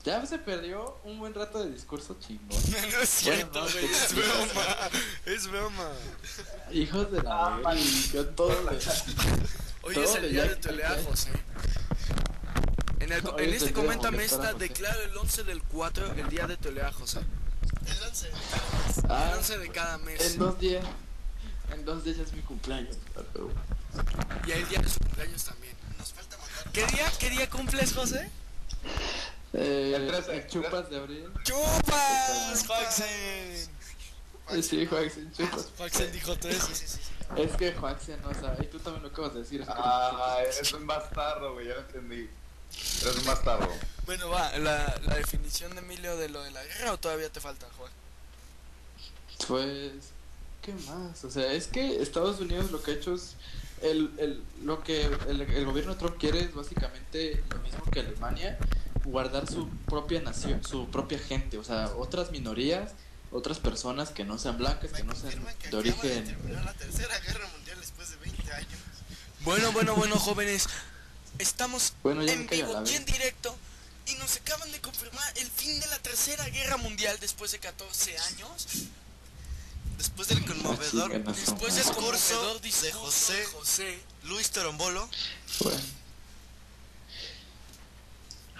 Ya 0.03 0.25
se 0.25 0.37
perdió 0.37 0.99
un 1.05 1.17
buen 1.19 1.33
rato 1.33 1.63
de 1.63 1.71
discurso 1.71 2.17
chingón. 2.19 2.49
No 2.91 2.99
es 3.01 3.09
cierto, 3.09 3.63
no, 3.63 3.71
güey. 3.71 3.85
Es 3.85 4.13
broma. 4.13 4.89
Es 5.25 5.47
broma. 5.47 5.89
Hijos 6.71 7.11
de 7.11 7.21
la 7.23 7.49
verga, 7.57 7.73
yo 8.13 8.25
todo 8.29 8.49
le- 8.69 8.77
Hoy 9.85 9.93
Todo 9.95 10.03
es 10.03 10.15
el 10.15 10.31
día 10.31 10.43
de 10.45 10.55
tu 10.57 10.67
pelea, 10.69 10.97
José. 11.07 11.31
En, 12.99 13.11
el, 13.11 13.17
este 13.19 13.43
el 13.43 13.59
de 13.59 13.73
coméntame 13.73 14.23
esta, 14.23 14.53
José. 14.53 14.57
declaro 14.59 15.01
el 15.03 15.17
11 15.17 15.43
del 15.43 15.61
4 15.63 16.13
el 16.13 16.29
día 16.29 16.47
de 16.47 16.55
tu 16.57 16.63
pelea, 16.69 16.91
José. 16.93 17.19
el 17.85 18.03
11. 18.03 18.27
El 18.27 18.33
Ah, 19.09 19.33
11 19.37 19.57
de 19.57 19.69
cada 19.69 19.97
mes. 19.99 20.21
en 20.21 20.39
dos 20.39 20.59
días. 20.59 20.85
En 21.73 21.83
dos 21.85 22.03
días 22.03 22.17
es 22.19 22.31
mi 22.33 22.41
cumpleaños. 22.41 22.97
pero- 23.33 23.51
Y 24.47 24.51
el 24.51 24.67
día 24.69 24.79
de 24.79 24.89
su 24.89 24.99
cumpleaños 24.99 25.43
también. 25.43 25.75
Nos 25.97 26.13
falta 26.13 26.37
mandar. 26.37 26.71
¿Qué 26.71 26.85
día, 26.87 27.11
qué 27.19 27.29
día 27.29 27.49
cumples, 27.49 27.93
José? 27.93 28.29
Eh, 29.53 29.93
El 29.95 30.07
13, 30.07 30.35
en 30.35 30.47
chupas 30.47 30.89
de 30.89 30.97
abril. 30.97 31.31
¡Chupas! 31.43 32.65
Joaxen. 32.67 33.05
Eh, 34.49 34.61
Sí, 34.61 34.85
Joaxin, 34.85 35.31
chupas. 35.31 35.67
Joaxen 35.77 36.11
dijo 36.11 36.35
13. 36.35 36.59
Sí, 36.59 36.73
sí, 36.75 36.87
sí. 36.87 36.99
Es 37.41 37.55
que 37.55 37.71
Joaxin 37.73 38.21
no 38.21 38.33
sabe. 38.33 38.65
Y 38.65 38.67
tú 38.67 38.79
también 38.79 39.03
lo 39.03 39.09
acabas 39.09 39.33
de 39.33 39.39
decir. 39.41 39.63
Ah, 39.67 40.37
eres 40.43 40.73
un 40.73 40.85
bastardo, 40.85 41.53
güey, 41.53 41.67
ya 41.67 41.75
lo 41.75 41.81
entendí. 41.81 42.29
Eres 43.01 43.17
un 43.17 43.25
bastardo. 43.25 43.69
Bueno, 44.05 44.29
va, 44.29 44.57
la, 44.57 44.99
la 45.05 45.15
definición 45.15 45.73
de 45.75 45.79
Emilio 45.79 46.17
de 46.17 46.29
lo 46.29 46.43
de 46.43 46.51
la 46.51 46.63
guerra 46.63 46.93
o 46.93 46.97
todavía 46.99 47.29
te 47.31 47.39
falta, 47.39 47.67
Juan. 47.77 47.91
Pues, 49.47 49.91
¿qué 50.61 50.73
más? 50.73 51.23
O 51.23 51.31
sea, 51.31 51.51
es 51.53 51.67
que 51.67 52.01
Estados 52.01 52.39
Unidos 52.39 52.71
lo 52.71 52.81
que 52.81 52.91
ha 52.91 52.93
hecho 52.95 53.13
es. 53.15 53.35
El, 53.81 54.11
el, 54.17 54.41
lo 54.63 54.81
que 54.81 55.03
el, 55.27 55.41
el 55.41 55.65
gobierno 55.65 55.93
de 55.93 55.99
Trump 55.99 56.17
quiere 56.17 56.39
es 56.39 56.53
básicamente 56.53 57.43
lo 57.49 57.59
mismo 57.59 57.83
que 57.91 57.99
Alemania: 57.99 58.57
guardar 59.03 59.47
su 59.49 59.69
propia 59.85 60.21
nación, 60.21 60.63
su 60.63 60.87
propia 60.89 61.19
gente. 61.19 61.57
O 61.57 61.63
sea, 61.63 61.91
otras 61.97 62.31
minorías, 62.31 62.91
otras 63.31 63.59
personas 63.59 64.09
que 64.09 64.23
no 64.23 64.37
sean 64.37 64.57
blancas, 64.57 64.91
que 64.91 65.03
no 65.03 65.15
sean 65.15 65.43
de 65.69 65.77
origen. 65.77 66.25
terminar 66.25 66.65
la 66.65 66.73
tercera 66.73 67.17
guerra 67.19 67.47
mundial 67.55 67.77
después 67.79 68.09
de 68.09 68.17
20 68.17 68.53
años. 68.53 68.79
Bueno, 69.41 69.71
bueno, 69.71 69.95
bueno, 69.95 70.17
jóvenes. 70.17 70.67
Estamos 71.39 71.93
Bueno, 72.03 72.21
en 72.21 72.47
vivo 72.47 72.83
y 72.85 72.93
en 72.93 73.05
directo. 73.05 73.55
Y 74.05 74.15
nos 74.15 74.35
acaban 74.35 74.69
de 74.71 74.81
confirmar 74.81 75.33
el 75.37 75.47
fin 75.49 75.79
de 75.79 75.87
la 75.87 75.97
tercera 75.99 76.47
guerra 76.49 76.77
mundial 76.77 77.17
después 77.21 77.51
de 77.51 77.59
14 77.59 78.17
años. 78.17 78.67
Después 79.97 80.27
del 80.27 80.45
conmovedor. 80.45 81.23
Después 81.23 81.75
del 81.75 81.85
discurso 81.85 82.35
conmovedor 82.35 82.61
de 82.61 82.67
discurso 82.67 82.99
José 82.99 83.33
de 83.33 83.45
José. 83.45 83.99
Luis 84.25 84.51
Torombolo. 84.51 85.09
Bueno. 85.61 86.02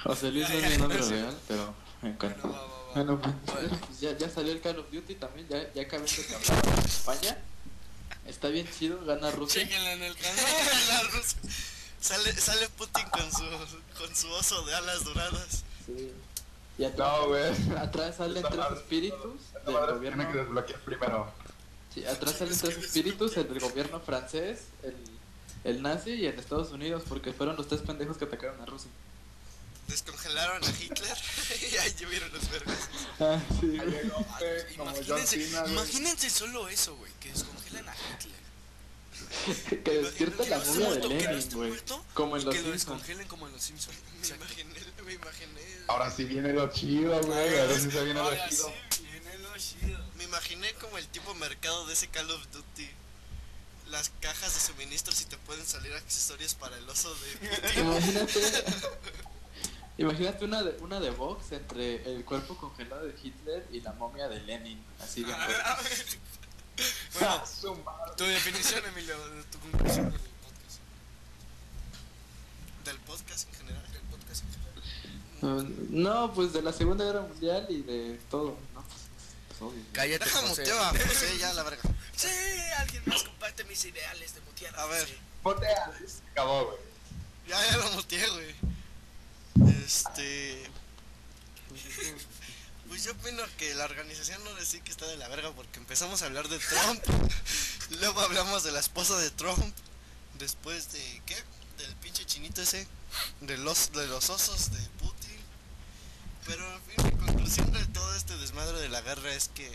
José 0.09 0.31
Luis 0.31 0.49
no 0.49 0.55
es 0.55 0.71
mi 0.71 0.77
nombre 0.77 0.97
real, 1.01 1.37
pero 1.47 1.73
me 2.01 2.09
encanta. 2.09 2.41
Bueno, 2.41 2.53
va, 2.53 2.61
va, 2.61 2.67
va. 2.67 2.93
Bueno, 2.93 3.19
pues, 3.45 3.79
pues 3.87 3.99
ya, 4.01 4.17
ya 4.17 4.29
salió 4.29 4.51
el 4.51 4.61
Call 4.61 4.79
of 4.79 4.91
Duty 4.91 5.15
también, 5.15 5.47
ya, 5.47 5.71
ya 5.73 5.83
acabé 5.83 6.05
de 6.05 6.25
que 6.25 6.35
hablaba 6.35 6.61
de 6.81 6.87
España. 6.87 7.37
Está 8.27 8.47
bien 8.49 8.67
chido, 8.71 9.03
gana 9.05 9.31
Rusia. 9.31 9.63
Chéquenla 9.63 9.93
en 9.93 10.03
el 10.03 10.15
canal. 10.15 10.37
La 10.89 11.01
Rusia. 11.03 11.39
Sale, 11.99 12.33
sale 12.33 12.69
Putin 12.69 13.05
con 13.09 13.31
su, 13.31 13.43
con 13.97 14.15
su 14.15 14.29
oso 14.31 14.61
de 14.65 14.75
alas 14.75 15.03
doradas. 15.05 15.63
Sí. 15.85 16.11
Y 16.77 16.83
atrás, 16.85 17.09
No, 17.21 17.27
güey. 17.27 17.51
atrás 17.77 18.15
salen 18.17 18.37
Esta 18.37 18.49
tres 18.49 18.59
madre- 18.59 18.75
espíritus 18.79 19.41
del 19.65 19.73
madre 19.73 19.93
gobierno. 19.93 20.17
tiene 20.23 20.31
que 20.33 20.37
desbloquear 20.39 20.79
primero. 20.81 21.31
Sí, 21.93 22.05
atrás 22.05 22.35
salen 22.37 22.57
tres 22.57 22.77
espíritus, 22.77 23.37
el 23.37 23.47
del 23.47 23.59
gobierno 23.59 23.99
francés, 23.99 24.63
el, 24.83 24.95
el 25.65 25.81
nazi 25.81 26.11
y 26.11 26.25
el 26.25 26.35
de 26.35 26.41
Estados 26.41 26.71
Unidos, 26.71 27.03
porque 27.07 27.31
fueron 27.33 27.55
los 27.55 27.67
tres 27.67 27.81
pendejos 27.81 28.17
que 28.17 28.25
atacaron 28.25 28.59
a 28.61 28.65
Rusia. 28.65 28.89
Descongelaron 29.93 30.63
a 30.63 30.69
Hitler 30.71 31.17
y 31.71 31.77
ahí 31.77 31.93
llevaron 31.99 32.31
los 32.33 32.49
vergas. 32.49 32.79
Ah, 33.19 33.39
sí. 33.59 33.77
Güey, 33.77 34.73
Imagínense, 34.73 35.37
imagínense 35.69 36.29
solo 36.31 36.67
eso, 36.67 36.95
güey, 36.95 37.11
que 37.19 37.29
descongelan 37.31 37.87
a 37.87 37.95
Hitler. 37.95 38.33
que 39.83 39.91
despierta 39.91 40.43
la 40.45 40.45
Que 40.45 40.49
no 40.49 40.63
esté 40.63 40.79
momia 40.79 40.99
de 40.99 41.07
Lenin, 41.09 41.49
güey. 41.53 41.73
Como 42.15 42.37
en 42.37 42.45
los 42.45 42.55
que 42.55 42.61
lo 42.63 42.71
descongelen 42.71 43.27
como 43.27 43.45
en 43.47 43.53
los 43.53 43.61
Simpsons. 43.61 43.95
Me 44.19 44.27
imaginé, 44.35 44.79
me 45.05 45.13
imaginé. 45.13 45.61
Ahora 45.87 46.09
sí 46.09 46.23
viene 46.23 46.53
lo 46.53 46.71
chido, 46.71 47.21
güey. 47.21 47.59
Ahora 47.59 47.75
sí 47.79 47.91
se 47.91 48.03
viene 48.03 48.13
lo 48.15 48.21
Ahora 48.23 48.49
chido. 48.49 48.73
sí, 48.89 49.03
viene 49.11 49.37
lo 49.37 49.57
chido. 49.59 49.99
Me 50.15 50.23
imaginé 50.23 50.73
como 50.81 50.97
el 50.97 51.07
tipo 51.09 51.35
mercado 51.35 51.85
de 51.85 51.93
ese 51.93 52.07
Call 52.07 52.31
of 52.31 52.41
Duty. 52.51 52.89
Las 53.91 54.09
cajas 54.21 54.55
de 54.55 54.59
suministros 54.59 55.21
y 55.21 55.25
te 55.25 55.37
pueden 55.37 55.67
salir 55.67 55.93
accesorios 55.93 56.55
para 56.55 56.75
el 56.77 56.89
oso 56.89 57.13
de 57.13 57.47
Putin. 57.47 57.79
Imagínate. 57.85 58.41
Imagínate 59.97 60.45
una 60.45 60.63
de, 60.63 60.71
una 60.81 60.99
de 60.99 61.11
Vox 61.11 61.51
entre 61.51 62.03
el 62.11 62.25
cuerpo 62.25 62.57
congelado 62.57 63.05
de 63.05 63.15
Hitler 63.21 63.67
y 63.71 63.81
la 63.81 63.93
momia 63.93 64.27
de 64.27 64.39
Lenin. 64.41 64.83
Así 64.99 65.23
bien. 65.23 65.37
güey. 65.37 65.57
Bueno, 67.13 67.29
Ah, 67.29 67.43
madre. 67.85 68.13
tu 68.17 68.23
definición, 68.23 68.83
Emilio, 68.85 69.15
de 69.29 69.43
tu 69.43 69.59
conclusión 69.59 70.09
del 70.11 70.19
podcast. 70.19 70.79
Del 72.85 72.97
podcast 73.01 73.47
en 73.49 73.55
general. 73.55 73.91
Del 73.91 74.01
podcast. 74.01 74.43
No, 75.91 76.33
pues 76.33 76.51
de 76.51 76.63
la 76.63 76.73
Segunda 76.73 77.05
Guerra 77.05 77.21
Mundial 77.21 77.67
y 77.69 77.83
de 77.83 78.19
todo. 78.31 78.57
No, 78.73 78.83
pues, 79.47 79.61
obvio. 79.61 79.83
Cállate, 79.91 80.27
José. 80.27 80.47
muteo 80.47 80.81
a 80.81 80.89
José 80.89 81.37
ya 81.39 81.53
la 81.53 81.61
verga. 81.61 81.83
Sí, 82.15 82.27
alguien 82.79 83.03
más 83.05 83.21
comparte 83.23 83.63
mis 83.65 83.85
ideales 83.85 84.33
de 84.33 84.41
mutear. 84.41 84.75
A 84.79 84.85
ver. 84.87 85.07
Se 85.07 86.21
acabó, 86.31 86.65
güey. 86.65 86.77
Ya, 87.47 87.63
ya 87.69 87.77
lo 87.77 87.91
muteé, 87.91 88.27
güey. 88.31 88.55
Este. 89.93 90.63
Pues 92.87 93.05
yo 93.05 93.13
opino 93.13 93.41
que 93.57 93.73
la 93.73 93.85
organización 93.85 94.43
no 94.43 94.53
decía 94.53 94.83
que 94.83 94.91
está 94.91 95.07
de 95.07 95.17
la 95.17 95.27
verga 95.27 95.51
porque 95.53 95.79
empezamos 95.79 96.21
a 96.21 96.25
hablar 96.25 96.47
de 96.47 96.59
Trump, 96.59 97.01
luego 98.01 98.19
hablamos 98.19 98.61
de 98.63 98.71
la 98.71 98.81
esposa 98.81 99.17
de 99.17 99.31
Trump, 99.31 99.75
después 100.37 100.91
de 100.91 101.21
¿qué? 101.25 101.35
Del 101.77 101.95
pinche 101.95 102.23
chinito 102.25 102.61
ese, 102.61 102.85
de 103.41 103.57
los 103.57 103.93
de 103.93 104.05
los 104.05 104.29
osos 104.29 104.71
de 104.71 104.79
Putin. 104.99 105.39
Pero 106.45 106.71
en 106.75 106.81
fin, 106.83 106.95
la 107.03 107.25
conclusión 107.25 107.71
de 107.71 107.85
todo 107.87 108.15
este 108.15 108.37
desmadre 108.37 108.77
de 108.79 108.89
la 108.89 109.01
guerra 109.01 109.33
es 109.33 109.47
que 109.47 109.71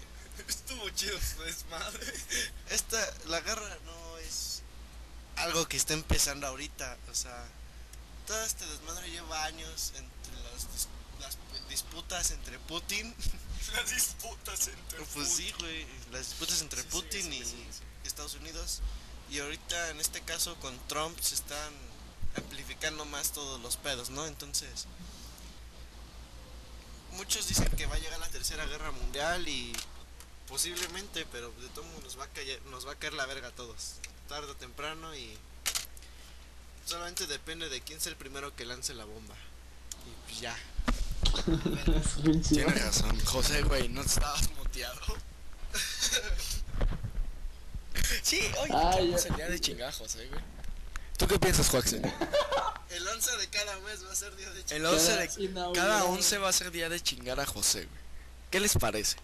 Estuvo 0.47 0.89
chido 0.91 1.19
su 1.21 1.43
desmadre. 1.43 2.07
esta 2.71 2.99
la 3.27 3.41
guerra 3.41 3.79
no 3.85 4.19
es 4.19 4.62
algo 5.37 5.66
que 5.66 5.77
está 5.77 5.95
empezando 5.95 6.47
ahorita, 6.47 6.97
o 7.11 7.14
sea, 7.14 7.49
todo 8.29 8.43
este 8.45 8.64
desmadre 8.66 9.11
lleva 9.11 9.45
años 9.45 9.93
entre 9.97 10.33
las, 10.53 10.68
dis- 10.68 10.89
las 11.20 11.37
disputas 11.68 12.31
entre 12.31 12.59
Putin 12.61 13.12
Las 13.74 13.91
disputas 13.91 14.68
entre 14.68 15.01
Pues 15.14 15.29
sí, 15.29 15.53
güey, 15.59 15.87
las 16.12 16.29
disputas 16.29 16.62
entre 16.62 16.83
Sí, 16.83 16.89
Putin 16.91 17.22
sí, 17.22 17.39
y 17.39 17.45
sí. 17.45 17.66
Estados 18.05 18.35
Unidos. 18.35 18.81
Y 19.31 19.41
ahorita, 19.41 19.91
en 19.91 20.01
este 20.01 20.22
caso, 20.22 20.55
con 20.61 20.79
Trump 20.89 21.18
se 21.20 21.35
están 21.35 21.74
amplificando 22.37 23.05
más 23.05 23.33
todos 23.33 23.61
los 23.61 23.76
pedos, 23.76 24.09
¿no? 24.09 24.26
Entonces, 24.26 24.87
muchos 27.12 27.47
dicen 27.49 27.68
que 27.76 27.87
va 27.87 27.97
a 27.97 27.99
llegar 27.99 28.18
la 28.20 28.29
tercera 28.29 28.64
guerra 28.66 28.91
mundial 28.91 29.47
y 29.49 29.72
posiblemente, 30.49 31.26
pero 31.33 31.51
de 31.61 31.68
todo 31.70 31.85
modo 31.85 32.01
nos 32.03 32.18
va 32.18 32.24
a 32.24 32.29
caer, 32.29 32.62
nos 32.66 32.87
va 32.87 32.93
a 32.93 32.97
caer 32.99 33.12
la 33.14 33.26
verga 33.26 33.49
a 33.49 33.55
todos, 33.55 33.95
tarde 34.29 34.51
o 34.51 34.57
temprano 34.57 35.14
y 35.14 35.37
solamente 36.89 37.26
depende 37.26 37.68
de 37.68 37.80
quién 37.82 38.01
sea 38.01 38.12
el 38.12 38.16
primero 38.18 38.55
que 38.57 38.64
lance 38.64 38.95
la 38.95 39.05
bomba. 39.05 39.34
Y 40.07 40.11
pues 40.28 40.41
ya. 40.41 40.57
Tienes 42.49 42.82
razón. 42.84 43.18
José, 43.24 43.62
güey, 43.62 43.89
no 43.89 44.01
estabas 44.03 44.49
muteado. 44.53 45.01
sí, 48.22 48.41
oye, 48.61 48.72
Ah, 48.74 48.97
vamos 48.97 49.22
ya. 49.22 49.28
el 49.28 49.36
día 49.36 49.49
de 49.49 49.61
chingar, 49.61 49.93
José, 49.93 50.26
güey. 50.28 50.41
¿Tú 51.16 51.26
qué 51.26 51.39
piensas, 51.39 51.68
Joaxen? 51.68 52.03
El 52.91 53.07
11 53.07 53.36
de 53.36 53.49
cada 53.49 53.78
mes 53.80 54.03
va 54.07 54.12
a 54.12 54.14
ser 54.14 54.34
día 54.36 54.49
de 54.51 54.64
El 54.74 54.86
11 54.86 55.16
de 55.16 55.28
cada 55.74 56.05
11 56.05 56.39
va 56.39 56.49
a 56.49 56.53
ser 56.53 56.70
día 56.70 56.89
de 56.89 57.01
chingar 57.03 57.39
a 57.39 57.45
José, 57.45 57.84
güey. 57.84 58.01
¿Qué 58.51 58.61
les 58.61 58.78
parece? 58.78 59.16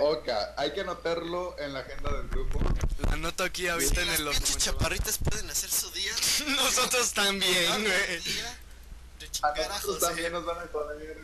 Ok, 0.00 0.28
hay 0.56 0.72
que 0.72 0.80
anotarlo 0.82 1.56
en 1.58 1.72
la 1.72 1.80
agenda 1.80 2.12
del 2.12 2.28
grupo. 2.28 2.60
La 3.06 3.12
anoto 3.12 3.44
aquí 3.44 3.66
ahorita 3.68 4.02
en 4.02 4.08
el 4.10 4.24
documento. 4.24 4.58
chaparritas 4.58 5.18
pueden 5.18 5.48
hacer 5.50 5.70
su 5.70 5.90
día. 5.90 6.12
Nosotros 6.56 7.12
también, 7.12 7.72
güey. 7.82 7.86
de 7.86 9.26
A 9.26 9.30
chingar 9.30 9.58
a 9.58 9.68
nosotros 9.68 9.94
José. 9.96 10.06
también 10.06 10.32
nos 10.32 10.44
van 10.44 10.58
a 10.58 10.66
joder. 10.70 11.18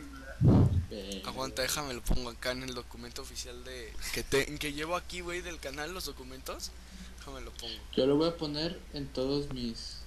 Verga. 0.89 1.29
Aguanta, 1.29 1.61
déjame 1.61 1.93
lo 1.93 2.01
pongo 2.01 2.29
acá 2.29 2.51
en 2.51 2.63
el 2.63 2.73
documento 2.73 3.21
oficial 3.21 3.63
de 3.63 3.91
que 4.13 4.23
te 4.23 4.45
que 4.59 4.73
llevo 4.73 4.95
aquí, 4.95 5.21
güey, 5.21 5.41
del 5.41 5.59
canal 5.59 5.93
los 5.93 6.05
documentos. 6.05 6.71
Déjame 7.19 7.41
lo 7.41 7.51
pongo. 7.51 7.73
Yo 7.95 8.05
lo 8.05 8.15
voy 8.17 8.29
a 8.29 8.37
poner 8.37 8.79
en 8.93 9.07
todos 9.07 9.51
mis 9.53 9.97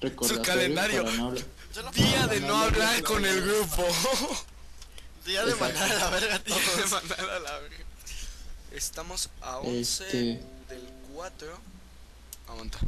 recordatorios 0.00 0.46
calendario. 0.46 1.04
para 1.04 1.16
no 1.16 1.26
hablar. 1.28 1.44
Día 1.94 2.26
de 2.26 2.40
no, 2.40 2.56
hablar 2.56 3.02
con 3.02 3.24
el 3.24 3.42
grupo. 3.42 3.86
Día 5.26 5.44
de 5.44 5.54
mandar 5.54 5.90
a 5.90 5.94
la 5.98 6.10
verga 6.10 6.34
a 6.34 6.38
Día 6.38 6.56
de 6.76 6.86
mandar 6.86 7.20
a 7.20 7.38
la 7.38 7.58
verga. 7.60 7.83
Estamos 8.74 9.30
a 9.40 9.58
11 9.58 10.04
Este. 10.04 10.18
del 10.68 10.82
4. 11.14 11.58
Aguanta. 12.48 12.78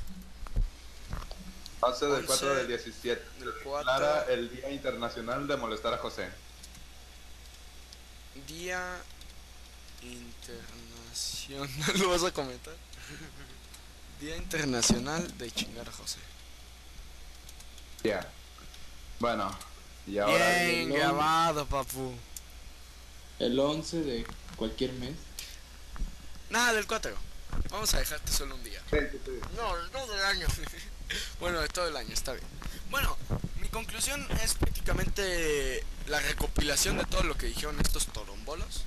11 1.80 2.04
del 2.06 2.14
11 2.14 2.26
4 2.26 2.54
del 2.56 2.68
17. 2.68 3.22
del 3.38 3.52
Se 3.54 3.60
4. 3.62 3.78
declara 3.78 4.24
el 4.32 4.50
Día 4.50 4.70
Internacional 4.70 5.46
de 5.46 5.56
Molestar 5.56 5.94
a 5.94 5.98
José. 5.98 6.28
Día 8.48 8.98
internacional. 10.02 11.70
¿Lo 12.00 12.10
vas 12.10 12.24
a 12.24 12.32
comentar? 12.32 12.74
Día 14.20 14.36
internacional 14.36 15.38
de 15.38 15.50
chingar 15.52 15.88
a 15.88 15.92
José. 15.92 16.18
Ya. 18.02 18.28
Bueno, 19.20 19.56
y 20.06 20.18
ahora. 20.18 20.64
Bien 20.64 20.92
grabado, 20.92 21.64
papu. 21.66 22.12
El 23.38 23.58
11 23.58 24.00
de 24.00 24.26
cualquier 24.56 24.92
mes. 24.94 25.14
Nada 26.50 26.72
del 26.72 26.86
4. 26.86 27.12
Vamos 27.70 27.94
a 27.94 27.98
dejarte 27.98 28.32
solo 28.32 28.54
un 28.54 28.64
día. 28.64 28.80
No, 29.56 29.76
no 29.88 30.06
del 30.06 30.24
año. 30.24 30.46
Bueno, 31.38 31.60
de 31.60 31.68
todo 31.68 31.86
el 31.86 31.96
año, 31.96 32.12
está 32.12 32.32
bien. 32.32 32.44
Bueno, 32.90 33.16
mi 33.60 33.68
conclusión 33.68 34.26
es 34.42 34.54
prácticamente 34.54 35.84
la 36.08 36.18
recopilación 36.18 36.98
de 36.98 37.04
todo 37.04 37.22
lo 37.22 37.36
que 37.36 37.46
dijeron 37.46 37.78
estos 37.80 38.08
torombolos. 38.08 38.82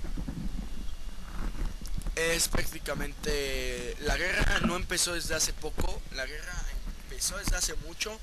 Es 2.16 2.50
prácticamente... 2.50 3.96
La 4.02 4.18
guerra 4.18 4.60
no 4.60 4.76
empezó 4.76 5.14
desde 5.14 5.34
hace 5.34 5.54
poco, 5.54 6.02
la 6.14 6.26
guerra 6.26 6.54
empezó 7.10 7.38
desde 7.38 7.56
hace 7.56 7.74
mucho. 7.88 8.20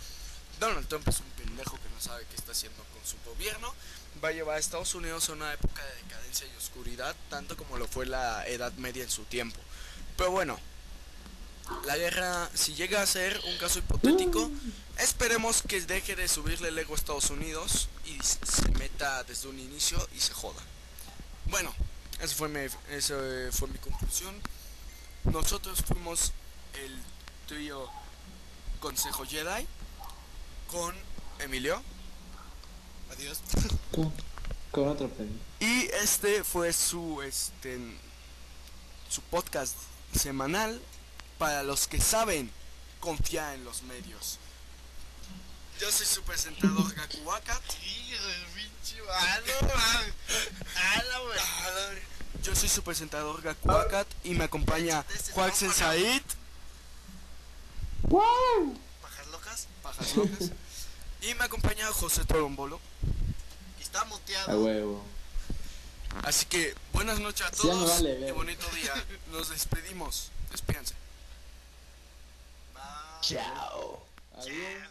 Donald 0.61 0.87
Trump 0.89 1.09
es 1.09 1.21
un 1.21 1.31
pendejo 1.43 1.77
que 1.77 1.89
no 1.89 2.01
sabe 2.01 2.27
qué 2.29 2.37
está 2.37 2.53
haciendo 2.53 2.85
con 2.93 3.03
su 3.07 3.17
gobierno. 3.25 3.75
Va 4.23 4.29
a 4.29 4.33
llevar 4.33 4.57
a 4.57 4.59
Estados 4.59 4.95
Unidos 4.95 5.29
a 5.29 5.33
una 5.33 5.53
época 5.53 5.85
de 5.85 6.03
decadencia 6.03 6.47
y 6.47 6.57
oscuridad, 6.57 7.15
tanto 7.29 7.57
como 7.57 7.77
lo 7.77 7.87
fue 7.87 8.07
la 8.07 8.47
Edad 8.47 8.73
Media 8.75 9.03
en 9.03 9.11
su 9.11 9.25
tiempo. 9.25 9.59
Pero 10.17 10.31
bueno, 10.31 10.59
la 11.85 11.97
guerra, 11.97 12.49
si 12.55 12.75
llega 12.75 13.03
a 13.03 13.07
ser 13.07 13.41
un 13.47 13.59
caso 13.59 13.79
hipotético, 13.79 14.51
esperemos 14.99 15.63
que 15.63 15.81
deje 15.81 16.17
de 16.17 16.29
subirle 16.29 16.69
el 16.69 16.79
ego 16.79 16.95
a 16.95 16.97
Estados 16.97 17.31
Unidos 17.31 17.89
y 18.05 18.19
se 18.23 18.71
meta 18.73 19.25
desde 19.25 19.49
un 19.49 19.59
inicio 19.59 19.99
y 20.15 20.21
se 20.21 20.33
joda. 20.33 20.63
Bueno, 21.47 21.75
esa 22.21 22.35
fue 22.35 22.49
mi, 22.49 22.61
esa 22.91 23.17
fue 23.53 23.69
mi 23.69 23.79
conclusión. 23.79 24.35
Nosotros 25.25 25.83
fuimos 25.83 26.33
el 26.75 26.99
trío 27.47 27.91
Consejo 28.81 29.25
Jedi 29.27 29.67
con 30.71 30.95
Emilio 31.41 31.83
Adiós. 33.13 33.41
Con, 33.93 34.13
con 34.71 34.89
otro 34.89 35.09
premio. 35.09 35.39
y 35.61 35.89
este 36.03 36.45
fue 36.45 36.73
su 36.73 37.23
este 37.23 37.79
su 39.09 39.23
podcast 39.23 39.77
semanal 40.15 40.81
para 41.39 41.63
los 41.63 41.87
que 41.87 42.01
saben 42.01 42.51
confiar 43.01 43.55
en 43.55 43.65
los 43.65 43.83
medios. 43.83 44.39
Yo 45.81 45.93
soy 45.93 46.07
su 46.07 46.23
presentador 46.23 46.95
wey. 51.27 52.03
Yo 52.43 52.55
soy 52.55 52.69
su 52.69 52.83
presentador 52.83 53.43
Gakuakat 53.43 54.07
y 54.25 54.31
me 54.31 54.45
acompaña 54.45 55.05
Juaxen 55.33 55.73
Said, 55.73 56.23
Pajas 59.03 59.27
locas. 59.31 59.67
Pajas 59.83 60.17
Locas, 60.17 60.51
y 61.23 61.35
me 61.35 61.45
acompaña 61.45 61.91
José 61.93 62.25
Torombolo. 62.25 62.81
A 64.47 64.57
huevo. 64.57 65.03
Así 66.23 66.47
que 66.47 66.75
buenas 66.93 67.19
noches 67.21 67.47
a 67.47 67.51
Sí, 67.51 67.63
todos 67.63 67.89
vale 67.89 68.15
y 68.15 68.21
ver. 68.21 68.35
bonito 68.35 68.67
día. 68.71 68.93
Nos 69.33 69.49
despedimos. 69.51 70.31
Despídense. 70.51 70.95
Bye. 72.75 72.83
Chao. 73.21 74.07
Adiós. 74.39 74.89